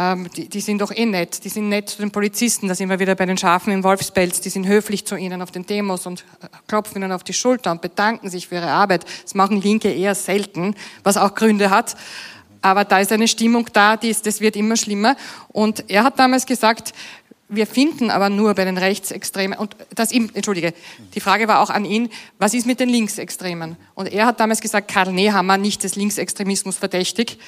Ähm, 0.00 0.28
die, 0.36 0.48
die, 0.48 0.60
sind 0.60 0.80
doch 0.80 0.92
eh 0.92 1.06
nett. 1.06 1.44
Die 1.44 1.48
sind 1.48 1.68
nett 1.68 1.90
zu 1.90 1.98
den 1.98 2.12
Polizisten, 2.12 2.68
da 2.68 2.76
sind 2.76 2.88
wir 2.88 3.00
wieder 3.00 3.16
bei 3.16 3.26
den 3.26 3.36
Schafen 3.36 3.72
im 3.72 3.82
Wolfspelz, 3.82 4.40
die 4.40 4.48
sind 4.48 4.68
höflich 4.68 5.04
zu 5.04 5.16
ihnen 5.16 5.42
auf 5.42 5.50
den 5.50 5.66
Demos 5.66 6.06
und 6.06 6.24
äh, 6.40 6.46
klopfen 6.68 7.02
ihnen 7.02 7.10
auf 7.10 7.24
die 7.24 7.32
Schulter 7.32 7.72
und 7.72 7.82
bedanken 7.82 8.30
sich 8.30 8.46
für 8.46 8.54
ihre 8.54 8.70
Arbeit. 8.70 9.04
Das 9.24 9.34
machen 9.34 9.60
Linke 9.60 9.92
eher 9.92 10.14
selten, 10.14 10.76
was 11.02 11.16
auch 11.16 11.34
Gründe 11.34 11.70
hat. 11.70 11.96
Aber 12.62 12.84
da 12.84 13.00
ist 13.00 13.10
eine 13.10 13.26
Stimmung 13.26 13.66
da, 13.72 13.96
die 13.96 14.10
ist, 14.10 14.24
das 14.24 14.40
wird 14.40 14.54
immer 14.54 14.76
schlimmer. 14.76 15.16
Und 15.48 15.90
er 15.90 16.04
hat 16.04 16.16
damals 16.20 16.46
gesagt, 16.46 16.92
wir 17.48 17.66
finden 17.66 18.10
aber 18.10 18.30
nur 18.30 18.54
bei 18.54 18.64
den 18.64 18.78
Rechtsextremen, 18.78 19.58
und 19.58 19.74
das 19.94 20.12
ihm, 20.12 20.30
entschuldige, 20.34 20.74
die 21.14 21.20
Frage 21.20 21.48
war 21.48 21.60
auch 21.60 21.70
an 21.70 21.84
ihn, 21.84 22.08
was 22.38 22.54
ist 22.54 22.66
mit 22.66 22.78
den 22.78 22.88
Linksextremen? 22.88 23.76
Und 23.94 24.12
er 24.12 24.26
hat 24.26 24.38
damals 24.38 24.60
gesagt, 24.60 24.92
Karl 24.92 25.12
Nehammer 25.12 25.56
nicht 25.56 25.82
des 25.82 25.96
Linksextremismus 25.96 26.76
verdächtig. 26.76 27.38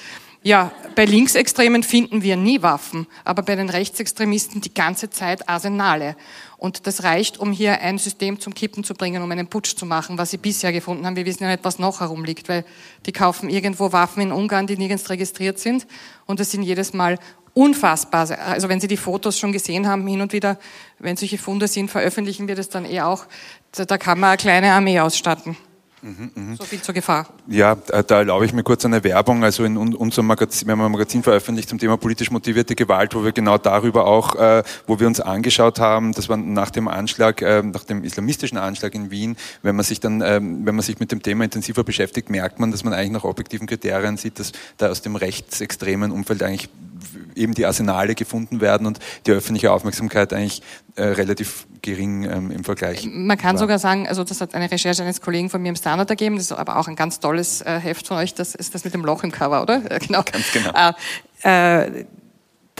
Ja, 0.43 0.73
bei 0.95 1.05
Linksextremen 1.05 1.83
finden 1.83 2.23
wir 2.23 2.35
nie 2.35 2.63
Waffen, 2.63 3.07
aber 3.25 3.43
bei 3.43 3.57
den 3.57 3.69
Rechtsextremisten 3.69 4.63
die 4.63 4.73
ganze 4.73 5.11
Zeit 5.11 5.47
Arsenale. 5.51 6.17
Und 6.57 6.87
das 6.87 7.03
reicht, 7.03 7.39
um 7.39 7.53
hier 7.53 7.83
ein 7.83 7.99
System 7.99 8.41
zum 8.41 8.55
Kippen 8.55 8.83
zu 8.83 8.95
bringen, 8.95 9.23
um 9.23 9.31
einen 9.31 9.49
Putsch 9.49 9.77
zu 9.77 9.85
machen, 9.85 10.17
was 10.17 10.31
sie 10.31 10.39
bisher 10.39 10.73
gefunden 10.73 11.05
haben. 11.05 11.17
Wir 11.17 11.27
wissen 11.27 11.43
ja 11.43 11.51
nicht, 11.51 11.65
was 11.65 11.79
noch 11.79 12.01
herumliegt, 12.01 12.49
weil 12.49 12.65
die 13.05 13.13
kaufen 13.13 13.51
irgendwo 13.51 13.93
Waffen 13.93 14.23
in 14.23 14.33
Ungarn, 14.33 14.67
die 14.67 14.79
nirgends 14.79 15.11
registriert 15.11 15.59
sind. 15.59 15.87
Und 16.25 16.41
das 16.41 16.51
sind 16.51 16.63
jedes 16.63 16.95
Mal 16.95 17.19
unfassbar. 17.53 18.31
Also 18.47 18.71
wenn 18.71 18.81
Sie 18.81 18.89
die 18.89 18.97
Fotos 18.97 19.39
schon 19.39 19.53
gesehen 19.53 19.87
haben, 19.87 20.07
hin 20.07 20.23
und 20.23 20.33
wieder, 20.33 20.59
wenn 20.99 21.19
solche 21.19 21.37
Funde 21.37 21.69
sind, 21.69 21.91
veröffentlichen 21.91 22.49
wir 22.49 22.55
das 22.55 22.71
dann 22.71 22.87
eh 22.87 23.03
auch. 23.03 23.27
Da 23.73 23.99
kann 23.99 24.19
man 24.19 24.31
eine 24.31 24.37
kleine 24.39 24.73
Armee 24.73 25.01
ausstatten. 25.01 25.57
Mhm, 26.03 26.31
mh. 26.35 26.57
So 26.57 26.65
viel 26.65 26.81
zur 26.81 26.95
Gefahr. 26.95 27.29
Ja, 27.47 27.75
da 27.75 28.19
erlaube 28.19 28.45
ich 28.45 28.53
mir 28.53 28.63
kurz 28.63 28.85
eine 28.85 29.05
Werbung. 29.05 29.45
Also 29.45 29.65
in 29.65 29.77
unserem 29.77 30.27
Magazin, 30.27 30.67
wir 30.67 30.73
haben 30.73 30.81
ein 30.81 30.93
Magazin 30.93 31.23
veröffentlicht 31.23 31.69
zum 31.69 31.79
Thema 31.79 31.97
politisch 31.97 32.31
motivierte 32.31 32.75
Gewalt, 32.75 33.15
wo 33.15 33.23
wir 33.23 33.33
genau 33.33 33.59
darüber 33.59 34.07
auch, 34.07 34.35
äh, 34.37 34.63
wo 34.87 34.99
wir 34.99 35.07
uns 35.07 35.21
angeschaut 35.21 35.79
haben, 35.79 36.13
das 36.13 36.29
war 36.29 36.37
nach 36.37 36.71
dem 36.71 36.89
Anschlag, 36.89 37.43
äh, 37.43 37.63
nach 37.63 37.85
dem 37.85 38.05
islamistischen 38.05 38.59
Anschlag 38.59 38.95
in 38.95 39.11
Wien, 39.11 39.37
wenn 39.63 39.77
man 39.77 39.85
sich 39.85 40.01
dann, 40.01 40.23
äh, 40.23 40.41
wenn 40.41 40.75
man 40.75 40.81
sich 40.81 41.01
mit 41.01 41.13
dem 41.13 41.23
Thema 41.23 41.45
intensiver 41.45 41.85
beschäftigt, 41.85 42.31
merkt 42.31 42.59
man, 42.61 42.71
dass 42.71 42.85
man 42.85 42.95
eigentlich 42.95 43.13
nach 43.13 43.25
objektiven 43.25 43.67
Kriterien 43.67 44.17
sieht, 44.17 44.39
dass 44.39 44.53
da 44.79 44.89
aus 44.89 45.03
dem 45.03 45.17
rechtsextremen 45.17 46.11
Umfeld 46.11 46.43
eigentlich 46.43 46.71
eben 47.35 47.55
die 47.55 47.67
Arsenale 47.67 48.15
gefunden 48.15 48.61
werden 48.61 48.87
und 48.87 48.99
die 49.27 49.33
öffentliche 49.33 49.73
Aufmerksamkeit 49.73 50.33
eigentlich 50.33 50.63
äh, 50.97 51.03
relativ 51.03 51.67
gering 51.83 52.25
ähm, 52.25 52.51
im 52.51 52.65
Vergleich. 52.65 53.07
Man 53.11 53.39
kann 53.39 53.55
war. 53.55 53.59
sogar 53.59 53.79
sagen, 53.79 54.07
also 54.07 54.25
das 54.25 54.41
hat 54.41 54.55
eine 54.55 54.71
Recherche 54.71 55.03
eines 55.03 55.21
Kollegen 55.21 55.51
von 55.51 55.63
mir 55.63 55.71
im 55.71 55.77
Standard 55.77 56.11
ergeben, 56.11 56.37
das 56.37 56.47
ist 56.47 56.53
aber 56.53 56.79
auch 56.79 56.89
ein 56.89 56.97
ganz 56.97 57.21
tolles 57.21 57.63
äh, 57.63 57.79
Heft 57.81 58.07
von 58.07 58.19
euch, 58.19 58.35
das 58.35 58.55
ist 58.55 58.75
das 58.75 58.85
mit 58.85 58.95
dem 58.95 59.05
Loch 59.05 59.23
im 59.25 59.33
Cover, 59.33 59.63
oder? 59.63 59.81
genau. 60.07 60.23
Ganz 60.23 60.53
genau. 60.53 60.73
Äh, 61.43 61.87
äh, 61.87 62.05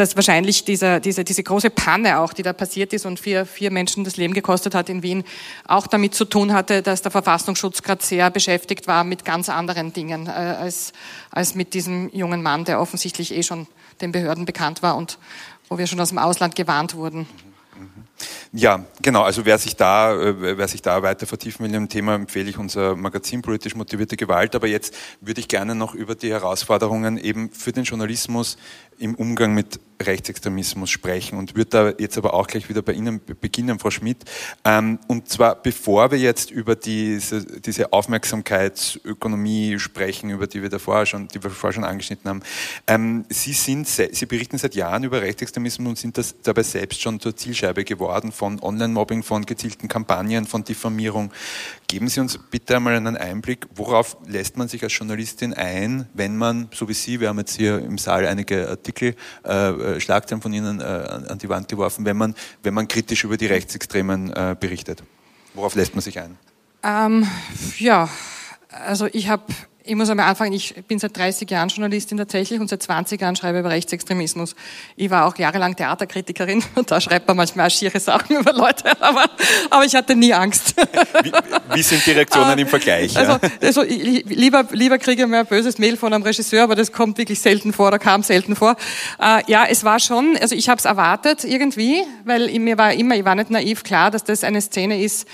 dass 0.01 0.17
wahrscheinlich 0.17 0.65
dieser, 0.65 0.99
diese, 0.99 1.25
diese 1.25 1.43
große 1.43 1.69
Panne 1.69 2.21
auch, 2.21 2.33
die 2.33 2.43
da 2.43 2.55
passiert 2.55 2.95
ist 2.95 3.05
und 3.05 3.21
vier, 3.21 3.45
vier 3.45 3.71
Menschen 3.71 4.03
das 4.03 4.17
Leben 4.17 4.33
gekostet 4.33 4.75
hat 4.75 4.89
in 4.89 5.03
Wien, 5.03 5.25
auch 5.67 5.87
damit 5.87 6.15
zu 6.15 6.25
tun 6.25 6.55
hatte, 6.55 6.81
dass 6.81 7.03
der 7.03 7.11
Verfassungsschutz 7.11 7.83
gerade 7.83 8.03
sehr 8.03 8.31
beschäftigt 8.31 8.87
war 8.87 9.05
mit 9.05 9.27
ganz 9.27 9.51
anderen 9.51 9.93
Dingen 9.93 10.27
äh, 10.27 10.31
als, 10.31 10.95
als 11.31 11.55
mit 11.55 11.75
diesem 11.75 12.09
jungen 12.15 12.43
Mann, 12.43 12.65
der 12.65 12.81
offensichtlich 12.81 13.35
eh 13.35 13.43
schon 13.43 13.67
den 14.01 14.13
Behörden 14.13 14.45
bekannt 14.45 14.83
war 14.83 14.97
und 14.97 15.19
wo 15.69 15.79
wir 15.79 15.87
schon 15.87 16.01
aus 16.01 16.09
dem 16.09 16.19
Ausland 16.19 16.57
gewarnt 16.57 16.95
wurden. 16.95 17.27
Ja, 18.53 18.85
genau. 19.01 19.23
Also 19.23 19.45
wer 19.45 19.59
sich 19.59 19.77
da, 19.77 20.13
äh, 20.13 20.59
wer 20.59 20.69
sich 20.69 20.83
da 20.83 21.03
weiter 21.03 21.27
vertiefen 21.27 21.65
will 21.65 21.75
im 21.75 21.89
Thema, 21.89 22.17
empfehle 22.17 22.51
ich 22.51 22.59
unser 22.59 22.97
Magazin 22.97 23.43
Politisch 23.43 23.77
motivierte 23.77 24.17
Gewalt. 24.17 24.55
Aber 24.55 24.67
jetzt 24.67 24.95
würde 25.21 25.41
ich 25.41 25.49
gerne 25.49 25.75
noch 25.75 25.95
über 25.95 26.15
die 26.15 26.31
Herausforderungen 26.31 27.17
eben 27.17 27.51
für 27.51 27.73
den 27.73 27.85
Journalismus 27.85 28.59
im 28.99 29.15
Umgang 29.15 29.55
mit 29.55 29.79
Rechtsextremismus 30.01 30.91
sprechen 30.91 31.39
und 31.39 31.57
würde 31.57 31.71
da 31.71 31.93
jetzt 31.99 32.17
aber 32.19 32.35
auch 32.35 32.47
gleich 32.47 32.69
wieder 32.69 32.83
bei 32.83 32.93
Ihnen 32.93 33.21
beginnen, 33.41 33.79
Frau 33.79 33.91
Schmidt. 33.91 34.25
Ähm, 34.65 34.99
und 35.09 35.29
zwar 35.29 35.55
bevor 35.55 36.11
wir 36.11 36.19
jetzt 36.19 36.51
über 36.51 36.77
diese, 36.77 37.45
diese 37.61 37.93
Aufmerksamkeitsökonomie 37.93 39.79
sprechen, 39.79 40.31
über 40.31 40.47
die 40.47 40.63
wir 40.63 40.69
davor 40.69 41.07
schon, 41.07 41.29
die 41.29 41.43
wir 41.43 41.51
vorher 41.51 41.75
schon 41.75 41.85
angeschnitten 41.85 42.29
haben. 42.29 42.43
Ähm, 42.87 43.25
Sie 43.29 43.53
sind, 43.53 43.87
Sie 43.89 44.27
berichten 44.27 44.59
seit 44.59 44.75
Jahren 44.75 45.05
über 45.05 45.21
Rechtsextremismus 45.23 45.89
und 45.89 45.99
sind 45.99 46.19
das 46.19 46.35
dabei 46.43 46.63
selbst 46.63 47.01
schon 47.01 47.21
zur 47.21 47.37
Zielscheibe 47.37 47.85
geworden 47.85 48.33
von 48.33 48.61
Online-Mobbing, 48.61 49.23
von 49.23 49.47
gezielten 49.47 49.89
Kampagnen, 49.89 50.47
von 50.47 50.65
Diffamierung. 50.65 51.33
Geben 51.89 52.09
Sie 52.09 52.21
uns 52.21 52.39
bitte 52.39 52.77
einmal 52.77 52.95
einen 52.95 53.17
Einblick, 53.17 53.67
worauf 53.75 54.17
lässt 54.27 54.57
man 54.57 54.69
sich 54.69 54.83
als 54.83 54.97
Journalistin 54.97 55.55
ein, 55.55 56.09
wenn 56.15 56.37
man, 56.37 56.69
so 56.73 56.89
wie 56.89 56.95
Sie, 56.95 57.21
wir 57.21 57.29
haben 57.29 57.39
jetzt 57.39 57.57
hier 57.57 57.79
im 57.79 57.99
Saal 57.99 58.27
einige 58.27 58.69
Artikel, 58.69 59.17
äh, 59.45 59.90
Schlagzeilen 59.99 60.43
von 60.43 60.53
Ihnen 60.53 60.81
äh, 60.81 60.85
an 60.85 61.39
die 61.39 61.49
Wand 61.49 61.69
geworfen, 61.69 62.05
wenn 62.05 62.17
man, 62.17 62.35
wenn 62.63 62.75
man 62.75 62.87
kritisch 62.87 63.25
über 63.25 63.37
die 63.37 63.47
Rechtsextremen 63.47 64.33
äh, 64.33 64.57
berichtet? 64.59 65.03
Worauf 65.55 65.75
lässt 65.75 65.95
man 65.95 66.03
sich 66.03 66.21
ein? 66.21 66.37
Ähm, 66.83 67.27
ja, 67.79 68.09
also 68.69 69.07
ich 69.07 69.29
habe 69.29 69.45
ich 69.91 69.97
muss 69.97 70.09
einmal 70.09 70.29
anfangen, 70.29 70.53
ich 70.53 70.73
bin 70.87 71.01
seit 71.01 71.17
30 71.17 71.51
Jahren 71.51 71.69
Journalistin 71.69 72.17
tatsächlich 72.17 72.61
und 72.61 72.71
seit 72.71 72.81
20 72.81 73.21
Jahren 73.21 73.35
schreibe 73.35 73.59
über 73.59 73.71
Rechtsextremismus. 73.71 74.55
Ich 74.95 75.11
war 75.11 75.27
auch 75.27 75.37
jahrelang 75.37 75.75
Theaterkritikerin 75.75 76.63
und 76.77 76.89
da 76.91 77.01
schreibt 77.01 77.27
man 77.27 77.37
manchmal 77.37 77.67
auch 77.67 77.71
schiere 77.71 77.99
Sachen 77.99 78.37
über 78.41 78.53
Leute, 78.53 78.85
aber, 79.03 79.25
aber 79.69 79.85
ich 79.85 79.97
hatte 79.97 80.15
nie 80.15 80.33
Angst. 80.33 80.77
Wie, 81.23 81.33
wie 81.75 81.83
sind 81.83 82.07
die 82.07 82.13
Reaktionen 82.13 82.57
im 82.57 82.69
Vergleich? 82.69 83.17
Also, 83.17 83.39
also 83.61 83.83
lieber, 83.83 84.65
lieber 84.71 84.99
kriege 84.99 85.23
ich 85.23 85.29
mir 85.29 85.41
ein 85.41 85.47
böses 85.47 85.79
Mail 85.79 85.97
von 85.97 86.13
einem 86.13 86.23
Regisseur, 86.23 86.63
aber 86.63 86.77
das 86.77 86.93
kommt 86.93 87.19
wirklich 87.19 87.41
selten 87.41 87.73
vor 87.73 87.89
oder 87.89 87.99
kam 87.99 88.23
selten 88.23 88.55
vor. 88.55 88.77
Äh, 89.21 89.43
ja, 89.49 89.65
es 89.69 89.83
war 89.83 89.99
schon, 89.99 90.39
also 90.41 90.55
ich 90.55 90.69
habe 90.69 90.79
es 90.79 90.85
erwartet 90.85 91.43
irgendwie, 91.43 92.05
weil 92.25 92.57
mir 92.61 92.79
war 92.79 92.93
immer, 92.93 93.17
ich 93.17 93.25
war 93.25 93.35
nicht 93.35 93.51
naiv 93.51 93.83
klar, 93.83 94.13
dass 94.13 94.23
das 94.23 94.45
eine 94.45 94.61
Szene 94.61 95.03
ist, 95.03 95.27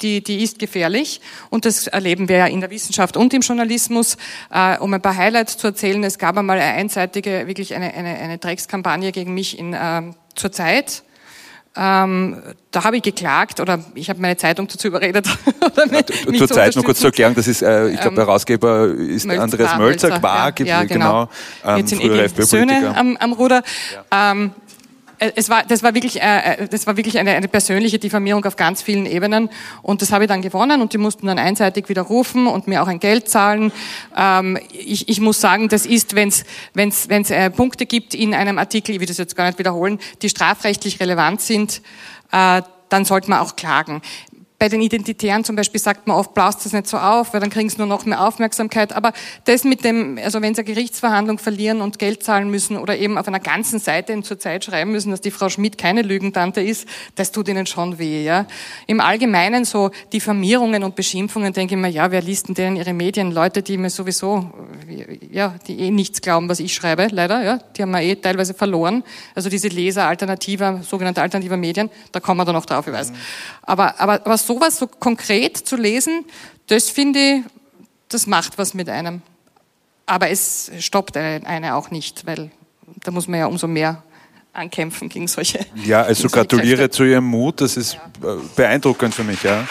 die, 0.00 0.22
die 0.22 0.42
ist 0.42 0.58
gefährlich 0.58 1.20
und 1.50 1.64
das 1.64 1.86
erleben 1.86 2.28
wir 2.28 2.38
ja 2.38 2.46
in 2.46 2.60
der 2.60 2.70
Wissenschaft 2.70 3.16
und 3.16 3.32
im 3.34 3.42
Journalismus. 3.42 4.16
Äh, 4.50 4.78
um 4.78 4.92
ein 4.94 5.02
paar 5.02 5.16
Highlights 5.16 5.56
zu 5.56 5.68
erzählen, 5.68 6.02
es 6.04 6.18
gab 6.18 6.36
einmal 6.36 6.58
eine 6.58 6.72
einseitige, 6.72 7.46
wirklich 7.46 7.74
eine, 7.74 7.94
eine, 7.94 8.16
eine 8.18 8.38
Dreckskampagne 8.38 9.12
gegen 9.12 9.34
mich 9.34 9.58
in, 9.58 9.74
äh, 9.74 10.02
zur 10.34 10.52
Zeit 10.52 11.02
Ähm, 11.80 12.42
da 12.72 12.82
habe 12.82 12.96
ich 12.96 13.02
geklagt 13.02 13.60
oder 13.60 13.78
ich 13.94 14.10
habe 14.10 14.20
meine 14.20 14.36
Zeitung 14.36 14.66
dazu 14.66 14.88
überredet. 14.88 15.26
ja, 15.92 16.36
zur 16.36 16.48
Zeit 16.48 16.74
nur 16.74 16.84
kurz 16.84 16.98
zur 16.98 17.08
Erklärung, 17.08 17.36
das 17.36 17.46
ist, 17.46 17.62
äh, 17.62 17.90
ich 17.90 18.00
glaube, 18.00 18.16
der 18.16 18.24
ähm, 18.24 18.28
Herausgeber 18.28 18.86
ist 18.88 19.26
Mölzer, 19.26 19.42
Andreas 19.42 19.76
Mölzer, 19.76 20.08
Mölzer 20.08 20.20
Quark, 20.20 20.60
ja, 20.60 20.66
ja, 20.66 20.84
genau. 20.84 21.28
genau 21.62 21.72
ähm, 21.72 21.76
Jetzt 21.78 21.90
sind 21.90 22.02
frühere 22.02 22.24
eh 22.24 22.42
Söhne 22.42 22.96
am, 22.96 23.16
am 23.18 23.32
Ruder. 23.32 23.62
Ja. 24.10 24.32
Ähm, 24.32 24.50
äh, 24.50 24.67
es 25.18 25.48
war, 25.48 25.64
das 25.64 25.82
war 25.82 25.94
wirklich, 25.94 26.20
äh, 26.22 26.54
äh, 26.54 26.68
das 26.68 26.86
war 26.86 26.96
wirklich 26.96 27.18
eine, 27.18 27.32
eine 27.32 27.48
persönliche 27.48 27.98
Diffamierung 27.98 28.44
auf 28.44 28.56
ganz 28.56 28.82
vielen 28.82 29.06
Ebenen. 29.06 29.50
Und 29.82 30.02
das 30.02 30.12
habe 30.12 30.24
ich 30.24 30.28
dann 30.28 30.42
gewonnen 30.42 30.80
und 30.80 30.92
die 30.92 30.98
mussten 30.98 31.26
dann 31.26 31.38
einseitig 31.38 31.88
widerrufen 31.88 32.46
und 32.46 32.68
mir 32.68 32.82
auch 32.82 32.88
ein 32.88 33.00
Geld 33.00 33.28
zahlen. 33.28 33.72
Ähm, 34.16 34.58
ich, 34.72 35.08
ich 35.08 35.20
muss 35.20 35.40
sagen, 35.40 35.68
das 35.68 35.86
ist, 35.86 36.14
wenn 36.14 36.28
es 36.28 36.44
wenn's, 36.74 37.08
wenn's, 37.08 37.30
äh, 37.30 37.50
Punkte 37.50 37.86
gibt 37.86 38.14
in 38.14 38.34
einem 38.34 38.58
Artikel, 38.58 38.94
ich 38.94 39.00
will 39.00 39.06
das 39.06 39.18
jetzt 39.18 39.36
gar 39.36 39.46
nicht 39.46 39.58
wiederholen, 39.58 39.98
die 40.22 40.28
strafrechtlich 40.28 41.00
relevant 41.00 41.40
sind, 41.40 41.82
äh, 42.32 42.62
dann 42.88 43.04
sollte 43.04 43.30
man 43.30 43.40
auch 43.40 43.56
klagen. 43.56 44.00
Bei 44.60 44.68
den 44.68 44.80
Identitären 44.80 45.44
zum 45.44 45.54
Beispiel 45.54 45.80
sagt 45.80 46.08
man 46.08 46.16
oft, 46.16 46.34
blast 46.34 46.64
das 46.64 46.72
nicht 46.72 46.88
so 46.88 46.96
auf, 46.96 47.32
weil 47.32 47.40
dann 47.40 47.48
kriegen 47.48 47.70
sie 47.70 47.78
nur 47.78 47.86
noch 47.86 48.04
mehr 48.04 48.26
Aufmerksamkeit. 48.26 48.92
Aber 48.92 49.12
das 49.44 49.62
mit 49.62 49.84
dem, 49.84 50.18
also 50.18 50.42
wenn 50.42 50.56
sie 50.56 50.62
eine 50.62 50.74
Gerichtsverhandlung 50.74 51.38
verlieren 51.38 51.80
und 51.80 52.00
Geld 52.00 52.24
zahlen 52.24 52.50
müssen 52.50 52.76
oder 52.76 52.98
eben 52.98 53.18
auf 53.18 53.28
einer 53.28 53.38
ganzen 53.38 53.78
Seite 53.78 54.20
zur 54.22 54.40
Zeit 54.40 54.64
schreiben 54.64 54.90
müssen, 54.90 55.12
dass 55.12 55.20
die 55.20 55.30
Frau 55.30 55.48
Schmidt 55.48 55.78
keine 55.78 56.02
Lügentante 56.02 56.60
ist, 56.60 56.88
das 57.14 57.30
tut 57.30 57.46
ihnen 57.46 57.66
schon 57.66 58.00
weh. 58.00 58.24
Ja? 58.24 58.46
Im 58.88 59.00
Allgemeinen 59.00 59.64
so 59.64 59.92
Diffamierungen 60.12 60.82
und 60.82 60.96
Beschimpfungen 60.96 61.52
denke 61.52 61.76
ich 61.76 61.80
mir, 61.80 61.88
ja, 61.88 62.10
wer 62.10 62.20
liest 62.20 62.48
denn 62.48 62.56
denn 62.56 62.74
ihre 62.74 62.94
Medien? 62.94 63.30
Leute, 63.30 63.62
die 63.62 63.78
mir 63.78 63.90
sowieso, 63.90 64.50
ja, 65.30 65.54
die 65.68 65.78
eh 65.78 65.90
nichts 65.92 66.20
glauben, 66.20 66.48
was 66.48 66.58
ich 66.58 66.74
schreibe, 66.74 67.06
leider, 67.12 67.44
ja, 67.44 67.60
die 67.76 67.82
haben 67.82 67.92
wir 67.92 68.02
eh 68.02 68.16
teilweise 68.16 68.54
verloren. 68.54 69.04
Also 69.36 69.50
diese 69.50 69.68
Leser 69.68 70.08
alternativer, 70.08 70.80
sogenannte 70.82 71.22
alternativer 71.22 71.56
Medien, 71.56 71.90
da 72.10 72.18
kommen 72.18 72.40
wir 72.40 72.44
dann 72.44 72.56
noch 72.56 72.66
drauf, 72.66 72.88
ich 72.88 72.92
weiß. 72.92 73.12
Aber, 73.62 74.00
aber 74.00 74.20
was 74.24 74.47
sowas 74.48 74.78
so 74.78 74.86
konkret 74.86 75.56
zu 75.56 75.76
lesen, 75.76 76.24
das 76.66 76.88
finde 76.90 77.18
ich, 77.18 77.42
das 78.08 78.26
macht 78.26 78.58
was 78.58 78.74
mit 78.74 78.88
einem. 78.88 79.22
Aber 80.06 80.30
es 80.30 80.70
stoppt 80.80 81.16
eine 81.16 81.74
auch 81.74 81.90
nicht, 81.90 82.26
weil 82.26 82.50
da 83.04 83.10
muss 83.10 83.28
man 83.28 83.40
ja 83.40 83.46
umso 83.46 83.66
mehr 83.66 84.02
ankämpfen 84.54 85.08
gegen 85.10 85.28
solche. 85.28 85.60
Ja, 85.84 86.02
also 86.02 86.28
gratuliere 86.28 86.88
zu 86.88 87.04
Ihrem 87.04 87.26
Mut, 87.26 87.60
das 87.60 87.76
ist 87.76 87.94
ja. 87.94 88.36
beeindruckend 88.56 89.14
für 89.14 89.24
mich, 89.24 89.42
ja. 89.42 89.66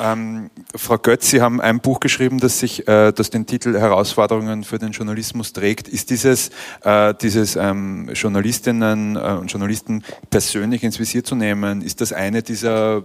Ähm, 0.00 0.50
Frau 0.74 0.96
Götz, 0.98 1.30
Sie 1.30 1.40
haben 1.40 1.60
ein 1.60 1.80
Buch 1.80 2.00
geschrieben, 2.00 2.38
das 2.38 2.60
sich, 2.60 2.86
äh, 2.86 3.12
das 3.12 3.30
den 3.30 3.46
Titel 3.46 3.78
Herausforderungen 3.78 4.64
für 4.64 4.78
den 4.78 4.92
Journalismus 4.92 5.52
trägt. 5.52 5.88
Ist 5.88 6.10
dieses, 6.10 6.50
äh, 6.84 7.14
dieses 7.14 7.56
ähm, 7.56 8.10
Journalistinnen 8.14 9.16
äh, 9.16 9.18
und 9.40 9.50
Journalisten 9.50 10.04
persönlich 10.30 10.82
ins 10.84 10.98
Visier 10.98 11.24
zu 11.24 11.34
nehmen, 11.34 11.82
ist 11.82 12.00
das 12.00 12.12
eine 12.12 12.42
dieser 12.42 13.02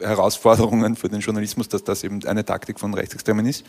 Herausforderungen 0.00 0.96
für 0.96 1.08
den 1.08 1.20
Journalismus, 1.20 1.68
dass 1.68 1.84
das 1.84 2.02
eben 2.04 2.24
eine 2.26 2.44
Taktik 2.44 2.80
von 2.80 2.94
Rechtsextremen 2.94 3.46
ist? 3.46 3.64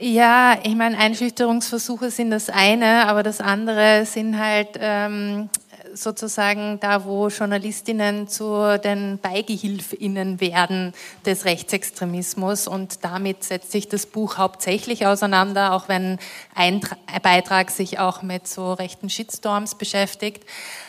Ja, 0.00 0.58
ich 0.64 0.74
meine, 0.74 0.98
Einschüchterungsversuche 0.98 2.10
sind 2.10 2.30
das 2.30 2.50
eine, 2.50 3.06
aber 3.06 3.22
das 3.22 3.40
andere 3.40 4.04
sind 4.04 4.36
halt 4.36 4.70
ähm, 4.80 5.48
sozusagen 5.94 6.78
da, 6.80 7.04
wo 7.04 7.28
Journalistinnen 7.28 8.28
zu 8.28 8.78
den 8.82 9.18
Beigehilfinnen 9.18 10.40
werden 10.40 10.92
des 11.26 11.44
Rechtsextremismus. 11.44 12.66
Und 12.66 13.04
damit 13.04 13.44
setzt 13.44 13.72
sich 13.72 13.88
das 13.88 14.06
Buch 14.06 14.38
hauptsächlich 14.38 15.06
auseinander, 15.06 15.72
auch 15.72 15.88
wenn 15.88 16.18
ein 16.54 16.80
Beitrag 17.22 17.70
sich 17.70 17.98
auch 17.98 18.22
mit 18.22 18.46
so 18.48 18.72
rechten 18.72 19.10
Shitstorms 19.10 19.74
beschäftigt. 19.76 20.44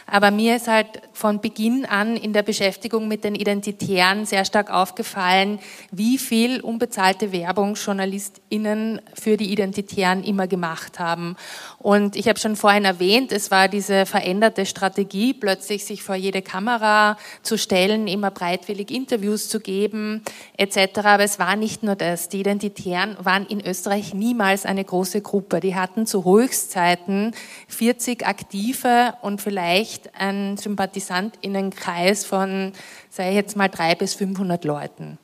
Aber 0.06 0.32
mir 0.32 0.56
ist 0.56 0.68
halt 0.68 0.88
von 1.14 1.40
Beginn 1.40 1.86
an 1.86 2.18
in 2.18 2.34
der 2.34 2.44
Beschäftigung 2.44 3.08
mit 3.08 3.24
den 3.24 3.36
Identitären 3.36 4.26
sehr 4.26 4.46
stark 4.46 4.72
aufgefallen, 4.72 5.60
wie 5.92 6.18
viel 6.18 6.62
unbezahlte 6.62 7.32
Werbung 7.32 7.76
JournalistInnen 7.76 9.02
für 9.14 9.38
die 9.38 9.52
Identitären 9.52 10.24
immer 10.24 10.48
gemacht 10.48 11.00
haben. 11.00 11.36
Und 11.80 12.16
ich 12.16 12.28
habe 12.28 12.40
schon 12.40 12.56
vorhin 12.56 12.86
erwähnt, 12.86 13.32
es 13.32 13.52
war 13.52 13.68
diese 13.68 14.06
veränderte 14.06 14.66
Strategie, 14.66 15.34
plötzlich 15.34 15.86
sich 15.86 16.04
vor 16.04 16.16
jede 16.16 16.42
Kamera 16.42 17.18
zu 17.42 17.58
stellen, 17.58 18.08
immer 18.08 18.32
breitwillig 18.32 18.92
Interviews 18.92 19.50
zu 19.50 19.60
geben, 19.60 20.24
etc. 20.58 21.00
Aber 21.04 21.24
es 21.24 21.40
war 21.40 21.56
nicht 21.56 21.84
nur 21.84 21.96
das. 21.96 22.30
Die 22.30 22.40
Identitären 22.40 23.16
waren 23.20 23.46
in 23.46 23.66
Österreich 23.66 24.14
niemals 24.14 24.66
eine 24.66 24.84
große 24.84 25.22
Gruppe. 25.22 25.60
Die 25.60 25.76
hatten 25.76 26.06
zu 26.06 26.26
Höchstzeiten 26.26 27.34
40 27.68 28.26
Aktive 28.26 29.14
und 29.22 29.42
vielleicht 29.42 29.93
ein 30.18 30.58
Sympathisantinnenkreis 30.58 32.26
von, 32.26 32.74
sei 33.10 33.34
jetzt 33.34 33.56
mal, 33.56 33.70
drei 33.70 33.96
bis 33.96 34.14
500 34.14 34.64
Leuten. 34.66 35.18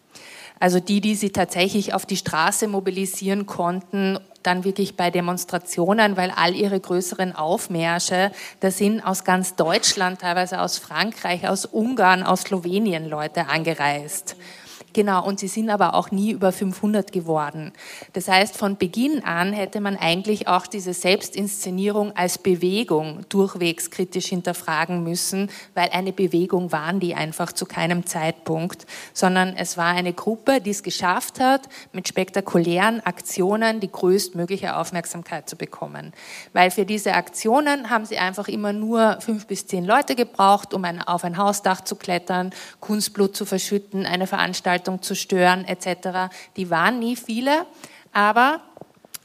Also 0.60 0.80
die, 0.80 1.00
die 1.00 1.16
sie 1.16 1.30
tatsächlich 1.30 1.94
auf 1.94 2.06
die 2.06 2.18
Straße 2.18 2.68
mobilisieren 2.68 3.46
konnten, 3.46 4.20
dann 4.44 4.66
wirklich 4.66 4.96
bei 4.96 5.10
Demonstrationen, 5.10 6.18
weil 6.18 6.32
all 6.36 6.56
ihre 6.56 6.80
größeren 6.80 7.36
Aufmärsche, 7.36 8.32
da 8.60 8.72
sind 8.72 9.02
aus 9.02 9.24
ganz 9.24 9.56
Deutschland, 9.56 10.22
teilweise 10.22 10.62
aus 10.62 10.78
Frankreich, 10.78 11.48
aus 11.48 11.66
Ungarn, 11.66 12.24
aus 12.24 12.42
Slowenien 12.42 13.08
Leute 13.08 13.48
angereist. 13.48 14.36
Genau, 14.94 15.26
und 15.26 15.40
sie 15.40 15.48
sind 15.48 15.70
aber 15.70 15.94
auch 15.94 16.10
nie 16.10 16.32
über 16.32 16.52
500 16.52 17.12
geworden. 17.12 17.72
Das 18.14 18.28
heißt, 18.28 18.58
von 18.58 18.78
Beginn 18.78 19.24
an 19.24 19.54
hätte 19.54 19.82
man 19.82 19.96
eigentlich 19.96 20.48
auch 20.48 20.66
diese 20.66 20.94
Selbstinszenierung 20.94 22.16
als 22.16 22.40
Bewegung 22.40 23.26
durchwegs 23.30 23.92
kritisch 23.92 24.28
hinterfragen 24.28 25.04
müssen, 25.04 25.52
weil 25.76 25.90
eine 25.90 26.12
Bewegung 26.12 26.72
waren 26.72 27.00
die 27.00 27.14
einfach 27.14 27.52
zu 27.52 27.66
keinem 27.66 28.06
Zeitpunkt, 28.08 28.88
sondern 29.14 29.56
es 29.56 29.78
war 29.78 29.94
eine 29.94 30.14
Gruppe, 30.14 30.60
die 30.60 30.72
es 30.72 30.82
geschafft 30.82 31.40
hat, 31.40 31.70
mit 31.94 32.08
spektakulären 32.08 33.02
Aktionen 33.02 33.80
die 33.80 33.92
größtmögliche 33.92 34.76
Aufmerksamkeit 34.76 35.48
zu 35.48 35.56
bekommen. 35.56 36.14
Weil 36.54 36.72
für 36.72 36.86
diese 36.86 37.14
Aktionen 37.14 37.92
haben 37.92 38.06
sie 38.06 38.18
einfach 38.18 38.48
immer 38.48 38.74
nur 38.74 39.22
fünf 39.22 39.46
bis 39.46 39.68
zehn 39.68 39.86
Leute 39.86 40.16
gebraucht, 40.16 40.74
um 40.74 40.84
auf 41.06 41.24
ein 41.24 41.38
Hausdach 41.38 41.82
zu 41.82 41.96
klettern, 41.96 42.52
Kunstblut 42.80 43.36
zu 43.36 43.46
verschütten, 43.46 44.06
eine 44.06 44.26
Veranstaltung 44.26 44.79
Veranstaltung 44.80 45.02
zu 45.02 45.16
stören 45.16 45.66
etc. 45.66 46.32
Die 46.56 46.70
waren 46.70 47.00
nie 47.00 47.16
viele, 47.16 47.66
aber 48.14 48.62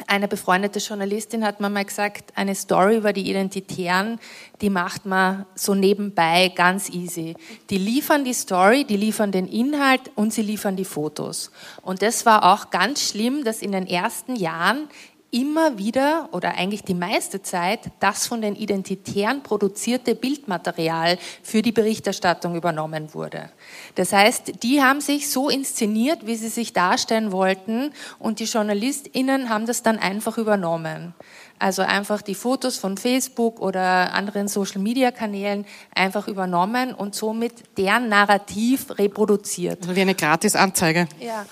eine 0.08 0.26
befreundete 0.26 0.80
Journalistin 0.80 1.44
hat 1.44 1.60
mir 1.60 1.70
mal 1.70 1.84
gesagt, 1.84 2.32
eine 2.34 2.54
Story 2.54 2.96
über 2.96 3.12
die 3.12 3.30
Identitären, 3.30 4.18
die 4.60 4.68
macht 4.68 5.06
man 5.06 5.46
so 5.54 5.74
nebenbei 5.74 6.52
ganz 6.54 6.90
easy. 6.90 7.36
Die 7.70 7.78
liefern 7.78 8.24
die 8.24 8.34
Story, 8.34 8.84
die 8.84 8.96
liefern 8.96 9.30
den 9.30 9.46
Inhalt 9.46 10.10
und 10.16 10.34
sie 10.34 10.42
liefern 10.42 10.76
die 10.76 10.84
Fotos. 10.84 11.52
Und 11.82 12.02
das 12.02 12.26
war 12.26 12.52
auch 12.52 12.70
ganz 12.70 13.08
schlimm, 13.08 13.44
dass 13.44 13.62
in 13.62 13.72
den 13.72 13.86
ersten 13.86 14.34
Jahren 14.34 14.88
immer 15.34 15.78
wieder 15.78 16.28
oder 16.30 16.54
eigentlich 16.54 16.84
die 16.84 16.94
meiste 16.94 17.42
Zeit 17.42 17.80
das 17.98 18.28
von 18.28 18.40
den 18.40 18.54
Identitären 18.54 19.42
produzierte 19.42 20.14
Bildmaterial 20.14 21.18
für 21.42 21.60
die 21.60 21.72
Berichterstattung 21.72 22.54
übernommen 22.54 23.12
wurde. 23.14 23.50
Das 23.96 24.12
heißt, 24.12 24.62
die 24.62 24.80
haben 24.80 25.00
sich 25.00 25.28
so 25.28 25.50
inszeniert, 25.50 26.24
wie 26.24 26.36
sie 26.36 26.48
sich 26.48 26.72
darstellen 26.72 27.32
wollten 27.32 27.92
und 28.20 28.38
die 28.38 28.44
JournalistInnen 28.44 29.48
haben 29.48 29.66
das 29.66 29.82
dann 29.82 29.98
einfach 29.98 30.38
übernommen. 30.38 31.14
Also 31.58 31.82
einfach 31.82 32.20
die 32.20 32.34
Fotos 32.34 32.76
von 32.76 32.96
Facebook 32.96 33.60
oder 33.60 34.12
anderen 34.12 34.48
Social-Media-Kanälen 34.48 35.64
einfach 35.94 36.28
übernommen 36.28 36.92
und 36.92 37.14
somit 37.14 37.52
deren 37.78 38.08
Narrativ 38.08 38.98
reproduziert. 38.98 39.82
Also 39.82 39.94
wie 39.94 40.00
eine 40.00 40.14
Gratisanzeige. 40.14 41.06
Ja. 41.20 41.46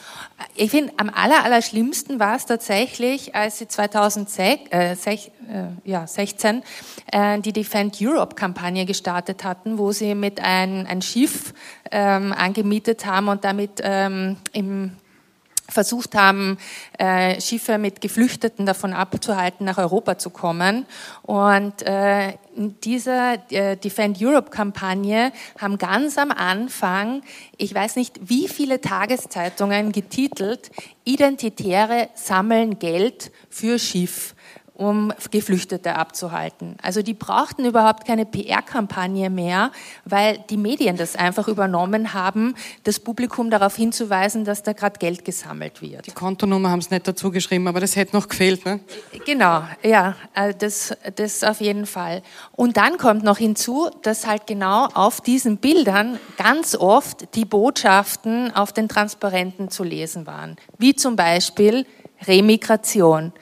Ich 0.57 0.71
finde, 0.71 0.93
am 0.97 1.09
aller, 1.09 1.45
aller 1.45 1.63
schlimmsten 1.63 2.19
war 2.19 2.37
es 2.37 2.47
tatsächlich, 2.47 3.35
als 3.35 3.59
sie 3.59 3.69
2016 3.69 4.73
äh, 4.73 4.97
sech, 4.97 5.31
äh, 5.49 5.89
ja, 5.89 6.07
16, 6.07 6.63
äh, 7.13 7.39
die 7.41 7.53
Defend 7.53 7.99
Europe-Kampagne 8.01 8.85
gestartet 8.85 9.45
hatten, 9.45 9.79
wo 9.79 9.93
sie 9.93 10.15
mit 10.15 10.41
ein, 10.41 10.87
ein 10.87 11.01
Schiff 11.01 11.55
ähm, 11.91 12.33
angemietet 12.33 13.07
haben 13.07 13.29
und 13.29 13.45
damit 13.45 13.81
ähm, 13.83 14.37
im 14.53 14.97
versucht 15.73 16.15
haben, 16.15 16.59
äh, 16.99 17.41
Schiffe 17.41 17.79
mit 17.79 18.01
Geflüchteten 18.01 18.67
davon 18.67 18.93
abzuhalten, 18.93 19.65
nach 19.65 19.79
Europa 19.79 20.19
zu 20.19 20.31
kommen. 20.31 20.87
Und 21.23 21.83
äh, 21.83 22.35
in 22.55 22.79
dieser 22.81 23.39
äh, 23.51 23.77
Defend 23.77 24.21
Europe-Kampagne 24.21 25.33
haben 25.59 25.79
ganz 25.79 26.19
am 26.19 26.31
Anfang, 26.31 27.23
ich 27.57 27.75
weiß 27.75 27.97
nicht, 27.97 28.21
wie 28.23 28.49
viele 28.49 28.81
Tageszeitungen 28.81 29.93
getitelt, 29.93 30.71
Identitäre 31.05 32.09
sammeln 32.15 32.79
Geld 32.79 33.33
für 33.51 33.79
Schiff. 33.79 34.35
Um 34.83 35.13
Geflüchtete 35.31 35.95
abzuhalten. 35.95 36.77
Also 36.83 37.03
die 37.03 37.15
brauchten 37.15 37.65
überhaupt 37.65 38.05
keine 38.07 38.27
PR-Kampagne 38.27 39.31
mehr, 39.31 39.71
weil 40.05 40.39
die 40.51 40.57
Medien 40.57 40.97
das 40.97 41.15
einfach 41.15 41.47
übernommen 41.47 42.13
haben, 42.15 42.55
das 42.85 42.99
Publikum 42.99 43.51
darauf 43.51 43.77
hinzuweisen, 43.77 44.45
dass 44.45 44.63
da 44.63 44.73
gerade 44.73 44.99
Geld 44.99 45.25
gesammelt 45.25 45.81
wird. 45.81 46.07
Die 46.07 46.11
Kontonummer 46.11 46.71
haben 46.71 46.81
es 46.81 46.91
nicht 46.91 47.07
dazu 47.07 47.31
geschrieben, 47.31 47.69
aber 47.69 47.81
das 47.81 47.95
hätte 47.95 48.17
noch 48.17 48.29
gefehlt. 48.29 48.67
Ne? 48.67 48.81
Genau, 49.25 49.63
ja, 49.83 50.17
äh, 50.35 50.53
das, 50.55 50.95
das 51.15 51.45
auf 51.45 51.61
jeden 51.61 51.87
Fall. 51.87 52.23
Und 52.53 52.77
dann 52.77 52.99
kommt 52.99 53.23
noch 53.23 53.39
hinzu, 53.39 53.89
dass 54.03 54.27
halt 54.27 54.47
genau 54.47 54.87
auf 54.95 55.21
diesen 55.21 55.59
Bildern 55.59 56.19
ganz 56.37 56.75
oft 56.75 57.35
die 57.37 57.45
Botschaften 57.45 58.53
auf 58.55 58.73
den 58.73 58.89
Transparenten 58.89 59.71
zu 59.71 59.85
lesen 59.85 60.27
waren, 60.27 60.57
wie 60.79 60.95
zum 60.95 61.15
Beispiel 61.15 61.87
Remigration. 62.27 63.33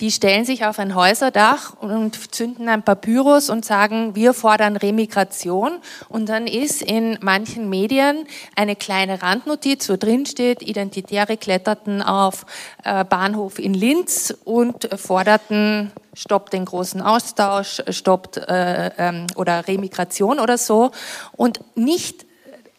Die 0.00 0.10
stellen 0.10 0.46
sich 0.46 0.64
auf 0.64 0.78
ein 0.78 0.94
Häuserdach 0.94 1.74
und 1.78 2.34
zünden 2.34 2.70
ein 2.70 2.82
Papyrus 2.82 3.50
und 3.50 3.66
sagen, 3.66 4.14
wir 4.14 4.32
fordern 4.32 4.76
Remigration. 4.76 5.72
Und 6.08 6.30
dann 6.30 6.46
ist 6.46 6.80
in 6.80 7.18
manchen 7.20 7.68
Medien 7.68 8.26
eine 8.56 8.76
kleine 8.76 9.22
Randnotiz, 9.22 9.90
wo 9.90 9.96
drin 9.96 10.24
steht, 10.24 10.62
Identitäre 10.62 11.36
kletterten 11.36 12.00
auf 12.00 12.46
äh, 12.82 13.04
Bahnhof 13.04 13.58
in 13.58 13.74
Linz 13.74 14.34
und 14.44 14.88
forderten 14.98 15.92
stoppt 16.14 16.54
den 16.54 16.64
großen 16.64 17.02
Austausch, 17.02 17.82
stoppt 17.90 18.38
äh, 18.38 18.90
ähm, 18.96 19.26
oder 19.36 19.68
Remigration 19.68 20.40
oder 20.40 20.56
so 20.56 20.92
und 21.36 21.60
nicht 21.76 22.24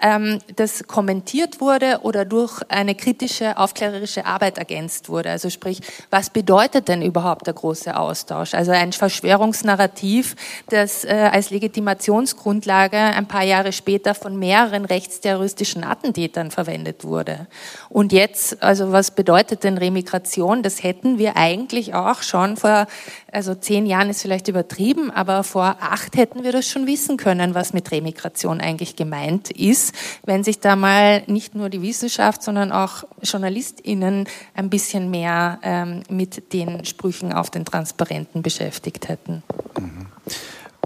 ähm, 0.01 0.39
das 0.55 0.87
kommentiert 0.87 1.61
wurde 1.61 1.99
oder 2.01 2.25
durch 2.25 2.61
eine 2.69 2.95
kritische, 2.95 3.57
aufklärerische 3.57 4.25
Arbeit 4.25 4.57
ergänzt 4.57 5.09
wurde. 5.09 5.29
Also 5.29 5.49
sprich, 5.49 5.81
was 6.09 6.29
bedeutet 6.29 6.87
denn 6.87 7.01
überhaupt 7.01 7.47
der 7.47 7.53
große 7.53 7.95
Austausch? 7.95 8.53
Also 8.53 8.71
ein 8.71 8.93
Verschwörungsnarrativ, 8.93 10.35
das 10.69 11.05
äh, 11.05 11.29
als 11.31 11.51
Legitimationsgrundlage 11.51 12.97
ein 12.97 13.27
paar 13.27 13.43
Jahre 13.43 13.71
später 13.71 14.15
von 14.15 14.37
mehreren 14.37 14.85
rechtsterroristischen 14.85 15.83
Attentätern 15.83 16.51
verwendet 16.51 17.03
wurde. 17.03 17.47
Und 17.89 18.11
jetzt, 18.11 18.61
also 18.63 18.91
was 18.91 19.11
bedeutet 19.11 19.63
denn 19.63 19.77
Remigration? 19.77 20.63
Das 20.63 20.83
hätten 20.83 21.17
wir 21.17 21.37
eigentlich 21.37 21.93
auch 21.93 22.23
schon 22.23 22.57
vor, 22.57 22.87
also 23.31 23.53
zehn 23.53 23.85
Jahren 23.85 24.09
ist 24.09 24.23
vielleicht 24.23 24.47
übertrieben, 24.47 25.11
aber 25.11 25.43
vor 25.43 25.77
acht 25.79 26.17
hätten 26.17 26.43
wir 26.43 26.51
das 26.51 26.67
schon 26.67 26.87
wissen 26.87 27.17
können, 27.17 27.53
was 27.53 27.73
mit 27.73 27.91
Remigration 27.91 28.61
eigentlich 28.61 28.95
gemeint 28.95 29.51
ist 29.51 29.90
wenn 30.25 30.43
sich 30.43 30.59
da 30.59 30.75
mal 30.75 31.23
nicht 31.27 31.55
nur 31.55 31.69
die 31.69 31.81
Wissenschaft, 31.81 32.43
sondern 32.43 32.71
auch 32.71 33.03
JournalistInnen 33.21 34.27
ein 34.53 34.69
bisschen 34.69 35.09
mehr 35.11 35.59
ähm, 35.63 36.03
mit 36.09 36.53
den 36.53 36.85
Sprüchen 36.85 37.33
auf 37.33 37.49
den 37.49 37.65
Transparenten 37.65 38.41
beschäftigt 38.41 39.07
hätten. 39.09 39.43
Mhm. 39.79 40.07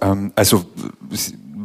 Ähm, 0.02 0.32
also 0.36 0.66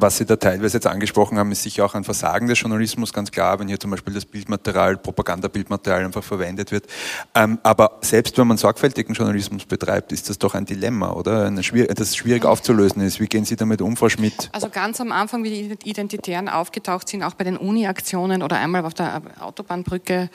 was 0.00 0.16
Sie 0.16 0.26
da 0.26 0.36
teilweise 0.36 0.76
jetzt 0.76 0.86
angesprochen 0.86 1.38
haben, 1.38 1.52
ist 1.52 1.62
sicher 1.62 1.84
auch 1.84 1.94
ein 1.94 2.04
Versagen 2.04 2.46
des 2.46 2.60
Journalismus, 2.60 3.12
ganz 3.12 3.30
klar, 3.30 3.58
wenn 3.58 3.68
hier 3.68 3.78
zum 3.78 3.90
Beispiel 3.90 4.14
das 4.14 4.24
Bildmaterial, 4.24 4.96
Propagandabildmaterial 4.96 6.04
einfach 6.04 6.24
verwendet 6.24 6.72
wird. 6.72 6.86
Ähm, 7.34 7.58
aber 7.62 7.98
selbst 8.00 8.36
wenn 8.38 8.46
man 8.46 8.56
sorgfältigen 8.56 9.14
Journalismus 9.14 9.64
betreibt, 9.64 10.12
ist 10.12 10.28
das 10.28 10.38
doch 10.38 10.54
ein 10.54 10.64
Dilemma, 10.64 11.12
oder? 11.12 11.46
Eine 11.46 11.62
schwierig, 11.62 11.94
das 11.94 12.16
schwierig 12.16 12.44
aufzulösen 12.44 13.02
ist. 13.02 13.20
Wie 13.20 13.26
gehen 13.26 13.44
Sie 13.44 13.56
damit 13.56 13.82
um, 13.82 13.96
Frau 13.96 14.08
Schmidt? 14.08 14.48
Also 14.52 14.68
ganz 14.68 15.00
am 15.00 15.12
Anfang, 15.12 15.44
wie 15.44 15.76
die 15.76 15.90
Identitären 15.90 16.48
aufgetaucht 16.48 17.08
sind, 17.08 17.22
auch 17.22 17.34
bei 17.34 17.44
den 17.44 17.56
Uni-Aktionen 17.56 18.42
oder 18.42 18.56
einmal 18.56 18.84
auf 18.84 18.94
der 18.94 19.22
Autobahnbrücke, 19.40 20.30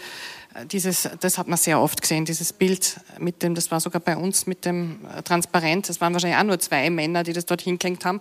äh, 0.55 0.65
dieses, 0.65 1.09
das 1.19 1.37
hat 1.37 1.47
man 1.47 1.57
sehr 1.57 1.79
oft 1.79 2.01
gesehen, 2.01 2.25
dieses 2.25 2.53
Bild 2.53 2.99
mit 3.19 3.43
dem, 3.43 3.55
das 3.55 3.71
war 3.71 3.79
sogar 3.79 4.01
bei 4.01 4.17
uns 4.17 4.47
mit 4.47 4.65
dem 4.65 4.99
äh, 5.15 5.21
Transparent, 5.21 5.89
das 5.89 6.01
waren 6.01 6.13
wahrscheinlich 6.13 6.39
auch 6.39 6.43
nur 6.43 6.59
zwei 6.59 6.89
Männer, 6.89 7.23
die 7.23 7.33
das 7.33 7.45
dort 7.45 7.61
hingehängt 7.61 8.05
haben. 8.05 8.19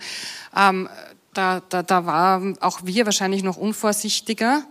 Ähm, 0.57 0.89
da, 1.35 1.63
da, 1.69 1.83
da 1.83 2.07
waren 2.07 2.57
auch 2.61 2.81
wir 2.85 3.05
wahrscheinlich 3.05 3.43
noch 3.43 3.57
unvorsichtiger, 3.57 4.63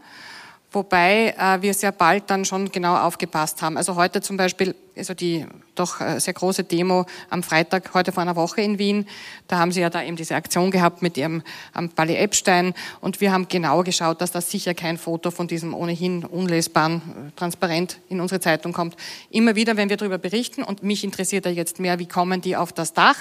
wobei 0.72 1.36
äh, 1.38 1.62
wir 1.62 1.74
sehr 1.74 1.92
bald 1.92 2.30
dann 2.30 2.46
schon 2.46 2.72
genau 2.72 2.96
aufgepasst 2.96 3.62
haben. 3.62 3.78
Also 3.78 3.96
heute 3.96 4.22
zum 4.22 4.38
Beispiel, 4.38 4.76
also 4.96 5.14
die 5.14 5.46
doch 5.76 6.02
äh, 6.02 6.20
sehr 6.20 6.34
große 6.34 6.64
Demo 6.64 7.06
am 7.30 7.44
Freitag, 7.44 7.94
heute 7.94 8.12
vor 8.12 8.22
einer 8.22 8.36
Woche 8.36 8.62
in 8.62 8.80
Wien, 8.80 9.08
da 9.48 9.60
haben 9.60 9.72
sie 9.72 9.82
ja 9.82 9.90
da 9.90 10.04
eben 10.04 10.16
diese 10.16 10.36
Aktion 10.36 10.72
gehabt 10.72 11.02
mit 11.02 11.18
ihrem 11.18 11.44
ähm, 11.78 11.90
Bali 11.96 12.16
Epstein 12.16 12.74
und 13.02 13.22
wir 13.22 13.32
haben 13.32 13.48
genau 13.48 13.84
geschaut, 13.84 14.22
dass 14.22 14.32
da 14.32 14.42
sicher 14.42 14.74
kein 14.74 14.98
Foto 14.98 15.32
von 15.32 15.48
diesem 15.48 15.74
ohnehin 15.74 16.26
unlesbaren 16.26 16.98
äh, 16.98 17.32
Transparent 17.36 18.00
in 18.10 18.20
unsere 18.20 18.40
Zeitung 18.40 18.74
kommt. 18.74 18.96
Immer 19.30 19.56
wieder, 19.56 19.78
wenn 19.78 19.90
wir 19.90 19.98
darüber 19.98 20.18
berichten 20.18 20.64
und 20.64 20.84
mich 20.84 21.04
interessiert 21.04 21.46
ja 21.46 21.52
jetzt 21.52 21.80
mehr, 21.80 22.00
wie 22.00 22.08
kommen 22.08 22.42
die 22.42 22.56
auf 22.56 22.72
das 22.74 22.94
Dach, 22.94 23.18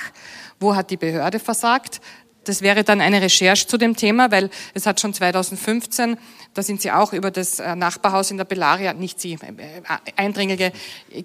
wo 0.60 0.76
hat 0.76 0.90
die 0.90 0.96
Behörde 0.96 1.38
versagt, 1.38 2.00
das 2.44 2.62
wäre 2.62 2.84
dann 2.84 3.00
eine 3.00 3.22
Recherche 3.22 3.66
zu 3.66 3.78
dem 3.78 3.96
Thema, 3.96 4.30
weil 4.30 4.50
es 4.74 4.86
hat 4.86 5.00
schon 5.00 5.14
2015, 5.14 6.16
da 6.54 6.62
sind 6.62 6.82
sie 6.82 6.90
auch 6.90 7.12
über 7.12 7.30
das 7.30 7.60
äh, 7.60 7.76
Nachbarhaus 7.76 8.30
in 8.30 8.36
der 8.36 8.44
Bellaria, 8.44 8.92
nicht 8.92 9.20
sie, 9.20 9.34
äh, 9.34 9.82
Eindringlinge, 10.16 10.72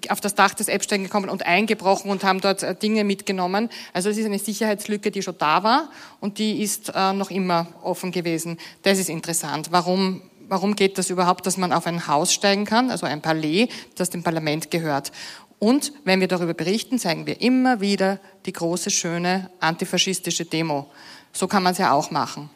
auf 0.08 0.20
das 0.20 0.34
Dach 0.34 0.54
des 0.54 0.68
Epstein 0.68 1.02
gekommen 1.02 1.28
und 1.28 1.44
eingebrochen 1.44 2.10
und 2.10 2.24
haben 2.24 2.40
dort 2.40 2.62
äh, 2.62 2.74
Dinge 2.74 3.04
mitgenommen. 3.04 3.68
Also 3.92 4.10
es 4.10 4.16
ist 4.16 4.26
eine 4.26 4.38
Sicherheitslücke, 4.38 5.10
die 5.10 5.22
schon 5.22 5.36
da 5.38 5.62
war 5.62 5.90
und 6.20 6.38
die 6.38 6.62
ist 6.62 6.92
noch 6.94 7.30
immer 7.30 7.66
offen 7.82 8.12
gewesen. 8.12 8.58
Das 8.82 8.98
ist 8.98 9.08
interessant. 9.08 9.68
Warum 9.70 10.22
warum 10.48 10.74
geht 10.74 10.98
das 10.98 11.10
überhaupt, 11.10 11.46
dass 11.46 11.56
man 11.56 11.72
auf 11.72 11.86
ein 11.86 12.06
Haus 12.06 12.32
steigen 12.32 12.64
kann, 12.64 12.90
also 12.90 13.06
ein 13.06 13.20
Palais, 13.20 13.68
das 13.96 14.10
dem 14.10 14.22
Parlament 14.22 14.70
gehört. 14.70 15.12
Und 15.58 15.92
wenn 16.04 16.20
wir 16.20 16.28
darüber 16.28 16.54
berichten, 16.54 16.98
zeigen 16.98 17.26
wir 17.26 17.40
immer 17.40 17.80
wieder 17.80 18.20
die 18.46 18.52
große, 18.52 18.90
schöne 18.90 19.50
antifaschistische 19.60 20.44
Demo. 20.44 20.90
So 21.32 21.48
kann 21.48 21.62
man 21.62 21.72
es 21.72 21.78
ja 21.78 21.92
auch 21.92 22.10
machen. 22.10 22.50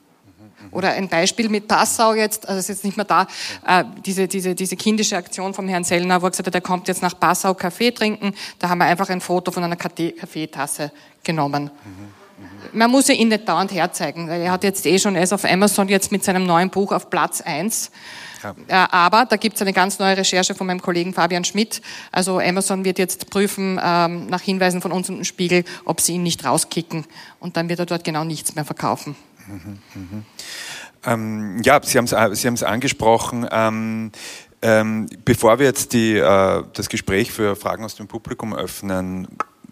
Oder 0.71 0.93
ein 0.93 1.09
Beispiel 1.09 1.49
mit 1.49 1.67
Passau 1.67 2.15
jetzt, 2.15 2.49
also 2.49 2.61
ist 2.61 2.69
jetzt 2.69 2.85
nicht 2.85 2.97
mehr 2.97 3.05
da, 3.05 3.27
äh, 3.67 3.85
diese, 4.07 4.29
diese, 4.29 4.55
diese 4.55 4.77
kindische 4.77 5.17
Aktion 5.17 5.55
vom 5.55 5.69
Herrn 5.69 5.83
Sellner, 5.83 6.23
wo 6.23 6.27
er 6.27 6.31
gesagt 6.31 6.47
hat, 6.47 6.55
er 6.55 6.61
kommt 6.61 6.87
jetzt 6.87 7.03
nach 7.03 7.19
Passau 7.19 7.55
Kaffee 7.55 7.91
trinken. 7.91 8.35
Da 8.61 8.69
haben 8.69 8.79
wir 8.79 8.85
einfach 8.85 9.09
ein 9.11 9.21
Foto 9.21 9.51
von 9.51 9.65
einer 9.65 9.77
Kaffeetasse 9.77 10.93
genommen. 11.25 11.71
Man 12.73 12.91
muss 12.91 13.09
ja 13.09 13.15
ihn 13.15 13.29
nicht 13.29 13.49
dauernd 13.49 13.73
herzeigen, 13.73 14.29
weil 14.29 14.41
er 14.41 14.53
hat 14.53 14.65
jetzt 14.65 14.87
eh 14.87 14.99
schon, 14.99 15.15
er 15.15 15.23
ist 15.23 15.33
auf 15.33 15.45
Amazon 15.45 15.89
jetzt 15.89 16.11
mit 16.11 16.25
seinem 16.25 16.47
neuen 16.47 16.71
Buch 16.71 16.93
auf 16.93 17.11
Platz 17.11 17.41
eins 17.41 17.91
ja. 18.69 18.89
Aber 18.91 19.27
da 19.27 19.37
gibt 19.37 19.57
es 19.57 19.63
eine 19.63 19.73
ganz 19.73 19.99
neue 19.99 20.17
Recherche 20.17 20.55
von 20.55 20.67
meinem 20.67 20.81
Kollegen 20.81 21.13
Fabian 21.13 21.45
Schmidt. 21.45 21.83
Also 22.11 22.39
Amazon 22.39 22.85
wird 22.85 22.99
jetzt 22.99 23.31
prüfen, 23.31 23.81
ähm, 23.83 24.27
nach 24.27 24.41
Hinweisen 24.41 24.81
von 24.81 24.93
uns 24.93 25.09
und 25.09 25.17
dem 25.17 25.25
Spiegel, 25.25 25.65
ob 25.85 26.01
sie 26.01 26.15
ihn 26.15 26.23
nicht 26.23 26.45
rauskicken. 26.45 27.05
Und 27.41 27.57
dann 27.57 27.69
wird 27.69 27.79
er 27.79 27.87
dort 27.87 28.05
genau 28.05 28.25
nichts 28.25 28.55
mehr 28.55 28.65
verkaufen. 28.65 29.17
Mhm, 29.47 29.79
mh. 29.95 30.23
ähm, 31.05 31.63
ja, 31.63 31.81
Sie 31.83 31.99
haben 31.99 32.05
es 32.05 32.41
Sie 32.41 32.67
angesprochen. 32.67 33.47
Ähm, 33.51 34.13
ähm, 34.65 35.09
bevor 35.25 35.59
wir 35.59 35.67
jetzt 35.67 35.93
die, 35.93 36.17
äh, 36.17 36.63
das 36.73 36.89
Gespräch 36.89 37.33
für 37.33 37.57
Fragen 37.57 37.85
aus 37.85 37.97
dem 37.97 38.07
Publikum 38.07 38.55
öffnen, 38.55 39.27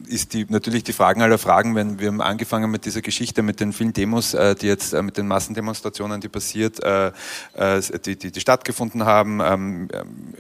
ist 0.07 0.35
die, 0.35 0.47
natürlich 0.49 0.85
die 0.85 0.93
Fragen 0.93 1.23
aller 1.23 1.39
Fragen, 1.39 1.75
wenn 1.75 1.99
wir 1.99 2.09
haben 2.09 2.21
angefangen 2.21 2.71
mit 2.71 2.85
dieser 2.85 3.03
Geschichte, 3.03 3.43
mit 3.43 3.61
den 3.61 3.73
vielen 3.73 3.93
Demos, 3.93 4.35
äh, 4.35 4.55
die 4.55 4.67
jetzt, 4.67 4.93
äh, 4.93 5.03
mit 5.03 5.17
den 5.17 5.27
Massendemonstrationen, 5.27 6.21
die 6.21 6.29
passiert, 6.29 6.83
äh, 6.83 7.09
äh 7.55 7.81
die, 8.05 8.17
die, 8.17 8.33
die 8.33 8.41
stattgefunden 8.41 9.05
haben, 9.05 9.41
ähm, 9.43 9.89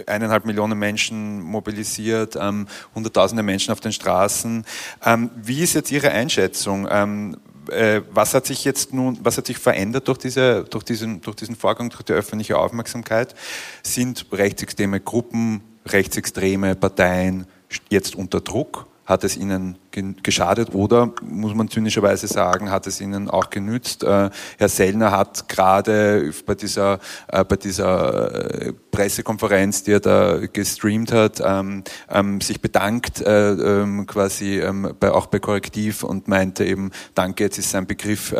eineinhalb 0.06 0.44
Millionen 0.44 0.78
Menschen 0.78 1.42
mobilisiert, 1.42 2.36
ähm, 2.40 2.66
hunderttausende 2.94 3.42
Menschen 3.42 3.72
auf 3.72 3.80
den 3.80 3.92
Straßen. 3.92 4.64
Ähm, 5.04 5.30
wie 5.36 5.62
ist 5.62 5.74
jetzt 5.74 5.90
Ihre 5.90 6.10
Einschätzung? 6.10 6.88
Ähm, 6.90 7.36
äh, 7.70 8.02
was 8.10 8.34
hat 8.34 8.46
sich 8.46 8.64
jetzt 8.64 8.92
nun, 8.92 9.18
was 9.22 9.36
hat 9.36 9.46
sich 9.46 9.58
verändert 9.58 10.08
durch, 10.08 10.18
diese, 10.18 10.64
durch, 10.64 10.84
diesen, 10.84 11.20
durch 11.20 11.36
diesen 11.36 11.56
Vorgang, 11.56 11.90
durch 11.90 12.02
die 12.02 12.12
öffentliche 12.12 12.58
Aufmerksamkeit? 12.58 13.34
Sind 13.82 14.26
rechtsextreme 14.32 15.00
Gruppen, 15.00 15.62
rechtsextreme 15.86 16.74
Parteien 16.74 17.46
jetzt 17.88 18.16
unter 18.16 18.40
Druck? 18.40 18.89
Hat 19.10 19.24
es 19.24 19.36
ihnen 19.36 19.76
geschadet 20.22 20.72
oder, 20.72 21.12
muss 21.20 21.52
man 21.52 21.68
zynischerweise 21.68 22.28
sagen, 22.28 22.70
hat 22.70 22.86
es 22.86 23.00
ihnen 23.00 23.28
auch 23.28 23.50
genützt? 23.50 24.04
Äh, 24.04 24.30
Herr 24.56 24.68
Sellner 24.68 25.10
hat 25.10 25.48
gerade 25.48 26.32
bei 26.46 26.54
dieser, 26.54 27.00
äh, 27.26 27.42
bei 27.42 27.56
dieser 27.56 28.68
äh, 28.68 28.72
Pressekonferenz, 28.92 29.82
die 29.82 29.94
er 29.94 30.00
da 30.00 30.38
gestreamt 30.46 31.10
hat, 31.10 31.42
ähm, 31.44 31.82
ähm, 32.08 32.40
sich 32.40 32.60
bedankt, 32.60 33.20
ähm, 33.26 34.06
quasi 34.06 34.62
bei, 35.00 35.10
auch 35.10 35.26
bei 35.26 35.40
Korrektiv 35.40 36.04
und 36.04 36.28
meinte 36.28 36.64
eben, 36.64 36.92
danke, 37.16 37.42
jetzt 37.42 37.58
ist 37.58 37.70
sein 37.70 37.88
Begriff, 37.88 38.32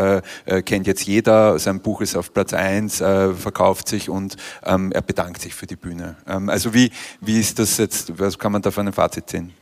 kennt 0.66 0.86
jetzt 0.86 1.02
jeder, 1.02 1.58
sein 1.58 1.80
Buch 1.80 2.00
ist 2.00 2.16
auf 2.16 2.32
Platz 2.32 2.52
eins, 2.52 2.98
verkauft 2.98 3.88
sich 3.88 4.08
und 4.08 4.36
er 4.62 5.02
bedankt 5.02 5.42
sich 5.42 5.52
für 5.52 5.66
die 5.66 5.76
Bühne. 5.76 6.16
also 6.24 6.74
wie, 6.74 6.92
wie 7.20 7.40
ist 7.40 7.58
das 7.58 7.76
jetzt, 7.78 8.20
was 8.20 8.38
kann 8.38 8.52
man 8.52 8.62
da 8.62 8.70
für 8.70 8.82
ein 8.82 8.92
Fazit 8.92 9.28
ziehen? 9.28 9.52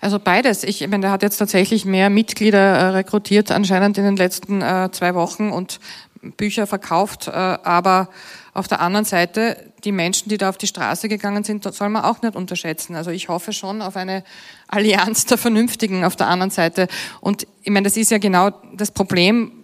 Also 0.00 0.18
beides. 0.18 0.62
Ich 0.64 0.80
meine, 0.86 1.00
der 1.00 1.10
hat 1.10 1.22
jetzt 1.22 1.38
tatsächlich 1.38 1.84
mehr 1.84 2.08
Mitglieder 2.10 2.58
äh, 2.58 2.84
rekrutiert 2.90 3.50
anscheinend 3.50 3.98
in 3.98 4.04
den 4.04 4.16
letzten 4.16 4.62
äh, 4.62 4.90
zwei 4.92 5.14
Wochen 5.14 5.50
und 5.50 5.80
Bücher 6.36 6.66
verkauft, 6.66 7.28
äh, 7.28 7.30
aber 7.30 8.08
auf 8.54 8.66
der 8.66 8.80
anderen 8.80 9.04
Seite, 9.04 9.56
die 9.84 9.92
Menschen, 9.92 10.28
die 10.28 10.36
da 10.36 10.48
auf 10.48 10.58
die 10.58 10.66
Straße 10.66 11.08
gegangen 11.08 11.44
sind, 11.44 11.62
soll 11.72 11.88
man 11.90 12.02
auch 12.02 12.22
nicht 12.22 12.34
unterschätzen. 12.34 12.96
Also 12.96 13.10
ich 13.10 13.28
hoffe 13.28 13.52
schon 13.52 13.82
auf 13.82 13.96
eine 13.96 14.24
Allianz 14.66 15.26
der 15.26 15.38
Vernünftigen 15.38 16.04
auf 16.04 16.16
der 16.16 16.26
anderen 16.26 16.50
Seite. 16.50 16.88
Und 17.20 17.46
ich 17.62 17.70
meine, 17.70 17.84
das 17.84 17.96
ist 17.96 18.10
ja 18.10 18.18
genau 18.18 18.50
das 18.74 18.90
Problem, 18.90 19.57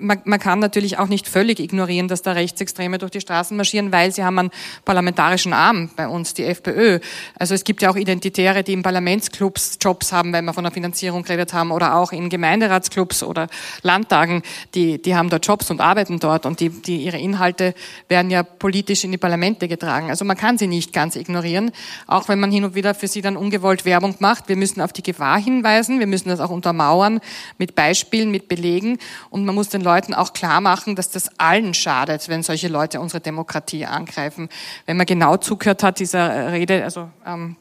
man, 0.00 0.20
man 0.24 0.40
kann 0.40 0.58
natürlich 0.58 0.98
auch 0.98 1.08
nicht 1.08 1.28
völlig 1.28 1.60
ignorieren, 1.60 2.08
dass 2.08 2.22
da 2.22 2.32
Rechtsextreme 2.32 2.98
durch 2.98 3.12
die 3.12 3.20
Straßen 3.20 3.56
marschieren, 3.56 3.92
weil 3.92 4.12
sie 4.12 4.24
haben 4.24 4.38
einen 4.38 4.50
parlamentarischen 4.84 5.52
Arm 5.52 5.90
bei 5.96 6.08
uns, 6.08 6.34
die 6.34 6.44
FPÖ. 6.44 7.00
Also 7.38 7.54
es 7.54 7.64
gibt 7.64 7.82
ja 7.82 7.90
auch 7.90 7.96
Identitäre, 7.96 8.64
die 8.64 8.72
in 8.72 8.82
Parlamentsclubs 8.82 9.78
Jobs 9.80 10.12
haben, 10.12 10.32
wenn 10.32 10.44
wir 10.44 10.54
von 10.54 10.64
der 10.64 10.72
Finanzierung 10.72 11.22
geredet 11.22 11.52
haben, 11.52 11.70
oder 11.70 11.94
auch 11.94 12.12
in 12.12 12.28
Gemeinderatsclubs 12.28 13.22
oder 13.22 13.48
Landtagen, 13.82 14.42
die, 14.74 15.00
die 15.00 15.14
haben 15.14 15.28
dort 15.28 15.46
Jobs 15.46 15.70
und 15.70 15.80
arbeiten 15.80 16.18
dort 16.18 16.46
und 16.46 16.60
die, 16.60 16.70
die 16.70 17.04
ihre 17.04 17.18
Inhalte 17.18 17.74
werden 18.08 18.30
ja 18.30 18.42
politisch 18.42 19.04
in 19.04 19.12
die 19.12 19.18
Parlamente 19.18 19.68
getragen. 19.68 20.10
Also 20.10 20.24
man 20.24 20.36
kann 20.36 20.58
sie 20.58 20.66
nicht 20.66 20.92
ganz 20.92 21.16
ignorieren, 21.16 21.72
auch 22.06 22.28
wenn 22.28 22.40
man 22.40 22.50
hin 22.50 22.64
und 22.64 22.74
wieder 22.74 22.94
für 22.94 23.08
sie 23.08 23.20
dann 23.20 23.36
ungewollt 23.36 23.84
Werbung 23.84 24.16
macht. 24.18 24.48
Wir 24.48 24.56
müssen 24.56 24.80
auf 24.80 24.92
die 24.92 25.02
Gefahr 25.02 25.38
hinweisen, 25.38 26.00
wir 26.00 26.06
müssen 26.06 26.28
das 26.28 26.40
auch 26.40 26.50
untermauern 26.50 27.20
mit 27.58 27.74
Beispielen, 27.74 28.30
mit 28.30 28.48
Belegen 28.48 28.98
und 29.30 29.44
man 29.44 29.54
muss 29.54 29.68
den 29.68 29.82
Leuten 29.82 29.89
auch 30.14 30.32
klar 30.32 30.60
machen, 30.60 30.96
dass 30.96 31.10
das 31.10 31.30
allen 31.38 31.74
schadet, 31.74 32.28
wenn 32.28 32.42
solche 32.42 32.68
Leute 32.68 33.00
unsere 33.00 33.20
Demokratie 33.20 33.86
angreifen. 33.86 34.48
Wenn 34.86 34.96
man 34.96 35.06
genau 35.06 35.36
zugehört 35.36 35.82
hat, 35.82 35.98
dieser 35.98 36.52
Rede, 36.52 36.84
also 36.84 37.10
ähm, 37.26 37.56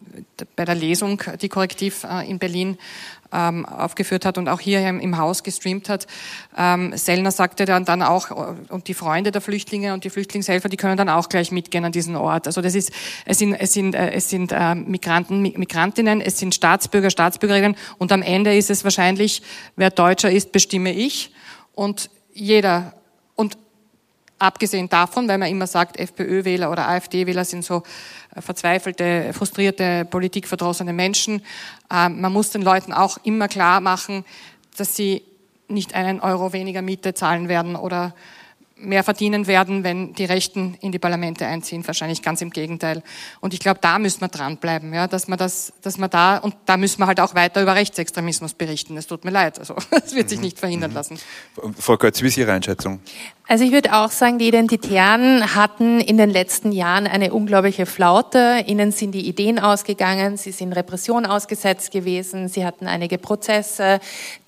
bei 0.55 0.65
der 0.65 0.75
Lesung, 0.75 1.21
die 1.41 1.49
Korrektiv 1.49 2.03
äh, 2.03 2.29
in 2.29 2.39
Berlin 2.39 2.77
ähm, 3.31 3.65
aufgeführt 3.65 4.25
hat 4.25 4.37
und 4.37 4.47
auch 4.47 4.59
hier 4.59 4.87
im, 4.87 4.99
im 4.99 5.17
Haus 5.17 5.43
gestreamt 5.43 5.89
hat. 5.89 6.07
Ähm, 6.57 6.95
Sellner 6.97 7.31
sagte 7.31 7.65
dann, 7.65 7.85
dann 7.85 8.01
auch, 8.01 8.31
äh, 8.31 8.55
und 8.69 8.87
die 8.87 8.93
Freunde 8.93 9.31
der 9.31 9.41
Flüchtlinge 9.41 9.93
und 9.93 10.03
die 10.03 10.09
Flüchtlingshelfer, 10.09 10.69
die 10.69 10.77
können 10.77 10.97
dann 10.97 11.09
auch 11.09 11.29
gleich 11.29 11.51
mitgehen 11.51 11.85
an 11.85 11.91
diesen 11.91 12.15
Ort. 12.15 12.47
Also 12.47 12.61
das 12.61 12.75
ist, 12.75 12.91
es 13.25 13.37
sind, 13.37 13.53
es 13.53 13.73
sind, 13.73 13.95
äh, 13.95 14.11
es 14.11 14.29
sind 14.29 14.51
äh, 14.51 14.75
Migranten, 14.75 15.41
Migrantinnen, 15.41 16.21
es 16.21 16.39
sind 16.39 16.55
Staatsbürger, 16.55 17.09
Staatsbürgerinnen 17.09 17.75
und 17.97 18.11
am 18.11 18.21
Ende 18.21 18.55
ist 18.55 18.69
es 18.69 18.83
wahrscheinlich, 18.83 19.41
wer 19.75 19.91
Deutscher 19.91 20.31
ist, 20.31 20.51
bestimme 20.51 20.91
ich. 20.91 21.31
Und 21.75 22.09
jeder. 22.33 22.93
Und 23.35 23.57
abgesehen 24.39 24.89
davon, 24.89 25.27
weil 25.27 25.37
man 25.37 25.49
immer 25.49 25.67
sagt, 25.67 25.97
FPÖ-Wähler 25.97 26.71
oder 26.71 26.87
AfD-Wähler 26.87 27.45
sind 27.45 27.63
so 27.63 27.83
äh, 28.35 28.41
verzweifelte, 28.41 29.33
frustrierte, 29.33 30.05
politikverdrossene 30.05 30.93
Menschen, 30.93 31.41
ähm, 31.91 32.21
man 32.21 32.33
muss 32.33 32.51
den 32.51 32.61
Leuten 32.61 32.93
auch 32.93 33.17
immer 33.23 33.47
klar 33.47 33.81
machen, 33.81 34.25
dass 34.77 34.95
sie 34.95 35.23
nicht 35.67 35.93
einen 35.93 36.19
Euro 36.19 36.53
weniger 36.53 36.81
Miete 36.81 37.13
zahlen 37.13 37.47
werden 37.47 37.75
oder 37.75 38.15
mehr 38.79 39.03
verdienen 39.03 39.47
werden, 39.47 39.83
wenn 39.83 40.13
die 40.13 40.25
Rechten 40.25 40.75
in 40.81 40.91
die 40.91 40.99
Parlamente 40.99 41.45
einziehen. 41.45 41.85
Wahrscheinlich 41.85 42.21
ganz 42.21 42.41
im 42.41 42.49
Gegenteil. 42.49 43.03
Und 43.39 43.53
ich 43.53 43.59
glaube, 43.59 43.79
da 43.81 43.99
müssen 43.99 44.21
wir 44.21 44.27
dranbleiben, 44.27 44.93
ja, 44.93 45.07
dass 45.07 45.27
man 45.27 45.37
das, 45.37 45.73
dass 45.81 45.97
man 45.97 46.09
da, 46.09 46.37
und 46.37 46.55
da 46.65 46.77
müssen 46.77 46.99
wir 46.99 47.07
halt 47.07 47.19
auch 47.19 47.35
weiter 47.35 47.61
über 47.61 47.75
Rechtsextremismus 47.75 48.53
berichten. 48.53 48.97
Es 48.97 49.07
tut 49.07 49.25
mir 49.25 49.31
leid. 49.31 49.59
Also, 49.59 49.75
es 50.05 50.15
wird 50.15 50.29
sich 50.29 50.39
mhm. 50.39 50.45
nicht 50.45 50.59
verhindern 50.59 50.91
mhm. 50.91 50.95
lassen. 50.95 51.19
Frau 51.77 51.97
Götz, 51.97 52.21
wie 52.21 52.27
ist 52.27 52.37
Ihre 52.37 52.53
Einschätzung? 52.53 52.99
Also 53.51 53.63
ich 53.63 53.71
würde 53.71 53.93
auch 53.93 54.11
sagen, 54.11 54.37
die 54.37 54.47
Identitären 54.47 55.55
hatten 55.55 56.01
in 56.01 56.17
den 56.17 56.29
letzten 56.29 56.71
Jahren 56.71 57.07
eine 57.07 57.33
unglaubliche 57.33 57.87
Flaute. 57.87 58.63
Ihnen 58.67 58.91
sind 58.91 59.13
die 59.13 59.27
Ideen 59.27 59.57
ausgegangen, 59.57 60.37
sie 60.37 60.51
sind 60.51 60.71
Repression 60.73 61.25
ausgesetzt 61.25 61.89
gewesen, 61.89 62.47
sie 62.47 62.63
hatten 62.63 62.85
einige 62.85 63.17
Prozesse, 63.17 64.01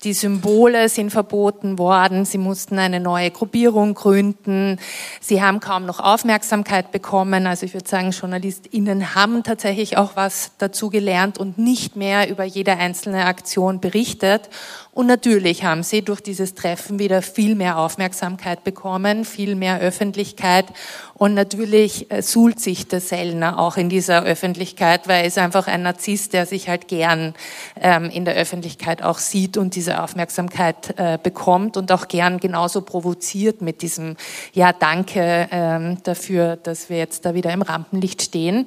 die 0.04 0.12
Symbole 0.12 0.88
sind 0.88 1.10
verboten 1.10 1.80
worden, 1.80 2.24
sie 2.24 2.38
mussten 2.38 2.78
eine 2.78 3.00
neue 3.00 3.32
Gruppierung 3.32 3.94
gründen, 3.94 4.78
sie 5.20 5.42
haben 5.42 5.58
kaum 5.58 5.84
noch 5.84 5.98
Aufmerksamkeit 5.98 6.92
bekommen. 6.92 7.48
Also 7.48 7.66
ich 7.66 7.74
würde 7.74 7.88
sagen, 7.88 8.12
JournalistInnen 8.12 9.16
haben 9.16 9.42
tatsächlich 9.42 9.96
auch 9.96 10.14
was 10.14 10.52
dazu 10.58 10.90
gelernt 10.90 11.38
und 11.38 11.58
nicht 11.58 11.96
mehr 11.96 12.30
über 12.30 12.44
jede 12.44 12.76
einzelne 12.76 13.24
Aktion 13.24 13.80
berichtet. 13.80 14.48
Und 14.94 15.06
natürlich 15.06 15.64
haben 15.64 15.82
sie 15.82 16.02
durch 16.02 16.20
dieses 16.20 16.54
Treffen 16.54 16.98
wieder 16.98 17.22
viel 17.22 17.54
mehr 17.54 17.78
Aufmerksamkeit 17.78 18.62
bekommen, 18.62 19.24
viel 19.24 19.54
mehr 19.54 19.80
Öffentlichkeit. 19.80 20.66
Und 21.14 21.32
natürlich 21.32 22.10
äh, 22.10 22.20
suhlt 22.20 22.60
sich 22.60 22.88
der 22.88 23.00
Sellner 23.00 23.58
auch 23.58 23.78
in 23.78 23.88
dieser 23.88 24.22
Öffentlichkeit, 24.24 25.08
weil 25.08 25.22
er 25.22 25.26
ist 25.26 25.38
einfach 25.38 25.66
ein 25.66 25.82
Narzisst, 25.82 26.34
der 26.34 26.44
sich 26.44 26.68
halt 26.68 26.88
gern 26.88 27.32
ähm, 27.80 28.10
in 28.10 28.26
der 28.26 28.34
Öffentlichkeit 28.34 29.02
auch 29.02 29.16
sieht 29.16 29.56
und 29.56 29.76
diese 29.76 30.02
Aufmerksamkeit 30.02 30.92
äh, 30.98 31.18
bekommt 31.22 31.78
und 31.78 31.90
auch 31.90 32.08
gern 32.08 32.38
genauso 32.38 32.82
provoziert 32.82 33.62
mit 33.62 33.80
diesem 33.80 34.16
Ja, 34.52 34.74
danke 34.74 35.48
ähm, 35.50 36.02
dafür, 36.02 36.56
dass 36.56 36.90
wir 36.90 36.98
jetzt 36.98 37.24
da 37.24 37.34
wieder 37.34 37.50
im 37.50 37.62
Rampenlicht 37.62 38.20
stehen. 38.20 38.66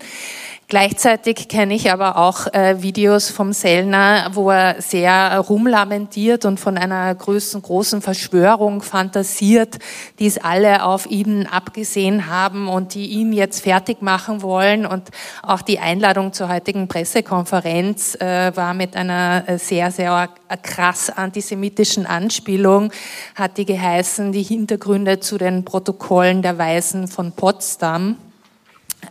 Gleichzeitig 0.67 1.47
kenne 1.47 1.75
ich 1.75 1.91
aber 1.91 2.17
auch 2.17 2.51
äh, 2.51 2.81
Videos 2.81 3.29
vom 3.29 3.53
Sellner, 3.53 4.31
wo 4.33 4.49
er 4.49 4.81
sehr 4.81 5.37
rumlamentiert 5.37 6.43
und 6.43 6.59
von 6.59 6.75
einer 6.79 7.13
großen, 7.13 7.61
großen 7.61 8.01
Verschwörung 8.01 8.81
fantasiert, 8.81 9.77
die 10.17 10.25
es 10.25 10.39
alle 10.39 10.83
auf 10.83 11.05
ihn 11.05 11.45
abgesehen 11.45 12.31
haben 12.31 12.67
und 12.67 12.95
die 12.95 13.05
ihn 13.05 13.31
jetzt 13.31 13.61
fertig 13.61 14.01
machen 14.01 14.41
wollen. 14.41 14.87
Und 14.87 15.11
auch 15.43 15.61
die 15.61 15.77
Einladung 15.77 16.33
zur 16.33 16.49
heutigen 16.49 16.87
Pressekonferenz 16.87 18.15
äh, 18.15 18.51
war 18.55 18.73
mit 18.73 18.95
einer 18.95 19.43
äh, 19.45 19.59
sehr, 19.59 19.91
sehr 19.91 20.29
krass 20.63 21.11
antisemitischen 21.11 22.07
Anspielung, 22.07 22.91
hat 23.35 23.59
die 23.59 23.65
geheißen, 23.65 24.31
die 24.31 24.41
Hintergründe 24.41 25.19
zu 25.19 25.37
den 25.37 25.63
Protokollen 25.63 26.41
der 26.41 26.57
Weisen 26.57 27.07
von 27.07 27.33
Potsdam. 27.33 28.17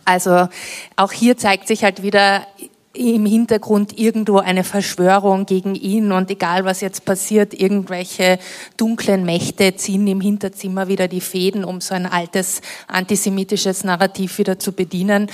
Also 0.05 0.47
auch 0.95 1.11
hier 1.11 1.37
zeigt 1.37 1.67
sich 1.67 1.83
halt 1.83 2.01
wieder 2.03 2.47
im 2.95 3.25
Hintergrund 3.25 3.97
irgendwo 3.97 4.37
eine 4.37 4.63
Verschwörung 4.63 5.45
gegen 5.45 5.75
ihn 5.75 6.11
und 6.11 6.31
egal 6.31 6.65
was 6.65 6.81
jetzt 6.81 7.05
passiert, 7.05 7.53
irgendwelche 7.53 8.39
dunklen 8.77 9.25
Mächte 9.25 9.75
ziehen 9.75 10.07
im 10.07 10.21
Hinterzimmer 10.21 10.87
wieder 10.87 11.07
die 11.07 11.21
Fäden, 11.21 11.65
um 11.65 11.81
so 11.81 11.93
ein 11.93 12.05
altes 12.05 12.61
antisemitisches 12.87 13.83
Narrativ 13.83 14.37
wieder 14.37 14.59
zu 14.59 14.71
bedienen. 14.71 15.29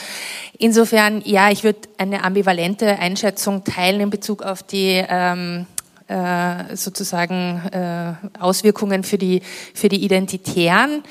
Insofern, 0.58 1.22
ja, 1.24 1.52
ich 1.52 1.64
würde 1.64 1.80
eine 1.98 2.24
ambivalente 2.24 2.98
Einschätzung 2.98 3.64
teilen 3.64 4.02
in 4.02 4.10
Bezug 4.10 4.42
auf 4.42 4.64
die 4.64 5.04
ähm, 5.08 5.68
äh, 6.12 6.76
sozusagen 6.76 7.62
äh, 7.72 8.14
Auswirkungen 8.38 9.04
für 9.04 9.18
die, 9.18 9.42
für 9.74 9.88
die 9.88 10.04
Identitären. 10.04 11.04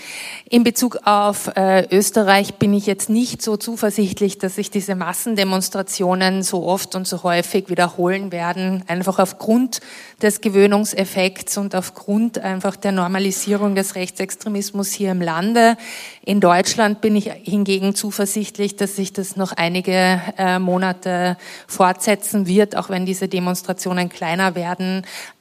In 0.51 0.63
Bezug 0.63 0.99
auf 1.05 1.51
äh, 1.57 1.87
Österreich 1.91 2.57
bin 2.57 2.75
ich 2.75 2.87
jetzt 2.87 3.09
nicht 3.09 3.41
so 3.41 3.57
zuversichtlich, 3.57 4.39
dass 4.39 4.57
sich 4.57 4.71
diese 4.71 4.95
Massendemonstrationen 4.95 6.43
so 6.43 6.65
oft 6.67 6.95
und 6.95 7.07
so 7.07 7.23
häufig 7.23 7.71
wiederholen 7.71 8.31
werden, 8.31 8.85
einfach 8.89 9.19
aufgrund 9.19 9.81
des 10.21 10.43
Gewöhnungseffekts 10.43 11.57
und 11.57 11.75
aufgrund 11.75 12.39
einfach 12.39 12.77
der 12.77 12.93
Normalisierung 12.93 13.75
des 13.75 13.95
Rechtsextremismus 13.95 14.93
hier 14.93 15.13
im 15.13 15.23
Lande. 15.23 15.77
In 16.23 16.41
Deutschland 16.41 17.01
bin 17.01 17.17
ich 17.17 17.31
hingegen 17.31 17.95
zuversichtlich, 17.95 18.77
dass 18.77 18.97
sich 18.97 19.13
das 19.13 19.37
noch 19.37 19.53
einige 19.53 20.21
äh, 20.37 20.59
Monate 20.59 21.39
fortsetzen 21.67 22.47
wird, 22.47 22.77
auch 22.77 22.91
wenn 22.91 23.07
diese 23.07 23.29
Demonstrationen 23.29 24.11
kleiner 24.11 24.55
werden. 24.55 24.90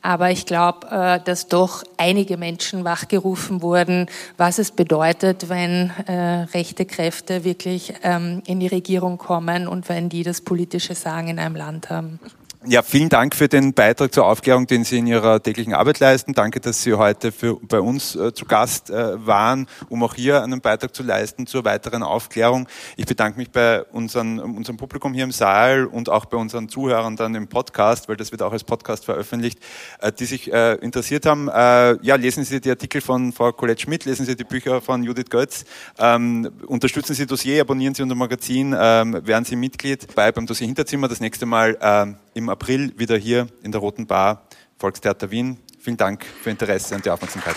Aber 0.01 0.31
ich 0.31 0.45
glaube, 0.45 0.87
äh, 0.89 1.19
dass 1.23 1.47
doch 1.47 1.83
einige 1.97 2.37
Menschen 2.37 2.83
wachgerufen 2.83 3.61
wurden, 3.61 4.07
was 4.37 4.59
es 4.59 4.71
bedeutet, 4.71 5.49
wenn 5.49 5.91
äh, 6.07 6.43
rechte 6.53 6.85
Kräfte 6.85 7.43
wirklich 7.43 7.93
ähm, 8.03 8.41
in 8.45 8.59
die 8.59 8.67
Regierung 8.67 9.17
kommen 9.17 9.67
und 9.67 9.89
wenn 9.89 10.09
die 10.09 10.23
das 10.23 10.41
politische 10.41 10.95
Sagen 10.95 11.27
in 11.27 11.39
einem 11.39 11.55
Land 11.55 11.89
haben. 11.89 12.19
Ja, 12.65 12.81
vielen 12.81 13.07
Dank 13.07 13.37
für 13.37 13.47
den 13.47 13.73
Beitrag 13.73 14.13
zur 14.13 14.25
Aufklärung, 14.25 14.67
den 14.67 14.83
Sie 14.83 14.97
in 14.97 15.07
Ihrer 15.07 15.41
täglichen 15.41 15.73
Arbeit 15.73 15.99
leisten. 15.99 16.33
Danke, 16.33 16.59
dass 16.59 16.83
Sie 16.83 16.93
heute 16.93 17.31
für, 17.31 17.55
bei 17.55 17.79
uns 17.79 18.17
äh, 18.17 18.33
zu 18.33 18.43
Gast 18.43 18.89
äh, 18.89 19.25
waren, 19.25 19.65
um 19.87 20.03
auch 20.03 20.13
hier 20.13 20.43
einen 20.43 20.59
Beitrag 20.59 20.93
zu 20.93 21.01
leisten 21.01 21.47
zur 21.47 21.63
weiteren 21.63 22.03
Aufklärung. 22.03 22.67
Ich 22.97 23.05
bedanke 23.05 23.39
mich 23.39 23.49
bei 23.49 23.83
unseren, 23.83 24.39
unserem 24.39 24.75
Publikum 24.75 25.13
hier 25.13 25.23
im 25.23 25.31
Saal 25.31 25.85
und 25.85 26.09
auch 26.09 26.25
bei 26.25 26.35
unseren 26.35 26.67
Zuhörern 26.67 27.15
dann 27.15 27.33
im 27.33 27.47
Podcast, 27.47 28.09
weil 28.09 28.17
das 28.17 28.33
wird 28.33 28.41
auch 28.41 28.51
als 28.51 28.65
Podcast 28.65 29.05
veröffentlicht, 29.05 29.59
äh, 30.01 30.11
die 30.11 30.25
sich 30.25 30.51
äh, 30.51 30.73
interessiert 30.73 31.25
haben. 31.25 31.47
Äh, 31.47 32.05
ja, 32.05 32.15
lesen 32.15 32.43
Sie 32.43 32.59
die 32.59 32.71
Artikel 32.71 32.99
von 32.99 33.31
Frau 33.31 33.53
Colette 33.53 33.83
Schmidt, 33.83 34.03
lesen 34.03 34.25
Sie 34.25 34.35
die 34.35 34.43
Bücher 34.43 34.81
von 34.81 35.01
Judith 35.01 35.29
Götz, 35.29 35.63
ähm, 35.97 36.51
unterstützen 36.67 37.13
Sie 37.13 37.25
Dossier, 37.25 37.61
abonnieren 37.61 37.95
Sie 37.95 38.03
unser 38.03 38.15
Magazin, 38.15 38.75
ähm, 38.77 39.25
werden 39.25 39.45
Sie 39.45 39.55
Mitglied 39.55 40.13
bei 40.13 40.33
beim 40.33 40.45
Dossier 40.45 40.67
Hinterzimmer. 40.67 41.07
Das 41.07 41.21
nächste 41.21 41.45
Mal 41.45 41.77
ähm, 41.79 42.17
im 42.33 42.49
April 42.49 42.93
wieder 42.97 43.17
hier 43.17 43.47
in 43.63 43.71
der 43.71 43.81
Roten 43.81 44.07
Bar, 44.07 44.47
Volkstheater 44.77 45.31
Wien. 45.31 45.57
Vielen 45.79 45.97
Dank 45.97 46.25
für 46.25 46.49
Interesse 46.49 46.95
und 46.95 47.05
die 47.05 47.09
Aufmerksamkeit. 47.09 47.55